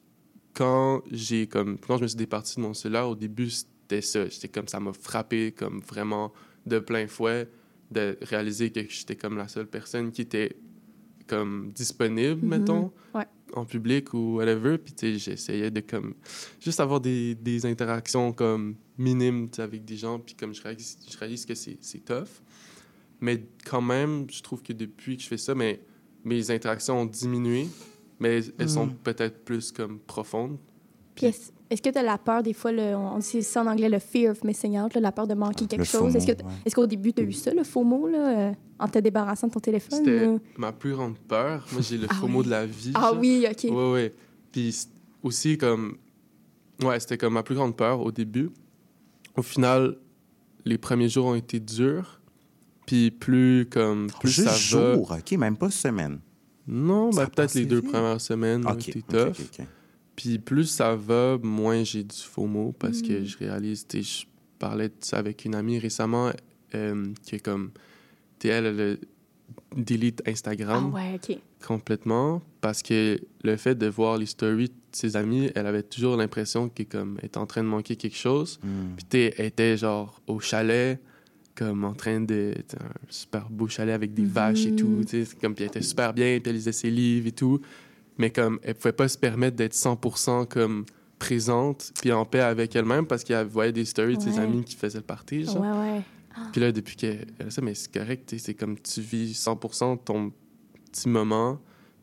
[0.54, 1.78] quand j'ai comme...
[1.78, 4.28] Quand je me suis départi de mon cellulaire, au début, c'était ça.
[4.28, 4.66] J'étais comme...
[4.68, 6.32] Ça m'a frappé comme vraiment
[6.66, 7.48] de plein fouet
[7.90, 10.56] de réaliser que j'étais comme la seule personne qui était
[11.26, 12.48] comme disponible, Mhm.
[12.48, 13.24] mettons, Ouais.
[13.54, 14.78] en public ou whatever.
[14.78, 16.14] Puis, tu sais, j'essayais de comme
[16.60, 18.74] juste avoir des, des interactions comme
[19.52, 20.18] sais, avec des gens.
[20.18, 22.28] Puis, comme je réalise, je réalise que c'est c'est tough.
[23.20, 25.80] Mais quand même, je trouve que depuis que je fais ça, mais,
[26.24, 27.66] mes interactions ont diminué,
[28.18, 28.94] mais elles sont Mhm.
[29.02, 30.58] peut-être plus comme profondes.
[31.14, 33.66] Puis est-ce est-ce que tu as la peur, des fois, le, on dit ça en
[33.68, 36.16] anglais, le fear of missing out, là, la peur de manquer quelque Le chose?
[36.16, 36.50] Est-ce t- ouais.
[36.66, 39.52] est-ce qu'au début, tu as eu ça, le FOMO, là, euh, en te débarrassant de
[39.52, 39.98] ton téléphone?
[40.04, 41.64] C'était ou- ma plus grande peur.
[41.72, 42.44] Moi, j'ai le Ah FOMO oui.
[42.46, 42.90] de la vie.
[42.94, 43.18] Ah genre.
[43.20, 43.64] oui, OK.
[43.70, 44.14] Ouais, ouais.
[44.50, 44.76] Puis
[45.22, 45.96] aussi, comme.
[46.82, 48.50] Ouais, c'était comme ma plus grande peur au début.
[49.36, 49.96] Au final,
[50.64, 52.20] les premiers jours ont été durs.
[52.86, 54.08] Puis plus, comme.
[54.20, 54.94] Plus Juste ça va.
[54.94, 56.20] jour, OK, même pas semaine.
[56.66, 59.36] Non, ben, peut-être les deux premières semaines ont Ok, été tough.
[60.16, 63.24] Puis plus ça va, moins j'ai du FOMO parce que Mm.
[63.24, 64.26] je réalise, tu sais, je
[64.58, 66.30] parlais de ça avec une amie récemment
[66.74, 67.70] euh, qui est comme,
[68.38, 71.38] tu sais, elle, elle a delete Ah Instagram ouais, OK.
[71.64, 76.16] Complètement parce que le fait de voir les stories de ses amis, elle avait toujours
[76.16, 78.58] l'impression qu'elle comme, était en train de manquer quelque chose.
[78.62, 78.96] Hmm.
[78.96, 81.00] Puis elle était genre au chalet,
[81.54, 82.54] comme en train de.
[82.78, 85.02] un super beau chalet avec des vaches et tout.
[85.02, 87.32] tu sais, c'est Comme, puis elle était super bien, puis elle lisait ses livres et
[87.32, 87.60] tout.
[88.18, 90.84] Mais comme, elle pouvait pas se permettre d'être 100% comme
[91.18, 94.74] présente, puis en paix avec elle-même parce qu'elle voyait des stories de ses amis qui
[94.74, 95.44] faisaient le party.
[95.44, 95.60] Genre.
[95.60, 96.00] Ouais, ouais.
[96.52, 99.00] Puis là, depuis qu'elle elle a ça, mais c'est correct, tu sais, c'est comme tu
[99.00, 100.32] vis 100% ton
[100.92, 101.58] petit moment,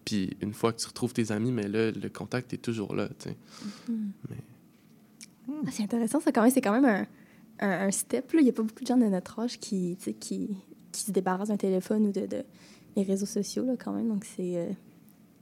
[0.05, 3.09] puis une fois que tu retrouves tes amis, mais là, le contact est toujours là,
[3.19, 3.37] tu sais.
[5.49, 6.51] Ah, c'est intéressant, ça, quand même.
[6.51, 7.05] C'est quand même un,
[7.65, 8.31] un, un step.
[8.33, 8.39] là.
[8.41, 9.97] Il n'y a pas beaucoup de gens de notre âge qui,
[10.93, 12.43] se débarrassent d'un téléphone ou de, de
[12.95, 14.07] les réseaux sociaux, là, quand même.
[14.09, 14.57] Donc, c'est...
[14.57, 14.65] euh,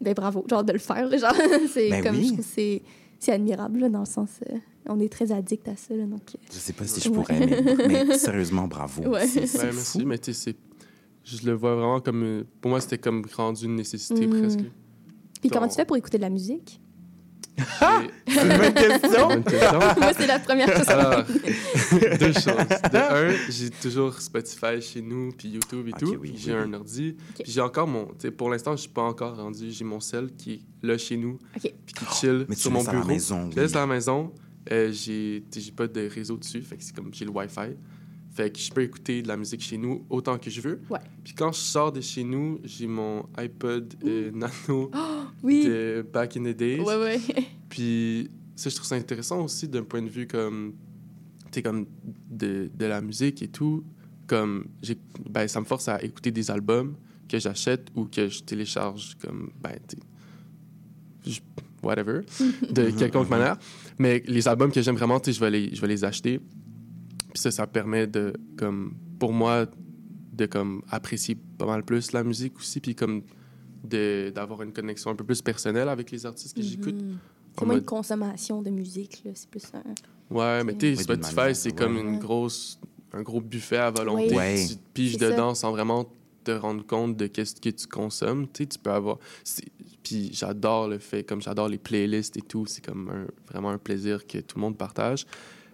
[0.02, 1.08] Ben, bravo, genre, de le faire.
[1.08, 1.34] là, Genre,
[1.74, 2.16] c'est Ben comme...
[2.18, 2.24] oui.
[2.24, 2.82] Je trouve que c'est...
[3.18, 4.30] C'est admirable, là, dans le sens...
[4.52, 4.58] euh,
[4.88, 6.22] on est très addict à ça, là, donc...
[6.36, 7.16] euh, Je sais pas si je Ouais.
[7.16, 7.40] pourrais,
[7.88, 9.02] mais, mais sérieusement, bravo.
[9.10, 9.26] Ouais.
[9.26, 9.72] C'est- Ouais,
[10.06, 10.58] mais c'est-
[11.26, 12.46] je le vois vraiment comme.
[12.62, 14.40] Pour moi, c'était comme rendu une nécessité Mhm.
[14.40, 14.60] presque.
[15.42, 16.80] Puis comment tu fais pour écouter de la musique?
[18.28, 19.30] C'est une bonne question.
[20.00, 20.90] Moi, c'est la première chose.
[20.90, 21.24] Alors,
[22.20, 22.44] deux choses.
[22.92, 22.98] De
[23.32, 26.18] un, j'ai toujours Spotify chez nous, puis YouTube et tout.
[26.36, 27.16] j'ai un ordi.
[27.36, 28.08] Puis j'ai encore mon.
[28.20, 29.72] tu Pour l'instant, je suis pas encore rendu.
[29.72, 31.40] J'ai mon sel qui est là chez nous.
[31.62, 33.08] Puis qui chill mais tu sur mon laisses à la bureau.
[33.14, 33.78] maison, Je laisse oui.
[33.78, 34.32] à la maison.
[34.72, 36.62] Euh, tu j'ai pas de réseau dessus.
[36.62, 37.76] Fait que c'est comme j'ai le Wi-Fi.
[38.36, 40.82] Fait que je peux écouter de la musique chez nous autant que je veux.
[40.90, 41.00] Ouais.
[41.24, 44.92] Puis quand je sors de chez nous, j'ai mon iPod euh, Nano
[45.44, 45.66] oui.
[45.66, 46.82] de back in the days.
[46.82, 47.20] Ouais, ouais.
[47.70, 50.74] Puis ça, je trouve ça intéressant aussi d'un point de vue comme,
[51.50, 51.86] tu comme
[52.30, 53.86] de, de la musique et tout.
[54.28, 54.66] Comme,
[55.30, 56.96] ben, ça me force à écouter des albums
[57.30, 59.96] que j'achète ou que je télécharge comme, ben, tu
[61.82, 62.22] whatever,
[62.70, 63.58] de quelconque manière.
[63.98, 66.42] Mais les albums que j'aime vraiment, tu sais, je vais les, je vais les acheter.
[67.36, 69.66] Puis ça, ça permet de, comme, pour moi,
[70.32, 73.24] de, comme, apprécier pas mal plus la musique aussi, puis comme,
[73.84, 76.96] de, d'avoir une connexion un peu plus personnelle avec les artistes que j'écoute.
[76.96, 77.18] Mhm.
[77.58, 79.32] C'est moins mode- une consommation de musique, là.
[79.34, 79.84] C'est plus un...
[80.34, 81.76] Ouais, mais tu sais, Spotify, manière, c'est ouais.
[81.76, 82.80] comme une grosse,
[83.12, 84.30] un gros buffet à volonté.
[84.30, 84.36] Oui.
[84.38, 84.66] Ouais.
[84.66, 85.32] Tu te piges C'est ça.
[85.32, 86.10] dedans sans vraiment
[86.46, 88.48] te rendre compte de qu'est-ce que tu consommes.
[88.48, 89.18] Tu sais, tu peux avoir...
[89.44, 89.68] c'est-
[90.04, 93.78] Puis j'adore le fait, comme j'adore les playlists et tout, c'est comme un- vraiment un
[93.78, 95.26] plaisir que tout le monde partage.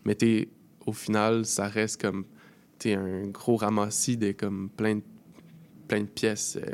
[0.05, 0.49] Mais tu
[0.85, 2.25] au final, ça reste comme,
[2.85, 5.01] un gros ramassis de comme plein de,
[5.87, 6.71] plein de pièces euh,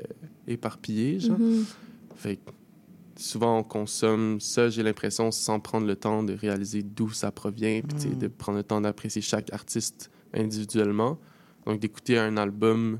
[0.47, 1.38] éparpillées, genre.
[1.39, 1.65] Mhm.
[2.15, 2.51] Fait que
[3.17, 7.81] souvent, on consomme ça, j'ai l'impression, sans prendre le temps de réaliser d'où ça provient,
[7.81, 8.17] puis Mm.
[8.19, 11.19] de prendre le temps d'apprécier chaque artiste individuellement.
[11.65, 12.99] Donc, d'écouter un album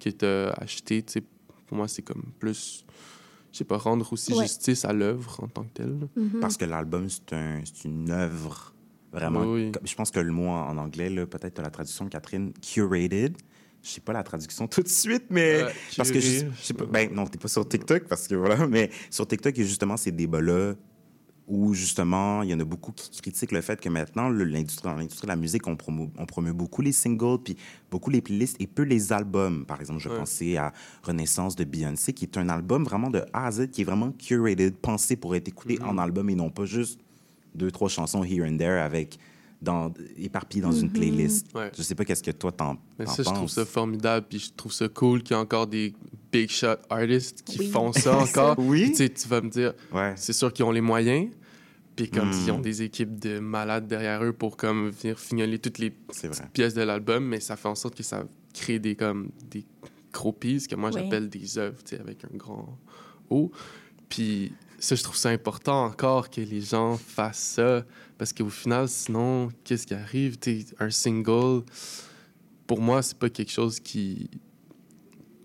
[0.00, 1.04] que tu as acheté,
[1.66, 2.84] pour moi, c'est comme plus,
[3.52, 4.42] je sais pas, rendre aussi Ouais.
[4.42, 6.08] justice à l'œuvre en tant que telle.
[6.16, 6.40] Mhm.
[6.40, 8.74] Parce que l'album, c'est un, c'est une œuvre
[9.12, 9.44] vraiment.
[9.44, 9.72] Oui.
[9.84, 13.36] Je pense que le mot en, en anglais, peut-être la traduction, Catherine, curated.
[13.82, 15.62] Je sais pas la traduction tout de suite, mais.
[15.62, 16.84] Ouais, parce que je, je sais pas.
[16.86, 18.66] Ben non, t'es pas sur TikTok, parce que voilà.
[18.66, 20.74] Mais sur TikTok, il y a justement ces débats-là
[21.50, 24.94] où justement, il y en a beaucoup qui critiquent le fait que maintenant, l'industrie, dans
[24.96, 27.56] l'industrie de la musique, on promeut, on promeut beaucoup les singles, puis
[27.90, 29.64] beaucoup les playlists et peu les albums.
[29.64, 30.16] Par exemple, je Ouais.
[30.18, 33.80] pensais à Renaissance de Beyoncé, qui est un album vraiment de A à Z, qui
[33.80, 35.84] est vraiment curated, pensé pour être écouté Mm-hmm.
[35.86, 37.00] en album et non pas juste
[37.54, 39.18] deux, trois chansons here and there avec
[39.60, 40.92] dans, éparpillées dans une Mhm.
[40.92, 41.46] playlist.
[41.54, 41.70] Ouais.
[41.76, 43.52] Je sais pas qu'est-ce que toi t'en, Mais t'en ça, je trouve penses.
[43.54, 45.94] ça formidable, puis je trouve ça cool qu'il y ait encore des
[46.30, 47.68] big shot artists qui Oui.
[47.68, 48.56] font ça encore.
[48.58, 48.90] Oui.
[48.90, 49.74] Tu sais, tu vas me dire,
[50.16, 51.28] c'est sûr qu'ils ont les moyens,
[51.96, 52.42] puis comme Mm.
[52.46, 55.92] ils ont des équipes de malades derrière eux pour comme venir fignoler toutes les
[56.52, 58.22] pièces de l'album, mais ça fait en sorte que ça
[58.54, 59.64] crée des comme des
[60.12, 61.02] gros pieces que moi Ouais.
[61.02, 62.78] j'appelle des œuvres, tu sais, avec un grand
[63.30, 63.50] O.
[64.08, 67.84] Puis ça, je trouve ça important encore que les gens fassent ça,
[68.16, 70.36] parce qu'au final, sinon, qu'est-ce qui arrive?
[70.42, 71.62] Sais, un single,
[72.66, 74.30] pour moi, c'est pas quelque chose qui.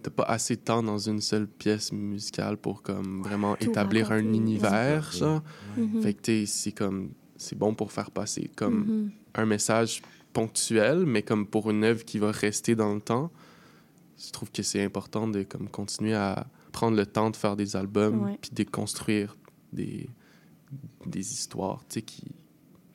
[0.03, 4.11] T'as pas assez de temps dans une seule pièce musicale pour comme vraiment Tout établir
[4.11, 5.41] un univers, genre.
[5.77, 6.01] Mhm.
[6.01, 7.11] Fait que c'est comme.
[7.37, 9.11] C'est bon pour faire passer comme Mhm.
[9.35, 10.01] un message
[10.33, 13.31] ponctuel, mais comme pour une œuvre qui va rester dans le temps.
[14.17, 17.75] Je trouve que c'est important de comme continuer à prendre le temps de faire des
[17.77, 19.37] albums puis de construire
[19.71, 20.09] des,
[21.05, 22.23] des histoires, tu sais, qui,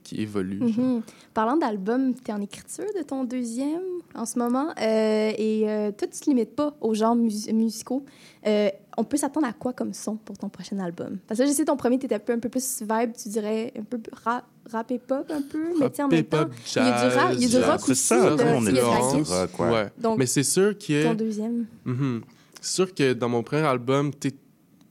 [0.02, 0.72] qui évoluent.
[0.72, 0.84] genre.
[0.96, 1.02] Mhm.
[1.34, 3.82] Parlant d'album, tu es en écriture de ton deuxième
[4.14, 4.68] en ce moment.
[4.80, 8.04] euh, et euh, toi, tu te limites pas aux genres mus- musicaux.
[8.46, 11.18] Euh, on peut s'attendre à quoi comme son pour ton prochain album?
[11.28, 13.28] Parce que je sais, ton premier, tu étais un peu, un peu plus vibe, tu
[13.28, 15.78] dirais un peu rap, rap et pop un peu.
[15.78, 17.80] mais tu en même temps, il y a du, rap, il y a du rock
[17.80, 18.02] c'est aussi.
[18.02, 19.28] ça, là, tout le monde il y a de la influence.
[19.28, 19.70] guitare.
[19.72, 19.92] Ouais.
[19.98, 21.66] Donc, Mais c'est sûr qu'il y a- Ton deuxième.
[21.84, 22.22] Mhm.
[22.60, 24.10] C'est sûr que dans mon premier album,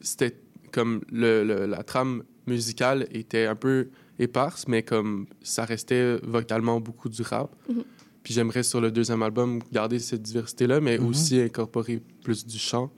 [0.02, 0.38] c'était
[0.72, 3.89] comme le, le- la trame musicale était un peu
[4.19, 7.56] éparse, mais comme ça restait vocalement beaucoup du rap.
[7.69, 7.84] Mhm.
[8.23, 11.07] Puis j'aimerais sur le deuxième album garder cette diversité-là, mais Mhm.
[11.07, 12.91] aussi incorporer plus du chant.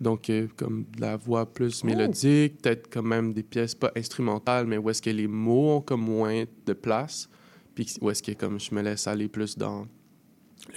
[0.00, 1.86] Donc, euh, comme de la voix plus Oh.
[1.86, 5.80] mélodique, peut-être quand même des pièces pas instrumentales, mais où est-ce que les mots ont
[5.80, 7.28] comme moins de place,
[7.74, 9.86] puis où est-ce que comme je me laisse aller plus dans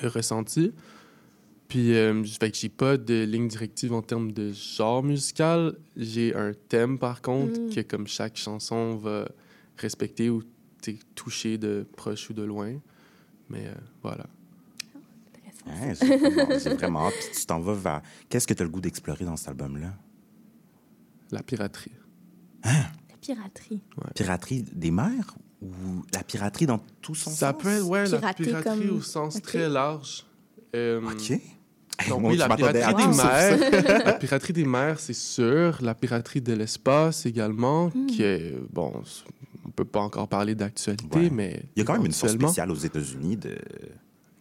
[0.01, 0.71] le ressenti.
[1.69, 5.77] Puis, euh, fait que j'ai pas de ligne directive en termes de genre musical.
[5.95, 7.69] J'ai un thème, par contre, Mm.
[7.69, 9.29] que comme chaque chanson va
[9.77, 10.41] respecter ou
[10.81, 12.73] t'es touché de proche ou de loin.
[13.49, 13.73] Mais euh,
[14.03, 14.25] voilà.
[15.67, 17.07] Hein, c'est vraiment- c'est vraiment.
[17.07, 17.11] hot.
[17.11, 18.01] Puis tu t'en vas vers.
[18.29, 19.93] Qu'est-ce que tu as le goût d'explorer dans cet album-là?
[21.31, 21.91] La piraterie.
[22.63, 22.89] La
[23.21, 23.81] piraterie.
[24.15, 25.35] Piraterie des mers?
[25.61, 25.67] Ou
[26.13, 27.61] la piraterie dans tout son Ça sens?
[27.61, 30.25] peut être, ouais, la Pirater piraterie comme- au sens très large.
[30.75, 31.33] Euh, OK.
[32.07, 34.05] Donc, oui, la piraterie des mers.
[34.05, 35.77] la piraterie des mers, c'est sûr.
[35.81, 38.05] La piraterie de l'espace également, Hmm.
[38.07, 38.93] qui est, bon,
[39.65, 41.29] on peut pas encore parler d'actualité, Ouais.
[41.29, 41.63] mais.
[41.75, 43.57] Il y a quand même une force spéciale aux États-Unis, de...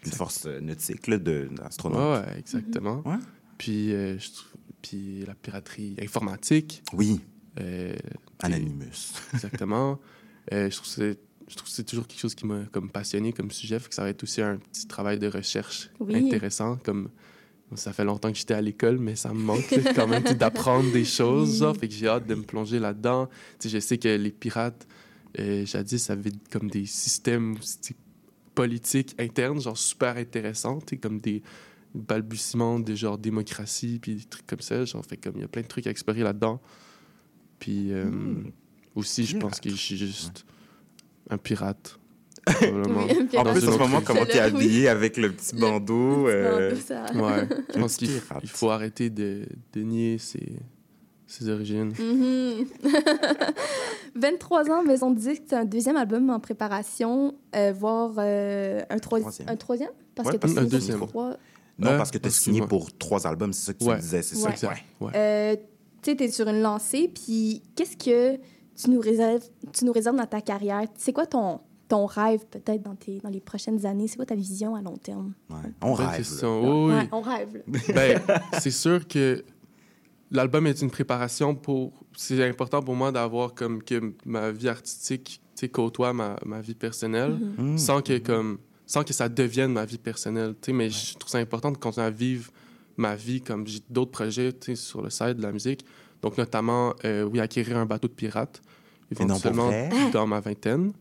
[0.04, 1.98] une force euh, nautique d'astronautes.
[2.20, 3.02] Ouais, ouais, exactement.
[3.04, 3.16] Ouais.
[3.58, 4.28] Puis, euh, je
[4.80, 6.82] puis la piraterie informatique.
[6.92, 7.20] Oui.
[7.58, 7.92] Euh,
[8.38, 9.12] Anonymous.
[9.34, 9.98] Exactement.
[10.52, 11.18] Euh, je trouve que c'est
[11.48, 13.94] je trouve que c'est toujours quelque chose qui m'a comme passionné comme sujet, fait que
[13.94, 16.14] ça va être aussi un petit travail de recherche Oui.
[16.26, 16.76] intéressant.
[16.84, 17.08] Comme
[17.74, 21.04] ça fait longtemps que j'étais à l'école, mais ça me manque quand même d'apprendre des
[21.04, 21.58] choses.
[21.58, 23.28] Genre, fait que j'ai hâte de me plonger là-dedans.
[23.64, 24.86] Je sais que les pirates,
[25.38, 27.56] euh, jadis, avaient comme des systèmes
[28.54, 31.42] politiques internes, genre super intéressants, comme des
[31.94, 34.84] balbutiements de genre démocratie, puis des trucs comme ça.
[34.84, 36.60] Genre, fait comme il y a plein de trucs à explorer là-dedans.
[37.58, 38.50] Puis euh, Hmm.
[38.94, 40.44] aussi, je pense que je suis juste
[41.30, 41.97] un pirate.
[42.54, 43.04] Probablement.
[43.08, 43.28] Oui.
[43.38, 44.30] En plus, en ce moment, comment vie.
[44.32, 46.28] t'es habillé avec le petit bandeau.
[46.28, 47.04] euh, bandeau, ça.
[47.14, 48.10] Ouais, je pense qu'il
[48.42, 49.42] il faut arrêter de,
[49.72, 50.58] de nier ses,
[51.26, 51.92] ses origines.
[51.98, 52.66] Mhm.
[54.14, 58.96] 23 ans, Maison de disque, c'est un deuxième album en préparation, euh, voire euh, un,
[58.98, 59.48] troi- Troisième.
[59.48, 59.90] un troisième?
[60.14, 60.98] Parce Ouais, que un deuxième.
[60.98, 61.36] pour trois.
[61.78, 63.96] Non, Euh, parce que tu as signé pour trois albums, c'est ça que tu Ouais.
[63.96, 64.56] me disais, c'est Ouais.
[64.56, 64.72] ça?
[65.00, 65.12] Ouais.
[65.14, 65.56] Euh,
[66.02, 68.36] tu sais, t'es sur une lancée, puis qu'est-ce que
[68.76, 69.42] tu nous réserves,
[69.72, 70.82] tu nous réserves dans ta carrière?
[70.96, 74.08] C'est quoi ton, ton rêve, peut-être, dans, tes, dans les prochaines années?
[74.08, 75.32] C'est quoi ta vision à long terme?
[75.82, 76.26] On rêve.
[76.42, 76.92] Oui.
[76.94, 77.62] Ouais, on rêve.
[77.94, 78.20] ben,
[78.58, 79.44] c'est sûr que
[80.30, 81.92] l'album est une préparation pour.
[82.16, 85.40] C'est important pour moi d'avoir comme que ma vie artistique
[85.72, 87.72] côtoie ma, ma vie personnelle Mhm.
[87.74, 87.78] Mm.
[87.78, 90.54] sans que comme sans que ça devienne ma vie personnelle.
[90.62, 92.50] tu sais, Mais je trouve ça important de continuer à vivre
[92.96, 95.84] ma vie comme j'ai d'autres projets tu sais, sur le site de la musique.
[96.22, 98.60] Donc notamment, euh, oui, acquérir un bateau de pirate,
[99.10, 99.70] éventuellement
[100.12, 100.92] dans ma vingtaine.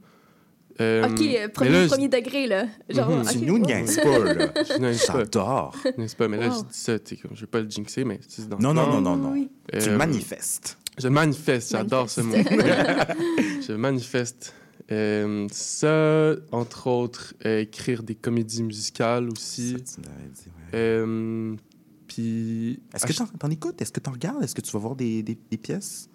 [0.80, 2.66] Euh, OK, euh, premier, là, je- premier degré, là.
[2.90, 3.22] Genre, Mhm.
[3.22, 3.64] OK, Tu nous wow.
[3.66, 4.48] pas, là.
[4.70, 5.14] Je niaise pas.
[5.20, 5.76] J'adore.
[5.98, 6.28] N'est-ce pas?
[6.28, 6.54] Mais là, Wow.
[6.56, 9.02] je dis ça, tu je veux pas le jinxer, mais c'est dans Non, non, non,
[9.02, 9.32] non, non.
[9.34, 9.50] Oui.
[9.72, 10.78] Tu Euh, le manifestes.
[11.00, 12.36] Je manifeste, j'adore ce mot.
[13.68, 14.54] je manifeste.
[14.92, 19.72] Euh, ça, entre autres, euh, écrire des comédies musicales aussi.
[19.86, 20.80] Ça, tu l'avais dit, ouais.
[20.80, 21.56] Euh,
[22.08, 22.80] puis.
[22.94, 23.82] Est-ce que ach- t'en, t'en écoutes?
[23.82, 24.44] Est-ce que t'en regardes?
[24.44, 26.10] Est-ce que tu vas voir des, des, des pièces?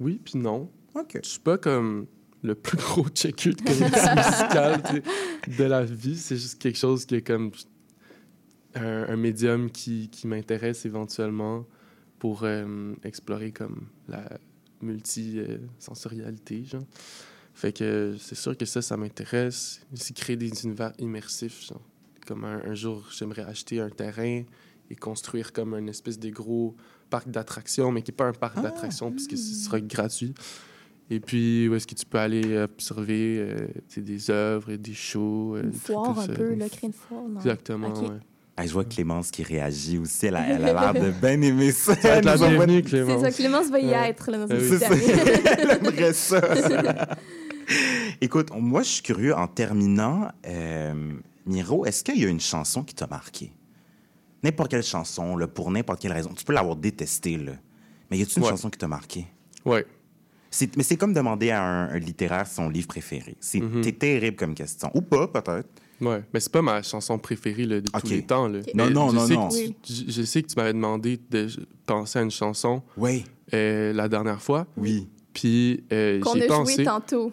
[0.00, 0.70] Oui, puis non.
[0.94, 1.18] OK.
[1.22, 2.06] Je suis pas comme
[2.42, 5.02] le plus gros checker de musicale
[5.58, 6.16] de la vie.
[6.16, 7.50] C'est juste quelque chose qui est comme
[8.74, 11.66] un, un médium qui, qui m'intéresse éventuellement
[12.18, 14.38] pour euh, explorer comme la
[14.80, 16.84] multi-sensorialité, genre.
[17.54, 19.80] Fait que c'est sûr que ça, ça m'intéresse.
[19.92, 21.82] Aussi créer des univers immersifs, genre.
[22.26, 24.42] Comme un, un jour, j'aimerais acheter un terrain
[24.90, 26.76] et construire comme un espèce de gros
[27.08, 30.34] parc d'attractions, mais qui n'est pas un parc d'attractions puisque ce sera gratuit.
[31.08, 35.54] Et puis, où est-ce que tu peux aller observer euh, des œuvres et des shows.
[35.56, 37.22] euh, Une foire un peu, là, créer une foire.
[37.28, 37.36] non?
[37.40, 38.10] Exactement, OK.
[38.10, 38.16] ouais.
[38.56, 40.26] Ah, je vois Clémence qui réagit aussi.
[40.26, 41.94] Elle a, elle a l'air de bien aimer ça.
[41.94, 43.20] Ça la bienvenue, C'est Clémence.
[43.22, 44.08] ça, Clémence va y Ouais.
[44.10, 44.78] être, là, dans Euh, oui.
[44.80, 45.44] C'est.
[45.60, 46.40] Elle aimerait ça.
[48.20, 49.34] Écoute, moi, je suis curieux.
[49.34, 51.12] En terminant, euh,
[51.44, 53.52] Miro, est-ce qu'il y a une chanson qui t'a marqué?
[54.42, 56.30] N'importe quelle chanson, là, pour n'importe quelle raison.
[56.34, 57.52] Tu peux l'avoir détestée, là.
[58.10, 58.50] Mais y a-t-il une Ouais.
[58.50, 59.26] chanson qui t'a marqué?
[59.64, 59.84] Ouais.
[60.50, 63.36] C'est- mais c'est comme demander à un, un littéraire son livre préféré.
[63.40, 63.82] C'est Mhm.
[63.92, 64.90] terrible comme question.
[64.94, 65.68] Ou pas, peut-être.
[66.00, 68.02] Ouais, mais c'est pas ma chanson préférée là, de Ok.
[68.02, 68.48] tous les temps.
[68.48, 68.60] Là.
[68.74, 69.48] Non, non, non, non.
[69.48, 71.46] tu- je, je sais que tu m'avais demandé de
[71.86, 73.24] penser à une chanson Oui.
[73.54, 74.66] euh, la dernière fois.
[74.76, 75.08] Oui.
[75.32, 76.74] Puis euh, Qu'on j'ai a pensé.
[76.74, 77.32] joué tantôt.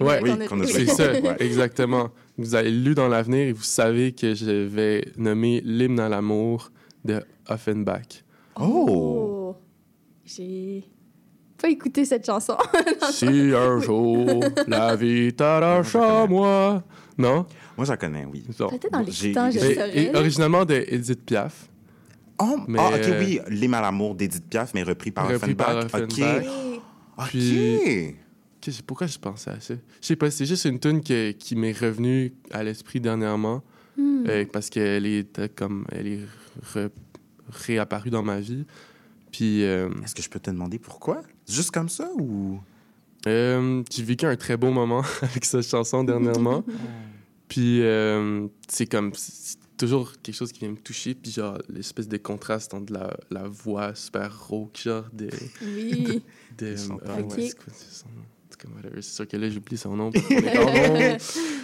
[0.00, 0.86] Ouais, Oui, qu'on a- c'est oui.
[0.88, 1.36] ça, Ouais.
[1.40, 2.10] exactement.
[2.36, 6.72] Vous avez lu dans l'avenir et vous savez que je vais nommer l'hymne à l'amour
[7.04, 8.22] de Offenbach.
[8.60, 9.54] Oh!
[10.24, 10.84] J'ai
[11.64, 12.56] pas écouté cette chanson.
[13.10, 16.82] Si un jour la vie t'arrache à moi.
[17.16, 17.46] Non?
[17.76, 18.44] Moi, j'en connais, oui.
[18.56, 20.18] Peut-être dans J'ai- l'écoutant, je là.
[20.18, 21.68] originalement de Edith Piaf.
[22.38, 23.40] Oh, Mais, ah, OK, euh, oui.
[23.48, 25.86] L'hymne à l'amour d'Edith Piaf, mais repris par Offenbach.
[25.94, 26.20] OK.
[27.18, 28.74] OK.
[28.86, 29.74] Pourquoi je pensais à ça?
[30.00, 33.62] Je sais pas, c'est juste une tune qui, qui m'est revenue à l'esprit dernièrement.
[33.96, 34.24] Hmm.
[34.28, 36.20] euh, parce qu'elle est euh, comme elle est
[36.74, 36.90] re-
[37.48, 38.64] réapparue dans ma vie.
[39.30, 41.22] Puis euh, Est-ce que je peux te demander pourquoi?
[41.48, 42.58] Juste comme ça ou...
[43.26, 46.64] euh, j'ai vécu un très beau moment avec cette chanson dernièrement.
[47.48, 51.14] Puis euh, c'est comme c'est toujours quelque chose qui vient me toucher.
[51.14, 55.28] Puis genre l'espèce de contraste entre la, la voix super rauque, genre de.
[55.62, 56.22] Oui.
[56.58, 57.02] de Ils sont Ok.
[57.36, 58.22] ouais, c'est quoi, c'est son nom?
[58.64, 59.02] Comme whatever.
[59.02, 60.10] C'est sûr que là, j'oublie son nom.
[60.10, 61.16] parce qu'on est en ondes.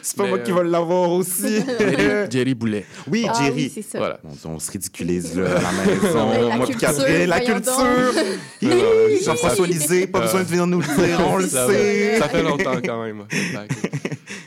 [0.03, 1.61] C'est pas Mais, moi qui euh, vais l'avoir aussi.
[1.79, 2.87] Jerry, Jerry Boulet.
[3.09, 3.55] Oui, Ah Jerry.
[3.65, 3.99] oui, c'est ça.
[3.99, 4.21] Voilà.
[4.45, 6.29] On se ridiculise là, à la maison.
[6.31, 8.23] Mais la Moi puis culture, Catherine, la voyons culture.
[8.63, 12.19] Hi, Jean-François Lisée, pas Euh, besoin de venir nous le dire, on le ça, sait.
[12.19, 13.21] Ça fait longtemps quand même.
[13.21, 13.69] ouais.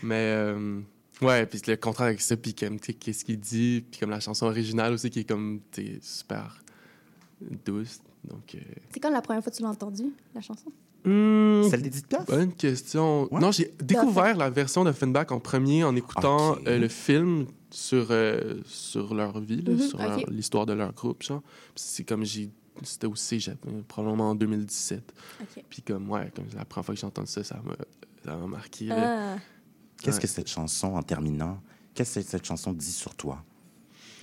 [0.04, 0.80] Mais euh,
[1.22, 4.10] ouais, puis le contrat avec ça, puis comme, tu sais, qu'est-ce qu'il dit, puis comme
[4.10, 6.62] la chanson originale aussi qui est comme, tu sais, super
[7.66, 8.00] douce.
[8.24, 8.60] Donc, euh,
[8.94, 10.04] C'est quand la première fois que tu l'as entendu,
[10.34, 10.72] la chanson?
[11.06, 12.26] Hmm, Celle d'Edith Piaf?
[12.28, 13.34] bonne question.
[13.34, 13.40] Ouais.
[13.40, 18.56] Non, j'ai découvert la version d'Offenbach en premier en écoutant euh, le film sur, euh,
[18.66, 20.00] sur leur vie, là, Mhm, sur
[20.30, 21.24] l'histoire de leur groupe.
[21.76, 22.50] C'est comme j'ai.
[22.82, 23.58] C'était aussi j'avais-
[23.88, 25.14] probablement en 2017.
[25.42, 25.64] OK.
[25.70, 27.74] Puis comme, ouais, comme la première fois que j'ai entendu ça, ça m'a
[28.26, 28.90] ça m'a marqué.
[28.92, 29.36] Ah.
[30.02, 30.22] Qu'est-ce Ouais.
[30.24, 31.62] que cette chanson, en terminant,
[31.94, 33.44] qu'est-ce que cette chanson dit sur toi?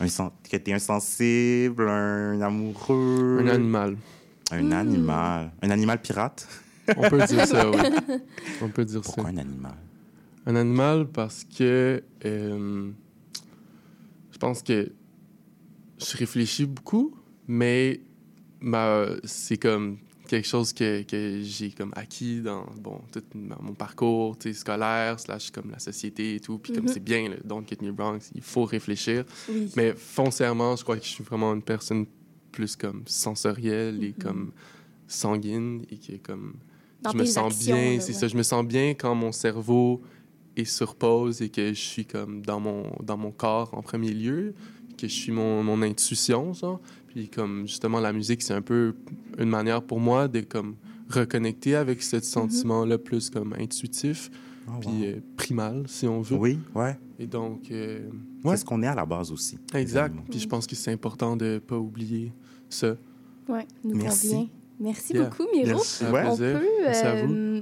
[0.00, 3.38] Un sen- que t'es insensible, un amoureux.
[3.42, 3.96] Un animal.
[4.50, 5.52] Un animal.
[5.62, 6.48] Un animal pirate?
[6.96, 7.76] On peut dire ça, oui.
[8.62, 9.30] On peut dire Pourquoi ça.
[9.30, 9.76] un animal?
[10.46, 12.90] Un animal parce que euh,
[14.32, 14.90] je pense que
[15.98, 17.14] je réfléchis beaucoup,
[17.46, 18.00] mais
[18.60, 19.98] ma- c'est comme
[20.28, 24.60] quelque chose que, que j'ai comme acquis dans bon, tout ma- mon parcours tu sais,
[24.60, 26.58] scolaire, slash comme la société et tout.
[26.58, 26.88] Puis comme Mhm.
[26.92, 29.24] c'est bien, le Don't Get Me Wrong, il faut réfléchir.
[29.48, 29.70] Oui.
[29.76, 32.06] Mais foncièrement, je crois que je suis vraiment une personne
[32.52, 34.52] plus comme sensorielle et comme
[35.06, 36.54] sanguine et qui est comme
[37.02, 38.18] Dans je me sens actions, bien, c'est ouais.
[38.18, 40.02] ça, je me sens bien quand mon cerveau
[40.56, 44.12] est sur pause et que je suis comme dans mon dans mon corps en premier
[44.12, 44.54] lieu,
[44.98, 46.80] que je suis mon, mon intuition genre.
[47.08, 48.94] Puis comme justement la musique, c'est un peu
[49.38, 50.76] une manière pour moi de comme
[51.08, 54.30] reconnecter avec ce sentiment là plus comme intuitif
[54.68, 55.04] Oh, puis wow.
[55.04, 56.36] euh, primal si on veut.
[56.36, 56.96] Oui, ouais.
[57.18, 58.08] Et donc euh,
[58.44, 59.58] C'est ce qu'on est à la base aussi.
[59.74, 60.14] Exact.
[60.30, 62.32] Puis je pense que c'est important de pas oublier
[62.68, 62.94] ça.
[63.48, 64.28] Ouais, nous Merci.
[64.30, 64.48] convient.
[64.80, 65.24] Merci Yeah.
[65.24, 65.66] beaucoup, Miro.
[65.76, 66.04] Merci.
[66.04, 66.22] Un Ouais.
[66.26, 66.58] On plaisir.
[66.58, 66.66] peut...
[66.84, 67.32] Merci à vous.
[67.34, 67.60] euh,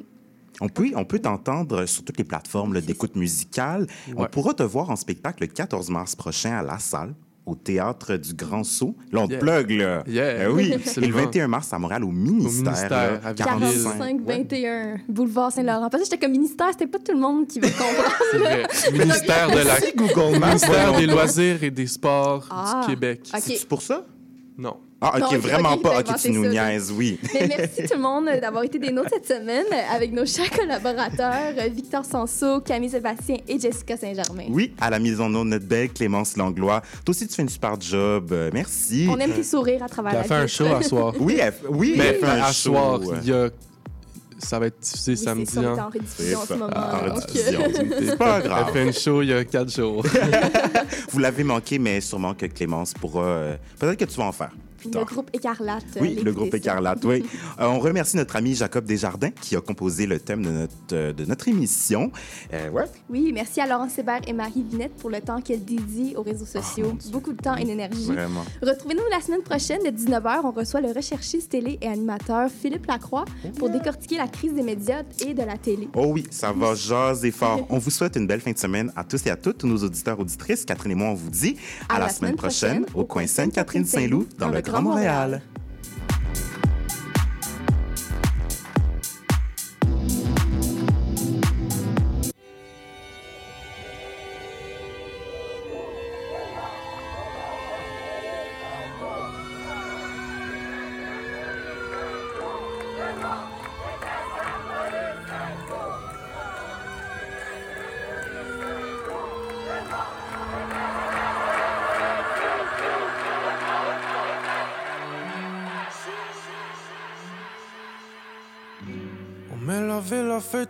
[0.60, 3.86] On peut, on peut t'entendre sur toutes les plateformes d'écoute musicale.
[4.16, 7.14] On pourra te voir en spectacle le 14 mars prochain à La Salle,
[7.46, 8.96] au Théâtre du Grand Saut.
[9.12, 9.40] Là, on te Yeah.
[9.40, 10.02] plug, là.
[10.08, 10.64] Yeah, Eh oui.
[10.64, 11.16] Et le absolument.
[11.18, 12.72] 21 mars à Montréal, au Ministère.
[12.72, 13.98] Ministère, là, à 45.
[13.98, 14.36] 45 Ouais.
[14.38, 15.88] 21 boulevard Saint-Laurent.
[15.90, 18.18] Parce que j'étais comme ministère, c'était pas tout le monde qui veut comprendre.
[18.32, 18.66] C'est vrai.
[18.92, 20.46] ministère de la Merci, Google Maps.
[20.48, 22.80] ministère des loisirs et des sports Ah.
[22.82, 23.20] du Québec.
[23.40, 24.04] C'est pour ça?
[24.58, 24.76] Non.
[25.00, 26.00] Ah, OK, Non, vraiment pas.
[26.00, 27.20] OK, tu nous ça, niaises, oui.
[27.34, 29.64] Mais merci tout le monde d'avoir été des nôtres cette semaine
[29.94, 34.46] avec nos chers collaborateurs Victor Sanso, Camille Sébastien et Jessica Saint-Germain.
[34.50, 36.80] Oui, à la mise en eau, notre belle Clémence Langlois.
[37.04, 38.30] Toi aussi, tu fais une super job.
[38.32, 39.06] Euh, merci.
[39.08, 41.14] On aime tes sourires à travers Elle la fait un show à soir.
[41.20, 42.70] Oui, elle, oui, Mais elle fait un à show.
[42.72, 43.50] soir, il y a...
[44.38, 45.50] ça va être diffusé Oui, samedi.
[45.52, 45.76] c'est hein.
[45.78, 47.14] en rediffusion en ce C'est moment.
[47.14, 47.60] rediffusion.
[47.62, 48.72] euh, C'est pas Elle grave.
[48.72, 50.04] fait un show il y a quatre jours.
[51.12, 53.22] Vous l'avez manqué, mais sûrement que Clémence pourra.
[53.22, 54.50] euh, Peut-être que tu vas en faire.
[54.84, 55.84] Le groupe Écarlate.
[56.00, 56.54] Oui, allez le groupe.
[56.54, 57.24] Écarlate, oui.
[57.60, 61.12] Euh, on remercie notre ami Jacob Desjardins qui a composé le thème de notre, euh,
[61.12, 62.10] de notre émission.
[62.52, 62.84] Euh, ouais.
[63.08, 66.46] Oui, merci à Laurence Hébert et Marie Vinette pour le temps qu'elles dédient aux réseaux
[66.46, 66.96] sociaux.
[67.12, 68.06] Beaucoup de temps et d'énergie.
[68.06, 68.44] Vraiment.
[68.62, 70.40] Retrouvez-nous la semaine prochaine, de 19h.
[70.44, 73.24] On reçoit le recherchiste télé et animateur Philippe Lacroix
[73.58, 75.88] pour décortiquer la crise des médias et de la télé.
[75.94, 77.66] Oh oui, ça va jaser fort.
[77.70, 79.78] On vous souhaite une belle fin de semaine à tous et à toutes, tous nos
[79.78, 80.64] auditeurs, auditrices.
[80.64, 81.56] Catherine et moi, on vous dit
[81.88, 85.40] à, la, semaine prochaine au coin Sainte-Catherine-Saint-Loup dans le Grand Montréal.
[85.56, 85.57] On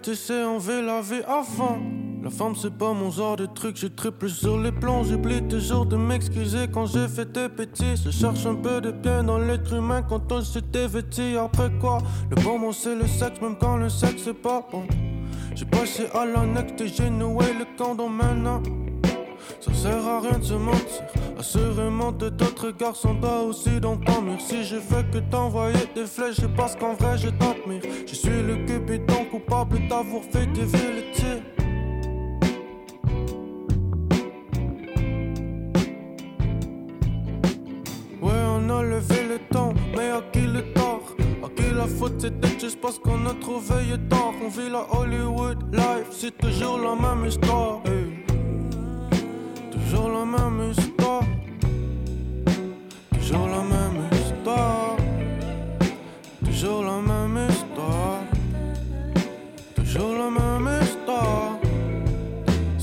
[0.06, 1.78] et c'est on veut la vie avant.
[2.22, 5.86] La femme c'est pas mon genre de truc, je triple sur les plombs, j'oublie toujours
[5.86, 8.02] de m'excuser quand j'ai fait des bêtises.
[8.04, 11.36] Je cherche un peu de bien dans l'être humain quand on s'était vêti.
[11.36, 11.98] Après quoi,
[12.30, 14.84] le bon c'est le sexe, même quand le sexe c'est pas bon.
[15.54, 18.62] J'ai passé à l'annexe et j'ai noué le condom maintenant.
[19.60, 21.02] Ça sert à rien de se mentir.
[21.38, 22.28] Assurément de
[22.60, 23.16] d'autres garçons
[23.46, 24.40] aussi dans ton mur.
[24.40, 27.82] Si je fais que t'envoyer des flèches, c'est parce qu'en vrai je t'admire.
[28.06, 31.42] Je suis le cupidon coupable d'avoir fait dévier le tir.
[38.20, 41.14] Ouais, on a levé le temps, mais à qui le tort?
[41.44, 44.84] À qui la faute c'était juste parce qu'on a trouvé le tort On vit la
[44.98, 47.82] Hollywood life, c'est toujours la même histoire.
[49.70, 51.07] Toujours la même histoire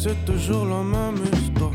[0.08, 1.72] C'est toujours la même histoire.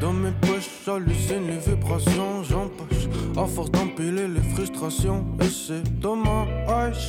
[0.00, 3.06] Dans mes poches, j'hallucine les vibrations, j'empoche.
[3.36, 7.06] À force d'empiler les frustrations, et c'est dommage.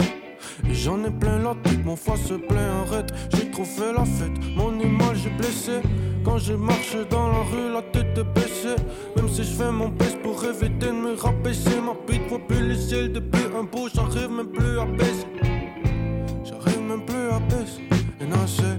[0.69, 3.11] Et j'en ai plein la tête, mon foie se plaint, arrête.
[3.33, 5.81] J'ai trop fait la fête, mon image est blessée.
[6.23, 8.75] Quand je marche dans la rue, la tête est baissée.
[9.15, 12.67] Même si je fais mon best pour éviter de me rabaisser, ma bite voit plus
[12.67, 15.25] le ciel depuis un bout, j'arrive même plus à baisser.
[16.45, 17.81] J'arrive même plus à baisser.
[18.21, 18.76] Et non, c'est.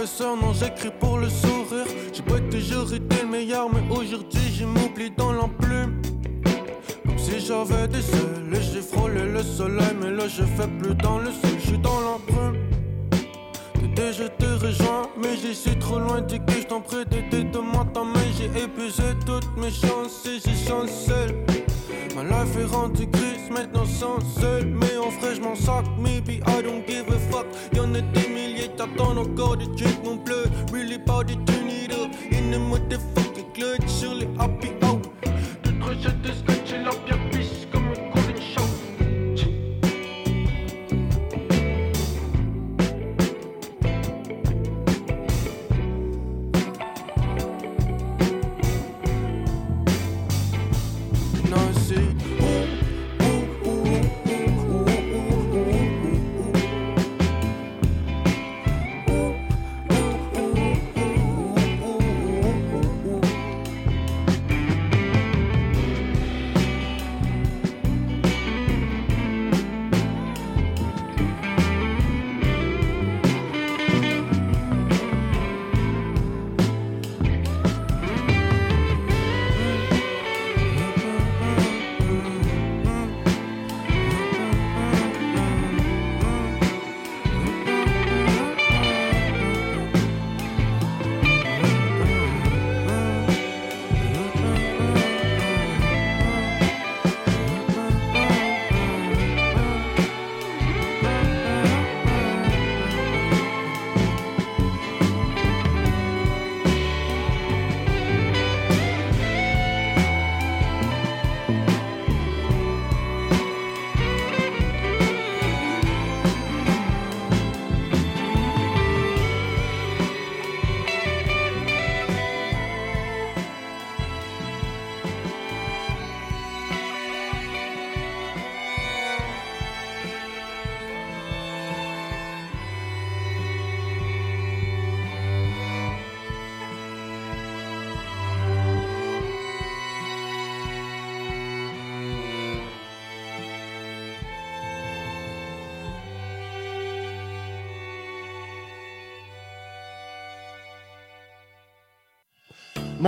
[0.00, 1.84] Professeur, non j'écris pour le sourire.
[2.10, 6.00] J'ai pas toujours été le meilleur, mais aujourd'hui je m'oublie dans l'enclume.
[7.04, 11.18] Comme si j'avais des ailes j'ai frôlé le soleil, mais là je fais plus dans
[11.18, 12.56] le ciel, je suis dans l'embrume.
[13.74, 17.44] T'étais, je te rejoins, mais j'y suis trop loin du que je t'en prie d'aider
[17.44, 18.28] de moi ta main.
[18.38, 21.12] J'ai épuisé toutes mes chances et j'ai chancé.
[22.14, 24.66] Ma life est rendue grise, maintenant sans seul.
[24.66, 27.46] Mais en vrai, je m'en sac, maybe I don't give a fuck.
[27.74, 30.44] Y'en a des milliers, t'attends encore de drink mon bleu.
[30.72, 35.00] Really to turn it up in the motherfucking clutch sur les happy hour.
[35.62, 36.82] Tout recette de sketch et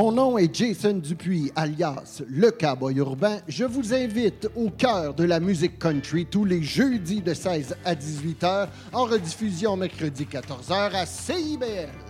[0.03, 3.39] Mon nom est Jason Dupuis, alias Le Cowboy Urbain.
[3.47, 7.95] Je vous invite au cœur de la musique country tous les jeudis de 16 à
[7.95, 12.02] 18 h, en rediffusion mercredi 14 h à CIBL.